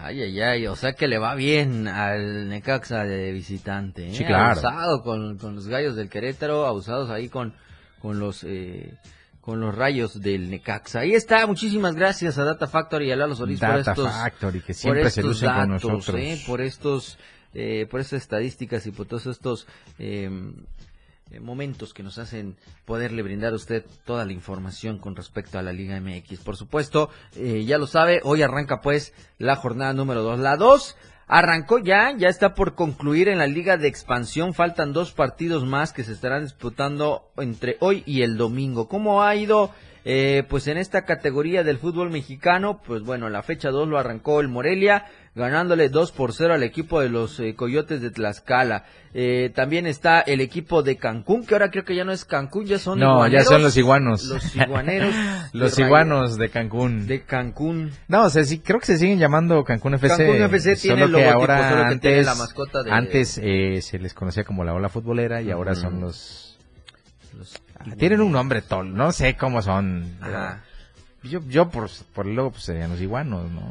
Ay, 0.00 0.22
ay, 0.22 0.40
ay, 0.40 0.66
o 0.66 0.76
sea 0.76 0.92
que 0.94 1.06
le 1.08 1.18
va 1.18 1.34
bien 1.34 1.86
al 1.88 2.48
Necaxa 2.48 3.04
de 3.04 3.32
visitante. 3.32 4.08
¿eh? 4.08 4.14
Sí, 4.14 4.24
claro. 4.24 4.52
Abusado 4.52 5.02
con, 5.02 5.38
con 5.38 5.54
los 5.54 5.68
gallos 5.68 5.96
del 5.96 6.08
Querétaro, 6.08 6.66
abusados 6.66 7.10
ahí 7.10 7.28
con, 7.28 7.54
con 8.00 8.18
los 8.18 8.44
eh, 8.44 8.94
con 9.42 9.60
los 9.60 9.74
rayos 9.74 10.20
del 10.20 10.48
Necaxa. 10.50 11.00
Ahí 11.00 11.14
está, 11.14 11.46
muchísimas 11.46 11.96
gracias 11.96 12.38
a 12.38 12.44
Data 12.44 12.68
Factory 12.68 13.08
y 13.08 13.10
a 13.10 13.16
Lalo 13.16 13.34
Solís 13.34 13.58
por 13.58 13.68
Data 13.70 13.90
estos, 13.90 14.08
Factory, 14.08 14.60
que 14.60 14.66
por 14.66 14.74
siempre 14.76 15.10
se 15.10 15.22
lucen 15.22 15.48
con 15.48 15.70
datos, 15.70 15.90
nosotros. 15.90 16.16
¿eh? 16.22 16.42
por 16.46 16.60
estos 16.60 17.18
eh, 17.52 17.86
por 17.90 18.00
estas 18.00 18.22
estadísticas 18.22 18.86
y 18.86 18.92
por 18.92 19.06
todos 19.06 19.26
estos 19.26 19.66
eh, 19.98 20.30
eh, 21.32 21.40
momentos 21.40 21.94
que 21.94 22.02
nos 22.02 22.18
hacen 22.18 22.56
poderle 22.84 23.22
brindar 23.22 23.52
a 23.52 23.56
usted 23.56 23.84
toda 24.04 24.24
la 24.24 24.32
información 24.32 24.98
con 24.98 25.16
respecto 25.16 25.58
a 25.58 25.62
la 25.62 25.72
Liga 25.72 25.98
MX. 25.98 26.40
Por 26.40 26.56
supuesto, 26.56 27.08
eh, 27.36 27.64
ya 27.64 27.78
lo 27.78 27.86
sabe, 27.86 28.20
hoy 28.22 28.42
arranca 28.42 28.82
pues 28.82 29.14
la 29.38 29.56
jornada 29.56 29.94
número 29.94 30.22
2. 30.22 30.40
La 30.40 30.56
2 30.56 30.96
arrancó 31.28 31.78
ya, 31.78 32.12
ya 32.16 32.28
está 32.28 32.54
por 32.54 32.74
concluir 32.74 33.28
en 33.28 33.38
la 33.38 33.46
Liga 33.46 33.78
de 33.78 33.88
Expansión. 33.88 34.52
Faltan 34.52 34.92
dos 34.92 35.12
partidos 35.12 35.64
más 35.64 35.94
que 35.94 36.04
se 36.04 36.12
estarán 36.12 36.42
disputando 36.42 37.30
entre 37.38 37.78
hoy 37.80 38.02
y 38.04 38.20
el 38.20 38.36
domingo. 38.36 38.86
¿Cómo 38.86 39.22
ha 39.22 39.34
ido? 39.34 39.70
Eh, 40.04 40.42
pues 40.48 40.66
en 40.66 40.78
esta 40.78 41.04
categoría 41.04 41.62
del 41.62 41.78
fútbol 41.78 42.10
mexicano, 42.10 42.80
pues 42.84 43.02
bueno, 43.02 43.28
la 43.28 43.42
fecha 43.42 43.70
2 43.70 43.88
lo 43.88 43.98
arrancó 43.98 44.40
el 44.40 44.48
Morelia, 44.48 45.06
ganándole 45.34 45.88
2 45.88 46.12
por 46.12 46.32
0 46.34 46.54
al 46.54 46.62
equipo 46.62 47.00
de 47.00 47.08
los 47.08 47.40
eh, 47.40 47.54
Coyotes 47.54 48.02
de 48.02 48.10
Tlaxcala. 48.10 48.84
Eh, 49.14 49.50
también 49.54 49.86
está 49.86 50.20
el 50.20 50.40
equipo 50.40 50.82
de 50.82 50.96
Cancún, 50.96 51.44
que 51.46 51.54
ahora 51.54 51.70
creo 51.70 51.84
que 51.84 51.94
ya 51.94 52.04
no 52.04 52.12
es 52.12 52.24
Cancún, 52.24 52.66
ya 52.66 52.78
son 52.78 52.98
No, 52.98 53.26
ya 53.28 53.44
son 53.44 53.62
los 53.62 53.76
iguanos. 53.76 54.24
Los 54.24 54.56
iguaneros. 54.56 55.14
Los 55.52 55.76
de 55.76 55.84
iguanos 55.84 56.36
de 56.36 56.48
Cancún. 56.50 57.06
De 57.06 57.22
Cancún. 57.22 57.92
No, 58.08 58.24
o 58.24 58.30
sea, 58.30 58.44
sí, 58.44 58.58
creo 58.58 58.78
que 58.80 58.86
se 58.86 58.98
siguen 58.98 59.18
llamando 59.18 59.64
Cancún 59.64 59.94
FC. 59.94 60.16
Cancún 60.26 60.42
FC 60.42 60.76
tiene 60.76 61.02
solo 61.02 61.18
el 61.18 61.24
que 61.24 61.30
ahora 61.30 61.68
solo 61.70 61.82
que 61.82 61.86
antes, 61.88 62.00
tiene 62.00 62.22
la 62.24 62.34
mascota 62.34 62.82
de- 62.82 62.90
antes 62.92 63.40
eh, 63.42 63.80
se 63.82 63.98
les 63.98 64.14
conocía 64.14 64.44
como 64.44 64.64
la 64.64 64.74
ola 64.74 64.88
futbolera 64.88 65.40
y 65.42 65.50
ahora 65.50 65.74
son 65.74 66.00
los... 66.00 66.58
Los 67.38 67.56
ah, 67.78 67.84
Tienen 67.98 68.20
un 68.20 68.32
nombre 68.32 68.60
tol, 68.60 68.94
no 68.94 69.12
sé 69.12 69.36
cómo 69.36 69.62
son. 69.62 70.18
Yo, 71.22 71.40
yo 71.48 71.70
por, 71.70 71.88
por 72.14 72.26
el 72.26 72.34
logo 72.34 72.50
pues 72.50 72.64
serían 72.64 72.90
los 72.90 73.00
iguanos, 73.00 73.50
¿no? 73.50 73.62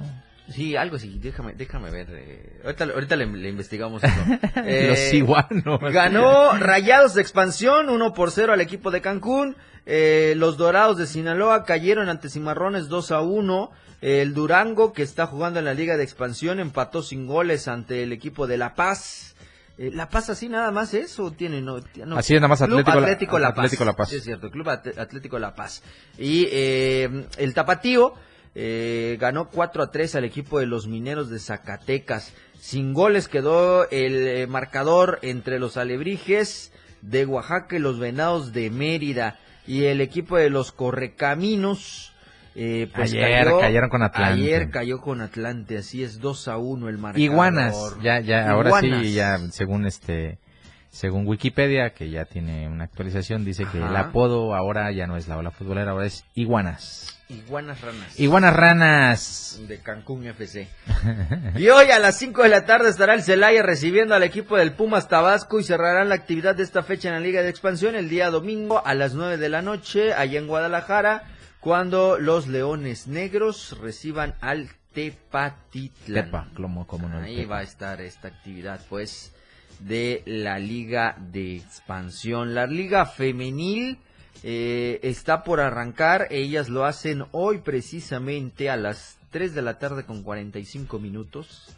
Sí, 0.52 0.76
algo 0.76 0.96
así, 0.98 1.18
déjame, 1.20 1.54
déjame 1.54 1.90
ver. 1.92 2.08
eh, 2.12 2.62
ahorita 2.64 2.84
ahorita 2.86 3.16
le, 3.16 3.26
le 3.26 3.50
investigamos 3.50 4.04
eso. 4.04 4.14
Eh, 4.66 4.88
los 4.90 5.14
iguanos. 5.14 5.80
Ganó 5.94 6.58
Rayados 6.58 7.14
de 7.14 7.22
Expansión 7.22 7.90
1 7.90 8.14
por 8.14 8.32
0 8.32 8.54
al 8.54 8.62
equipo 8.62 8.92
de 8.92 9.02
Cancún. 9.02 9.56
Eh, 9.86 10.34
los 10.38 10.58
Dorados 10.58 10.98
de 10.98 11.08
Sinaloa 11.08 11.64
cayeron 11.64 12.10
ante 12.10 12.30
Cimarrones 12.30 12.88
2 12.90 13.12
a 13.12 13.22
1. 13.22 13.72
El 14.02 14.34
Durango, 14.34 14.94
que 14.94 15.04
está 15.04 15.28
jugando 15.28 15.60
en 15.60 15.66
la 15.66 15.74
Liga 15.76 15.96
de 15.98 16.04
Expansión, 16.04 16.60
empató 16.60 17.04
sin 17.04 17.28
goles 17.28 17.68
ante 17.68 18.02
el 18.04 18.12
equipo 18.12 18.48
de 18.48 18.58
La 18.58 18.74
Paz. 18.76 19.36
Eh, 19.78 19.92
¿La 19.94 20.10
Paz 20.10 20.30
así 20.30 20.50
nada 20.50 20.72
más 20.72 20.94
es 20.96 21.20
o 21.20 21.32
tiene? 21.32 21.62
No, 21.62 21.78
no. 22.06 22.18
Así 22.18 22.34
es, 22.36 22.42
nada 22.42 22.48
más 22.50 22.62
Club 22.64 22.84
Atlético 22.88 23.40
La- 23.40 23.50
Paz. 23.54 23.60
Atlético 23.66 23.86
La 23.86 23.94
Paz. 23.94 24.10
Sí, 24.10 24.16
es 24.18 24.24
cierto, 24.24 24.50
Club 24.52 24.70
At- 24.70 24.98
Atlético 24.98 25.38
La 25.40 25.54
Paz. 25.56 25.84
Y 26.18 26.48
eh, 26.52 27.26
el 27.38 27.54
Tapatío 27.54 28.14
eh, 28.56 29.18
ganó 29.20 29.50
4 29.50 29.84
a 29.84 29.92
3 29.92 30.16
al 30.16 30.26
equipo 30.26 30.60
de 30.60 30.66
los 30.66 30.88
Mineros 30.88 31.30
de 31.30 31.40
Zacatecas. 31.40 32.34
Sin 32.60 32.94
goles 32.94 33.28
quedó 33.28 33.90
el 33.90 34.28
eh, 34.28 34.48
marcador 34.48 35.20
entre 35.22 35.58
los 35.60 35.78
Alebrijes 35.78 36.72
de 37.02 37.26
Oaxaca 37.26 37.76
y 37.76 37.80
los 37.80 37.98
Venados 38.00 38.54
de 38.54 38.70
Mérida. 38.70 39.40
Y 39.66 39.86
el 39.86 40.02
equipo 40.02 40.38
de 40.38 40.50
los 40.50 40.72
Correcaminos, 40.72 42.14
eh, 42.56 42.90
pues 42.94 43.14
Ayer 43.14 43.46
cayó- 43.46 43.60
cayeron 43.60 43.90
con 43.90 44.04
Atlante. 44.04 44.42
Ayer 44.42 44.70
cayó 44.70 45.00
con 45.00 45.22
Atlante, 45.22 45.78
así 45.78 46.04
es, 46.04 46.20
2 46.20 46.48
a 46.48 46.58
1 46.58 46.90
el 46.90 46.98
marcador. 46.98 47.22
Iguanas, 47.22 47.76
ya, 48.04 48.20
ya, 48.20 48.50
ahora 48.50 48.72
sí, 48.82 49.14
ya, 49.14 49.38
según 49.52 49.86
este, 49.86 50.40
según 50.92 51.26
Wikipedia, 51.26 51.94
que 51.94 52.10
ya 52.10 52.26
tiene 52.26 52.68
una 52.68 52.84
actualización, 52.84 53.46
dice 53.46 53.66
que 53.72 53.78
el 53.78 53.96
apodo 53.96 54.54
ahora 54.54 54.92
ya 54.92 55.08
no 55.08 55.16
es 55.16 55.28
la 55.30 55.38
ola 55.38 55.50
futbolera, 55.50 55.92
ahora 55.92 56.06
es 56.06 56.26
Iguanas. 56.36 57.18
Iguanas 57.30 57.80
ranas. 57.80 58.20
Iguanas 58.20 58.54
ranas. 58.54 59.62
de 59.66 59.80
Cancún 59.80 60.28
FC. 60.28 60.68
y 61.56 61.70
hoy 61.70 61.90
a 61.92 62.00
las 62.00 62.18
5 62.18 62.44
de 62.44 62.50
la 62.50 62.66
tarde 62.66 62.90
estará 62.90 63.14
el 63.14 63.24
Celaya 63.24 63.64
recibiendo 63.64 64.14
al 64.16 64.24
equipo 64.24 64.58
del 64.58 64.74
Pumas 64.74 65.08
Tabasco 65.08 65.62
y 65.62 65.64
cerrarán 65.64 66.10
la 66.10 66.16
actividad 66.16 66.56
de 66.56 66.64
esta 66.64 66.84
fecha 66.84 67.08
en 67.08 67.16
la 67.16 67.22
Liga 67.22 67.42
de 67.42 67.50
Expansión 67.50 67.96
el 67.96 68.10
día 68.10 68.30
domingo 68.30 68.86
a 68.86 68.94
las 68.94 69.14
9 69.14 69.38
de 69.38 69.48
la 69.48 69.62
noche 69.62 70.14
allá 70.14 70.40
en 70.40 70.48
Guadalajara 70.48 71.24
cuando 71.62 72.20
los 72.20 72.48
Leones 72.48 73.08
Negros 73.08 73.78
reciban 73.80 74.36
al 74.42 74.68
Tepatitlán. 74.94 76.26
Tepa, 76.26 76.48
como, 76.54 76.86
como 76.86 77.08
no. 77.08 77.20
Ahí 77.20 77.38
Tepa. 77.38 77.50
va 77.50 77.58
a 77.60 77.64
estar 77.64 78.02
esta 78.02 78.28
actividad, 78.28 78.82
pues, 78.90 79.34
de 79.86 80.24
la 80.26 80.60
Liga 80.60 81.18
de 81.32 81.58
Expansión. 81.58 82.54
La 82.54 82.68
Liga 82.68 83.06
Femenil 83.06 83.98
eh, 84.44 85.00
está 85.04 85.44
por 85.44 85.60
arrancar. 85.60 86.28
Ellas 86.32 86.70
lo 86.70 86.86
hacen 86.86 87.26
hoy 87.32 87.60
precisamente 87.60 88.70
a 88.70 88.78
las 88.78 89.18
3 89.32 89.54
de 89.54 89.62
la 89.62 89.80
tarde 89.80 90.06
con 90.06 90.24
45 90.24 91.00
minutos. 91.00 91.76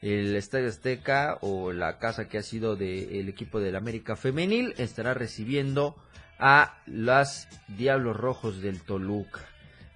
El 0.00 0.36
Estadio 0.36 0.68
Azteca 0.68 1.38
o 1.40 1.72
la 1.72 1.98
casa 1.98 2.28
que 2.28 2.38
ha 2.38 2.42
sido 2.42 2.76
del 2.76 3.28
equipo 3.28 3.58
del 3.58 3.74
América 3.74 4.14
Femenil 4.14 4.74
estará 4.78 5.12
recibiendo 5.12 5.96
a 6.38 6.78
las 6.86 7.48
Diablos 7.66 8.16
Rojos 8.16 8.62
del 8.62 8.80
Toluca. 8.80 9.40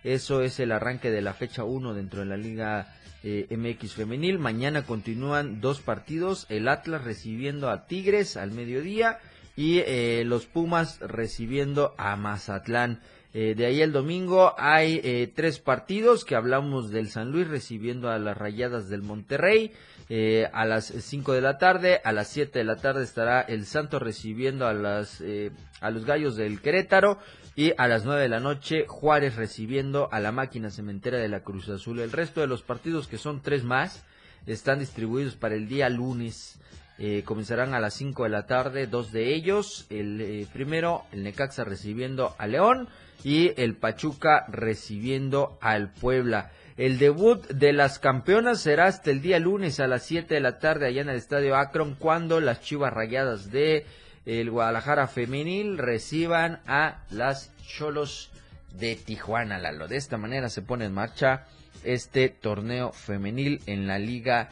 Eso 0.05 0.42
es 0.42 0.59
el 0.61 0.72
arranque 0.72 1.11
de 1.11 1.22
la 1.22 1.34
fecha 1.34 1.64
1 1.64 1.94
dentro 1.94 2.20
de 2.20 2.26
la 2.26 2.36
Liga 2.36 2.94
eh, 3.22 3.46
MX 3.50 3.94
Femenil. 3.94 4.38
Mañana 4.38 4.84
continúan 4.84 5.61
dos 5.61 5.80
partidos. 5.80 6.46
El 6.48 6.68
Atlas 6.68 7.05
recibiendo 7.05 7.70
a 7.70 7.86
Tigres 7.86 8.36
al 8.36 8.50
mediodía 8.50 9.18
y 9.57 9.78
eh, 9.80 10.24
los 10.26 10.46
Pumas 10.46 10.98
recibiendo 11.00 11.94
a 11.98 12.16
Mazatlán. 12.16 13.00
Eh, 13.34 13.55
de 13.57 13.64
ahí 13.64 13.80
el 13.80 13.92
domingo 13.92 14.55
hay 14.59 15.00
eh, 15.03 15.32
tres 15.34 15.59
partidos 15.59 16.26
que 16.26 16.34
hablamos 16.34 16.90
del 16.90 17.09
San 17.09 17.30
Luis 17.30 17.48
recibiendo 17.48 18.11
a 18.11 18.18
las 18.18 18.36
Rayadas 18.36 18.90
del 18.90 19.03
Monterrey. 19.03 19.72
Eh, 20.14 20.46
a 20.53 20.66
las 20.66 20.86
5 20.86 21.32
de 21.32 21.40
la 21.40 21.57
tarde, 21.57 22.03
a 22.05 22.12
las 22.12 22.28
7 22.28 22.59
de 22.59 22.64
la 22.66 22.76
tarde 22.76 23.03
estará 23.03 23.40
el 23.40 23.64
Santos 23.64 24.03
recibiendo 24.03 24.66
a, 24.66 24.74
las, 24.74 25.22
eh, 25.22 25.53
a 25.80 25.90
los 25.90 26.05
Gallos 26.05 26.36
del 26.36 26.61
Querétaro 26.61 27.18
y 27.55 27.72
a 27.76 27.86
las 27.86 28.05
9 28.05 28.22
de 28.22 28.28
la 28.28 28.40
noche 28.40 28.86
Juárez 28.86 29.36
recibiendo 29.36 30.09
a 30.11 30.20
la 30.20 30.32
máquina 30.32 30.70
cementera 30.70 31.18
de 31.18 31.28
la 31.28 31.40
Cruz 31.40 31.68
Azul. 31.68 32.00
El 32.00 32.12
resto 32.12 32.40
de 32.40 32.46
los 32.46 32.62
partidos, 32.62 33.09
que 33.09 33.18
son 33.18 33.42
tres 33.42 33.62
más, 33.64 34.05
están 34.46 34.78
distribuidos 34.78 35.36
para 35.36 35.55
el 35.55 35.68
día 35.68 35.88
lunes. 35.88 36.59
Eh, 36.98 37.22
comenzarán 37.24 37.74
a 37.74 37.80
las 37.80 37.94
5 37.94 38.24
de 38.24 38.28
la 38.28 38.46
tarde, 38.46 38.86
dos 38.86 39.12
de 39.12 39.34
ellos. 39.34 39.86
El 39.90 40.20
eh, 40.20 40.46
primero, 40.53 41.05
el 41.12 41.24
Necaxa 41.24 41.64
recibiendo 41.64 42.34
a 42.38 42.46
León 42.46 42.88
y 43.24 43.53
el 43.61 43.76
Pachuca 43.76 44.46
recibiendo 44.48 45.59
al 45.61 45.92
Puebla. 45.92 46.50
El 46.76 46.98
debut 46.98 47.46
de 47.48 47.72
las 47.72 47.98
campeonas 47.98 48.61
será 48.61 48.86
hasta 48.86 49.11
el 49.11 49.20
día 49.20 49.38
lunes 49.38 49.78
a 49.78 49.86
las 49.86 50.05
7 50.05 50.34
de 50.34 50.40
la 50.40 50.59
tarde 50.59 50.86
allá 50.86 51.03
en 51.03 51.11
el 51.11 51.16
Estadio 51.16 51.57
Akron 51.57 51.96
cuando 51.98 52.40
las 52.40 52.62
Chivas 52.62 52.92
Rayadas 52.92 53.50
de 53.50 53.84
el 54.26 54.50
Guadalajara 54.50 55.06
Femenil 55.08 55.78
reciban 55.78 56.60
a 56.66 57.02
las 57.10 57.50
Cholos 57.66 58.30
de 58.74 58.96
Tijuana, 58.96 59.58
Lalo. 59.58 59.88
De 59.88 59.96
esta 59.96 60.16
manera 60.16 60.48
se 60.48 60.62
pone 60.62 60.84
en 60.86 60.92
marcha 60.92 61.46
este 61.84 62.28
torneo 62.28 62.92
femenil 62.92 63.60
en 63.66 63.86
la 63.86 63.98
Liga 63.98 64.48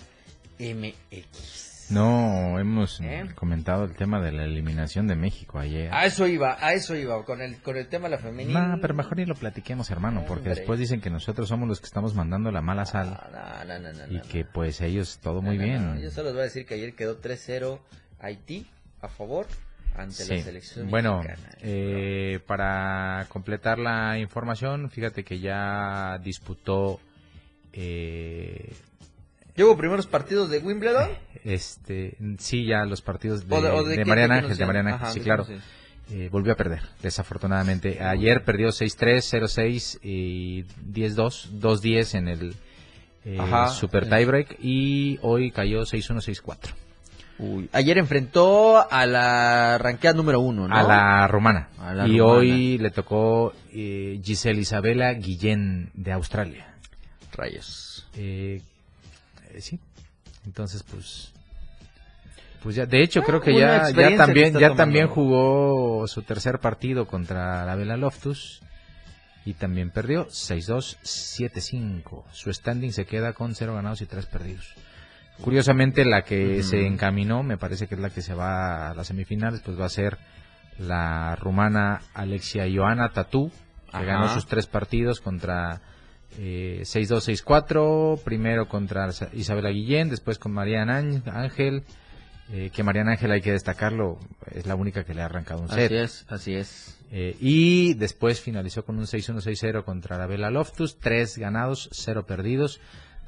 MX. 0.59 1.71
No, 1.91 2.59
hemos 2.61 3.01
¿Eh? 3.01 3.25
comentado 3.35 3.85
el 3.85 3.97
tema 3.97 4.21
de 4.21 4.31
la 4.31 4.45
eliminación 4.45 5.09
de 5.09 5.17
México 5.17 5.59
ayer. 5.59 5.93
A 5.93 6.05
eso 6.07 6.29
iba, 6.29 6.57
a 6.61 6.73
eso 6.73 6.95
iba, 6.95 7.25
con 7.25 7.41
el, 7.41 7.61
con 7.63 7.77
el 7.77 7.89
tema 7.89 8.09
de 8.09 8.17
la 8.17 8.23
femenil. 8.23 8.55
No, 8.55 8.79
pero 8.81 8.95
mejor 8.95 9.17
ni 9.17 9.27
lo 9.27 9.35
platiquemos, 9.35 9.91
hermano, 9.91 10.21
porque 10.27 10.51
Hombre. 10.51 10.55
después 10.57 10.79
dicen 10.79 11.01
que 11.01 11.11
nosotros 11.11 11.49
somos 11.49 11.69
los 11.69 11.81
que 11.81 11.87
estamos 11.87 12.15
mandando 12.15 12.53
la 12.53 12.63
mala 12.63 12.87
sal 12.87 13.21
No, 13.67 13.79
no, 13.81 13.93
no, 13.93 14.13
y 14.13 14.21
que 14.21 14.45
pues 14.45 14.81
ellos 14.83 15.19
todo 15.21 15.43
muy 15.43 15.59
bien. 15.59 16.01
Yo 16.01 16.11
solo 16.11 16.27
les 16.27 16.35
voy 16.35 16.43
a 16.43 16.45
decir 16.45 16.65
que 16.65 16.75
ayer 16.75 16.95
quedó 16.95 17.21
3-0 17.21 17.81
Haití 18.21 18.67
a 19.03 19.09
favor 19.09 19.47
ante 19.97 20.15
Sí. 20.25 20.37
la 20.37 20.43
selección 20.43 20.91
Bueno, 20.91 21.23
mexicana. 21.23 21.51
eh, 21.63 22.39
para 22.47 23.27
completar 23.29 23.79
la 23.79 24.19
información, 24.19 24.91
fíjate 24.91 25.25
que 25.25 25.41
ya 25.41 26.19
disputó 26.23 27.01
eh, 27.73 28.73
¿Llevo 29.57 29.77
primeros 29.77 30.07
partidos 30.07 30.49
de 30.51 30.59
Wimbledon? 30.59 31.09
este 31.45 32.17
sí 32.39 32.65
ya 32.67 32.85
los 32.85 33.03
partidos 33.03 33.47
de, 33.49 33.55
¿O 33.57 33.61
de- 33.63 33.71
o 33.71 33.85
de 33.85 33.97
de 33.97 34.05
Mariana 34.05 34.37
Ángel, 34.37 34.57
de 34.57 34.67
Mariana? 34.67 34.91
Ángel, 34.95 35.03
Ajá, 35.05 35.13
sí, 35.13 35.19
¿de 35.21 35.25
claro. 35.25 35.47
Eh, 36.13 36.29
volvió 36.33 36.53
a 36.53 36.57
perder, 36.57 36.83
desafortunadamente. 37.03 38.03
Ayer 38.03 38.43
perdió 38.45 38.69
6-3, 38.73 39.23
0-6 39.23 39.99
y 40.03 40.65
10-2, 40.93 41.51
2-10 41.61 42.15
en 42.19 42.29
el 42.29 42.55
eh, 43.25 43.37
Ajá. 43.39 43.69
Super 43.69 44.09
Tiebreak 44.09 44.57
y 44.61 45.19
hoy 45.23 45.53
cayó 45.53 45.83
6-1, 45.83 46.21
6-4 46.21 46.57
Uy, 47.43 47.71
ayer 47.73 47.97
enfrentó 47.97 48.91
a 48.93 49.07
la 49.07 49.79
ranqueada 49.79 50.17
número 50.17 50.41
uno, 50.41 50.69
¿no? 50.69 50.77
a 50.77 50.83
la 50.83 51.27
rumana. 51.27 51.69
A 51.79 51.95
la 51.95 52.07
y 52.07 52.19
rumana. 52.19 52.33
hoy 52.39 52.79
le 52.79 52.91
tocó 52.91 53.55
eh, 53.73 54.21
Giselle 54.23 54.61
Isabela 54.61 55.15
Guillén 55.15 55.91
de 55.95 56.13
Australia. 56.13 56.75
Rayos. 57.33 58.07
Eh, 58.17 58.61
eh, 59.53 59.61
sí, 59.61 59.81
entonces 60.45 60.83
pues... 60.83 61.33
Pues 62.63 62.77
ya, 62.77 62.85
de 62.85 63.03
hecho 63.03 63.23
creo 63.23 63.39
Ah, 63.39 63.43
que 63.43 63.51
una 63.53 63.59
ya, 63.59 63.91
ya 63.91 64.09
que 64.11 64.17
también, 64.19 64.53
ya 64.53 64.59
tomando. 64.59 64.75
también 64.77 65.09
jugó 65.09 66.07
su 66.09 66.21
tercer 66.23 66.59
partido 66.59 67.07
contra 67.07 67.65
la 67.65 67.75
Vela 67.75 67.97
Loftus 67.97 68.61
y 69.47 69.55
también 69.55 69.89
perdió 69.91 70.27
6-2, 70.29 70.99
7-5. 71.03 72.25
Su 72.33 72.53
standing 72.53 72.93
se 72.93 73.07
queda 73.07 73.33
con 73.33 73.55
0 73.55 73.75
ganados 73.75 74.03
y 74.03 74.07
3 74.07 74.27
perdidos. 74.27 74.75
Curiosamente 75.43 76.05
la 76.05 76.23
que 76.23 76.59
Ujú. 76.61 76.63
se 76.63 76.87
encaminó, 76.87 77.43
me 77.43 77.57
parece 77.57 77.87
que 77.87 77.95
es 77.95 78.01
la 78.01 78.11
que 78.11 78.23
se 78.23 78.35
va 78.35 78.91
a 78.91 78.95
las 78.95 79.07
semifinales, 79.09 79.61
pues 79.63 79.79
va 79.81 79.87
a 79.87 79.91
ser 79.91 80.19
la 80.79 81.37
rumana 81.37 82.01
Alexia 82.15 82.67
Ioana 82.67 83.11
Tatú, 83.13 83.51
que 83.91 83.97
Ajá. 83.97 84.05
ganó 84.05 84.29
sus 84.35 84.47
tres 84.47 84.67
partidos 84.67 85.21
contra 85.21 85.81
eh, 86.39 86.83
6-2, 86.85 87.43
6-4, 87.45 88.23
primero 88.23 88.69
contra 88.69 89.11
Sa- 89.13 89.31
Isabela 89.33 89.71
Guillén, 89.71 90.09
después 90.11 90.39
con 90.39 90.53
Mariana 90.53 90.99
Ángel, 91.33 91.83
eh, 92.53 92.71
que 92.73 92.83
Mariana 92.83 93.13
Ángel 93.13 93.33
hay 93.33 93.41
que 93.41 93.53
destacarlo, 93.53 94.19
es 94.53 94.67
la 94.67 94.75
única 94.77 95.05
que 95.05 95.15
le 95.15 95.23
ha 95.23 95.27
arrancado 95.27 95.63
un 95.63 95.69
set. 95.69 95.87
Así 95.87 95.95
es, 95.97 96.27
así 96.29 96.55
es. 96.55 96.97
Eh, 97.13 97.37
y 97.41 97.95
después 97.95 98.41
finalizó 98.41 98.85
con 98.85 98.97
un 98.99 99.07
6-1-6-0 99.07 99.83
contra 99.85 100.17
la 100.19 100.27
Vela 100.29 100.51
Loftus, 100.51 100.99
tres 100.99 101.37
ganados, 101.37 101.89
cero 101.93 102.25
perdidos. 102.27 102.81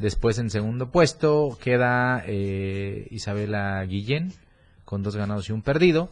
Después 0.02 0.36
en 0.40 0.50
segundo 0.50 0.90
puesto 0.90 1.56
queda 1.62 2.24
eh, 2.26 3.06
Isabela 3.12 3.84
Guillén 3.84 4.32
con 4.84 5.04
dos 5.04 5.14
ganados 5.14 5.48
y 5.48 5.52
un 5.52 5.62
perdido. 5.62 6.10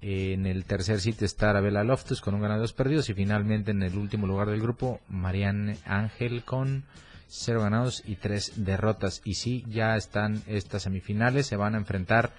En 0.00 0.46
el 0.46 0.64
tercer 0.64 0.98
sitio 0.98 1.26
está 1.26 1.50
Arabella 1.50 1.84
Loftus 1.84 2.22
con 2.22 2.34
un 2.34 2.40
ganado 2.40 2.60
y 2.60 2.62
dos 2.62 2.72
perdidos. 2.72 3.10
Y 3.10 3.14
finalmente 3.14 3.70
en 3.70 3.82
el 3.82 3.98
último 3.98 4.26
lugar 4.26 4.48
del 4.48 4.62
grupo, 4.62 4.98
Marianne 5.10 5.76
Ángel 5.84 6.42
con 6.42 6.84
cero 7.28 7.60
ganados 7.60 8.02
y 8.06 8.16
tres 8.16 8.64
derrotas. 8.64 9.20
Y 9.26 9.34
sí, 9.34 9.62
ya 9.68 9.94
están 9.96 10.42
estas 10.46 10.84
semifinales. 10.84 11.46
Se 11.46 11.56
van 11.56 11.74
a 11.74 11.78
enfrentar 11.78 12.32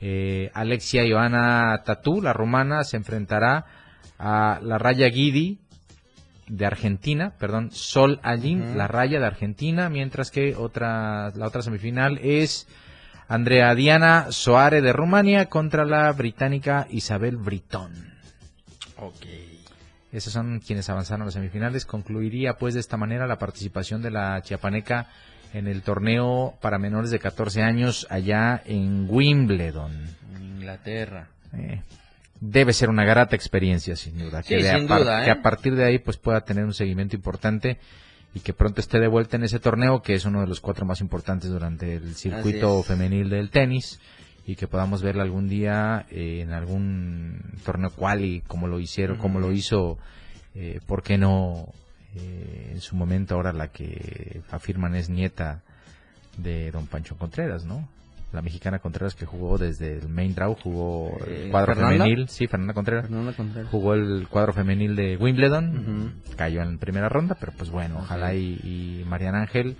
eh, 0.00 0.52
Alexia 0.54 1.04
Ioana 1.04 1.82
Tatú, 1.84 2.22
la 2.22 2.32
rumana, 2.32 2.84
se 2.84 2.96
enfrentará 2.96 3.66
a 4.16 4.60
la 4.62 4.78
Raya 4.78 5.08
Guidi 5.08 5.58
de 6.50 6.66
Argentina, 6.66 7.32
perdón, 7.38 7.70
Sol 7.72 8.20
Allín, 8.22 8.76
la 8.76 8.88
Raya 8.88 9.20
de 9.20 9.26
Argentina, 9.26 9.88
mientras 9.88 10.30
que 10.30 10.56
otra, 10.56 11.30
la 11.30 11.46
otra 11.46 11.62
semifinal 11.62 12.18
es 12.18 12.66
Andrea 13.28 13.74
Diana 13.74 14.32
Soare 14.32 14.80
de 14.80 14.92
Rumania 14.92 15.46
contra 15.46 15.84
la 15.84 16.12
británica 16.12 16.86
Isabel 16.90 17.36
Britton. 17.36 17.92
Ok. 18.96 19.26
Esos 20.12 20.32
son 20.32 20.58
quienes 20.58 20.90
avanzaron 20.90 21.22
a 21.22 21.24
las 21.26 21.34
semifinales. 21.34 21.86
Concluiría 21.86 22.58
pues 22.58 22.74
de 22.74 22.80
esta 22.80 22.96
manera 22.96 23.28
la 23.28 23.38
participación 23.38 24.02
de 24.02 24.10
la 24.10 24.42
chiapaneca 24.42 25.06
en 25.52 25.68
el 25.68 25.82
torneo 25.82 26.54
para 26.60 26.78
menores 26.78 27.10
de 27.10 27.20
14 27.20 27.62
años 27.62 28.06
allá 28.10 28.60
en 28.66 29.06
Wimbledon. 29.08 29.92
Inglaterra. 30.40 31.28
Eh, 31.52 31.82
debe 32.40 32.72
ser 32.72 32.88
una 32.88 33.04
grata 33.04 33.36
experiencia, 33.36 33.96
sin 33.96 34.18
duda. 34.18 34.42
Sí, 34.42 34.54
que, 34.54 34.62
sin 34.62 34.90
a 34.90 34.98
duda, 34.98 35.22
¿eh? 35.22 35.24
que 35.26 35.30
a 35.30 35.42
partir 35.42 35.74
de 35.76 35.84
ahí 35.84 35.98
pues 35.98 36.16
pueda 36.16 36.40
tener 36.42 36.64
un 36.64 36.74
seguimiento 36.74 37.16
importante 37.16 37.78
y 38.34 38.40
que 38.40 38.52
pronto 38.52 38.80
esté 38.80 38.98
de 39.00 39.08
vuelta 39.08 39.36
en 39.36 39.44
ese 39.44 39.58
torneo, 39.58 40.02
que 40.02 40.14
es 40.14 40.24
uno 40.24 40.40
de 40.40 40.46
los 40.46 40.60
cuatro 40.60 40.86
más 40.86 41.00
importantes 41.00 41.50
durante 41.50 41.96
el 41.96 42.14
circuito 42.14 42.82
femenil 42.82 43.28
del 43.28 43.50
tenis, 43.50 44.00
y 44.46 44.56
que 44.56 44.68
podamos 44.68 45.02
verla 45.02 45.22
algún 45.22 45.48
día 45.48 46.06
eh, 46.10 46.40
en 46.42 46.52
algún 46.52 47.40
torneo 47.64 47.90
quali, 47.90 48.42
como 48.46 48.68
lo 48.68 48.80
hicieron, 48.80 49.18
como 49.18 49.40
lo 49.40 49.52
hizo, 49.52 49.98
eh, 50.54 50.80
¿por 50.86 51.02
qué 51.02 51.18
no? 51.18 51.72
Eh, 52.16 52.70
en 52.72 52.80
su 52.80 52.96
momento 52.96 53.36
ahora 53.36 53.52
la 53.52 53.68
que 53.68 54.42
afirman 54.50 54.96
es 54.96 55.08
nieta 55.08 55.62
de 56.36 56.72
don 56.72 56.86
Pancho 56.86 57.16
Contreras, 57.16 57.64
¿no? 57.64 57.88
La 58.32 58.42
mexicana 58.42 58.78
Contreras 58.78 59.14
que 59.14 59.26
jugó 59.26 59.58
desde 59.58 59.98
el 59.98 60.08
main 60.08 60.34
draw, 60.34 60.54
jugó 60.54 61.18
el 61.26 61.50
cuadro 61.50 61.74
femenil, 61.74 62.28
sí, 62.28 62.46
Fernanda 62.46 62.74
Contreras, 62.74 63.08
jugó 63.70 63.94
el 63.94 64.28
cuadro 64.28 64.52
femenil 64.52 64.94
de 64.94 65.16
Wimbledon, 65.16 66.14
cayó 66.36 66.62
en 66.62 66.78
primera 66.78 67.08
ronda, 67.08 67.36
pero 67.38 67.52
pues 67.56 67.70
bueno, 67.70 67.98
ojalá 67.98 68.34
y, 68.34 69.04
Mariana 69.06 69.40
Ángel 69.40 69.76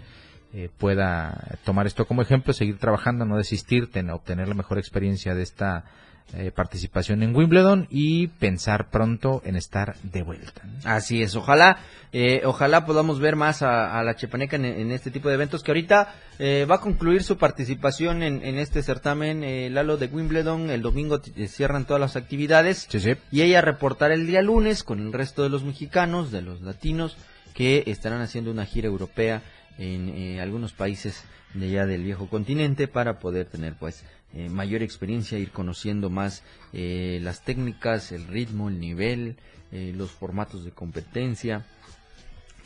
eh, 0.52 0.68
pueda 0.78 1.58
tomar 1.64 1.86
esto 1.86 2.06
como 2.06 2.22
ejemplo, 2.22 2.52
seguir 2.52 2.78
trabajando, 2.78 3.24
no 3.24 3.36
desistirte 3.36 4.00
en 4.00 4.10
obtener 4.10 4.48
la 4.48 4.54
mejor 4.54 4.78
experiencia 4.78 5.34
de 5.34 5.42
esta 5.42 5.84
eh, 6.32 6.52
participación 6.52 7.24
en 7.24 7.34
Wimbledon 7.34 7.88
y 7.90 8.28
pensar 8.28 8.88
pronto 8.90 9.42
en 9.44 9.56
estar 9.56 9.96
de 10.04 10.22
vuelta. 10.22 10.62
Así 10.84 11.22
es, 11.22 11.34
ojalá, 11.34 11.78
eh, 12.12 12.42
ojalá 12.44 12.86
podamos 12.86 13.18
ver 13.18 13.34
más 13.34 13.62
a, 13.62 14.00
la 14.04 14.14
Chepaneca 14.14 14.54
en, 14.54 14.92
este 14.92 15.10
tipo 15.10 15.28
de 15.28 15.34
eventos 15.34 15.64
que 15.64 15.72
ahorita 15.72 16.14
eh, 16.38 16.66
va 16.70 16.76
a 16.76 16.80
concluir 16.80 17.24
su 17.24 17.36
participación 17.36 18.22
en, 18.22 18.58
este 18.58 18.84
certamen, 18.84 19.74
Lalo 19.74 19.96
de 19.96 20.06
Wimbledon, 20.06 20.70
el 20.70 20.82
domingo 20.82 21.20
cierran 21.48 21.84
todas 21.84 22.00
las 22.00 22.14
actividades. 22.14 22.88
Y 23.32 23.42
ella 23.42 23.60
reportará 23.60 24.14
el 24.14 24.28
día 24.28 24.40
lunes 24.40 24.84
con 24.84 25.00
el 25.00 25.12
resto 25.12 25.42
de 25.42 25.48
los 25.48 25.64
mexicanos, 25.64 26.30
de 26.30 26.42
los 26.42 26.60
latinos 26.62 27.16
que 27.54 27.82
estarán 27.88 28.20
haciendo 28.20 28.52
una 28.52 28.66
gira 28.66 28.86
europea 28.86 29.42
en 29.78 30.38
algunos 30.38 30.74
países 30.74 31.24
de 31.54 31.66
allá 31.66 31.86
del 31.86 32.04
viejo 32.04 32.28
continente 32.28 32.86
para 32.86 33.18
poder 33.18 33.46
tener 33.46 33.74
pues 33.74 34.04
eh, 34.32 34.48
mayor 34.48 34.82
experiencia, 34.82 35.38
ir 35.38 35.50
conociendo 35.50 36.08
más 36.08 36.42
eh, 36.72 37.18
las 37.22 37.42
técnicas, 37.44 38.12
el 38.12 38.26
ritmo, 38.28 38.68
el 38.68 38.78
nivel, 38.78 39.36
eh, 39.72 39.92
los 39.96 40.12
formatos 40.12 40.64
de 40.64 40.70
competencia 40.70 41.66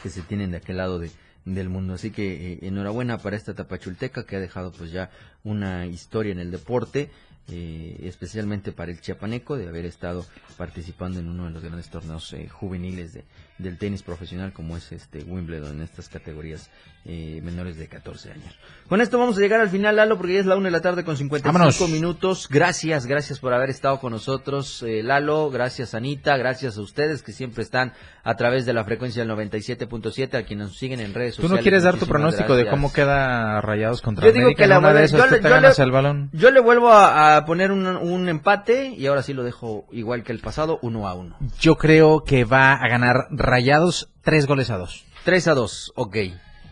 que 0.02 0.10
se 0.10 0.20
tienen 0.20 0.50
de 0.50 0.58
aquel 0.58 0.76
lado 0.76 0.98
de, 0.98 1.10
del 1.46 1.70
mundo. 1.70 1.94
Así 1.94 2.10
que 2.10 2.58
enhorabuena 2.62 3.18
para 3.18 3.36
esta 3.36 3.54
tapachulteca 3.54 4.26
que 4.26 4.36
ha 4.36 4.40
dejado 4.40 4.72
pues 4.72 4.92
ya 4.92 5.10
una 5.42 5.86
historia 5.86 6.32
en 6.32 6.38
el 6.38 6.50
deporte. 6.50 7.10
especialmente 7.46 8.72
para 8.72 8.90
el 8.90 9.00
chiapaneco 9.02 9.58
de 9.58 9.68
haber 9.68 9.84
estado 9.84 10.24
participando 10.56 11.20
en 11.20 11.28
uno 11.28 11.44
de 11.44 11.50
los 11.50 11.62
grandes 11.62 11.90
torneos 11.90 12.34
juveniles 12.50 13.12
de, 13.12 13.24
del 13.58 13.78
tenis 13.78 14.02
profesional 14.02 14.52
como 14.52 14.76
es 14.76 14.90
este 14.92 15.22
Wimbledon 15.22 15.76
en 15.76 15.82
estas 15.82 16.08
categorías 16.08 16.70
eh, 17.06 17.40
menores 17.44 17.76
de 17.76 17.86
14 17.86 18.32
años. 18.32 18.58
Con 18.88 19.00
esto 19.00 19.18
vamos 19.18 19.36
a 19.36 19.40
llegar 19.40 19.60
al 19.60 19.68
final, 19.68 19.96
Lalo, 19.96 20.16
porque 20.16 20.34
ya 20.34 20.40
es 20.40 20.46
la 20.46 20.56
una 20.56 20.66
de 20.66 20.70
la 20.72 20.80
tarde 20.80 21.04
con 21.04 21.16
55 21.16 21.88
minutos. 21.88 22.48
Gracias, 22.50 23.06
gracias 23.06 23.38
por 23.38 23.52
haber 23.52 23.70
estado 23.70 24.00
con 24.00 24.12
nosotros, 24.12 24.82
eh, 24.82 25.02
Lalo. 25.02 25.50
Gracias, 25.50 25.94
Anita. 25.94 26.36
Gracias 26.36 26.78
a 26.78 26.80
ustedes 26.80 27.22
que 27.22 27.32
siempre 27.32 27.62
están 27.62 27.92
a 28.24 28.34
través 28.36 28.66
de 28.66 28.72
la 28.72 28.84
frecuencia 28.84 29.24
del 29.24 29.30
97.7, 29.36 30.34
a 30.34 30.42
quienes 30.44 30.68
nos 30.68 30.78
siguen 30.78 31.00
en 31.00 31.14
redes 31.14 31.34
sociales. 31.34 31.50
¿Tú 31.50 31.56
no 31.56 31.62
quieres 31.62 31.82
dar 31.82 31.98
tu 31.98 32.06
pronóstico 32.06 32.56
de 32.56 32.68
cómo 32.68 32.92
queda 32.92 33.60
Rayados 33.60 34.00
contra 34.00 34.26
Yo 34.26 34.32
digo 34.32 34.50
que 34.56 34.66
la 34.66 34.80
yo, 35.06 35.26
le, 35.26 35.90
balón. 35.90 36.30
yo 36.32 36.50
le 36.50 36.60
vuelvo 36.60 36.90
a, 36.90 37.44
poner 37.44 37.70
un, 37.70 37.86
un, 37.86 38.28
empate 38.28 38.88
y 38.88 39.06
ahora 39.06 39.22
sí 39.22 39.34
lo 39.34 39.44
dejo 39.44 39.86
igual 39.92 40.24
que 40.24 40.32
el 40.32 40.40
pasado, 40.40 40.78
uno 40.82 41.06
a 41.06 41.14
uno. 41.14 41.36
Yo 41.60 41.76
creo 41.76 42.24
que 42.24 42.44
va 42.44 42.72
a 42.72 42.88
ganar 42.88 43.26
Rayados 43.30 43.43
tres 44.22 44.46
goles 44.46 44.70
a 44.70 44.78
dos. 44.78 45.04
Tres 45.24 45.48
a 45.48 45.54
dos, 45.54 45.92
ok. 45.96 46.16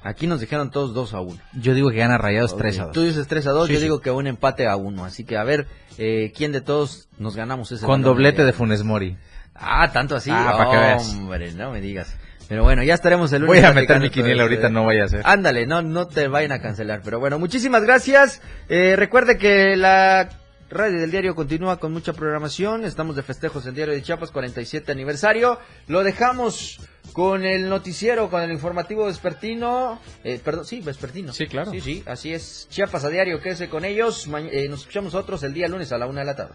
Aquí 0.04 0.26
nos 0.26 0.40
dijeron 0.40 0.70
todos 0.70 0.94
2 0.94 1.14
a 1.14 1.20
1. 1.20 1.38
Yo 1.60 1.74
digo 1.74 1.90
que 1.90 1.98
gana 1.98 2.18
Rayados 2.18 2.56
3 2.56 2.78
a 2.80 2.84
2. 2.86 2.92
Tú 2.92 3.02
dices 3.02 3.28
3 3.28 3.46
a 3.46 3.50
2, 3.52 3.68
yo 3.68 3.78
digo 3.78 4.00
que 4.00 4.10
un 4.10 4.26
empate 4.26 4.66
a 4.66 4.74
1. 4.74 5.04
Así 5.04 5.24
que 5.24 5.36
a 5.36 5.44
ver, 5.44 5.68
eh, 5.96 6.32
¿quién 6.36 6.50
de 6.50 6.60
todos 6.60 7.08
nos 7.18 7.36
ganamos 7.36 7.70
ese 7.70 7.86
Con 7.86 8.02
doblete 8.02 8.44
de 8.44 8.52
Funes 8.52 8.82
Mori. 8.82 9.16
Ah, 9.54 9.92
tanto 9.92 10.16
así. 10.16 10.30
Ah, 10.32 10.54
para 10.58 10.70
que 10.70 10.76
veas. 10.76 11.08
Hombre, 11.14 11.52
no 11.52 11.70
me 11.70 11.80
digas. 11.80 12.16
Pero 12.48 12.64
bueno, 12.64 12.82
ya 12.82 12.94
estaremos 12.94 13.32
el 13.32 13.42
lunes. 13.42 13.62
Voy 13.62 13.70
a 13.70 13.72
meter 13.72 14.00
mi 14.00 14.10
quiniela 14.10 14.42
ahorita, 14.42 14.68
no 14.68 14.84
vaya 14.84 15.04
a 15.04 15.08
ser. 15.08 15.22
Ándale, 15.24 15.66
no, 15.66 15.82
no 15.82 16.08
te 16.08 16.26
vayan 16.28 16.52
a 16.52 16.60
cancelar. 16.60 17.00
Pero 17.04 17.20
bueno, 17.20 17.38
muchísimas 17.38 17.82
gracias. 17.82 18.42
Eh, 18.68 18.96
recuerde 18.96 19.38
que 19.38 19.76
la 19.76 20.28
Radio 20.72 21.00
del 21.00 21.10
Diario 21.10 21.34
continúa 21.34 21.78
con 21.78 21.92
mucha 21.92 22.14
programación. 22.14 22.86
Estamos 22.86 23.14
de 23.14 23.22
festejos 23.22 23.66
en 23.66 23.74
Diario 23.74 23.92
de 23.92 24.02
Chiapas, 24.02 24.30
47 24.30 24.90
aniversario. 24.90 25.58
Lo 25.86 26.02
dejamos 26.02 26.80
con 27.12 27.44
el 27.44 27.68
noticiero, 27.68 28.30
con 28.30 28.40
el 28.40 28.50
informativo 28.50 29.04
vespertino. 29.04 30.00
Eh, 30.24 30.40
perdón, 30.42 30.64
sí, 30.64 30.80
vespertino. 30.80 31.34
Sí, 31.34 31.46
claro. 31.46 31.72
Sí, 31.72 31.82
sí, 31.82 32.02
así 32.06 32.32
es. 32.32 32.68
Chiapas 32.70 33.04
a 33.04 33.10
diario, 33.10 33.42
quédese 33.42 33.68
con 33.68 33.84
ellos. 33.84 34.26
Eh, 34.50 34.66
nos 34.70 34.80
escuchamos 34.80 35.14
otros 35.14 35.42
el 35.42 35.52
día 35.52 35.68
lunes 35.68 35.92
a 35.92 35.98
la 35.98 36.06
una 36.06 36.20
de 36.20 36.26
la 36.26 36.36
tarde. 36.36 36.54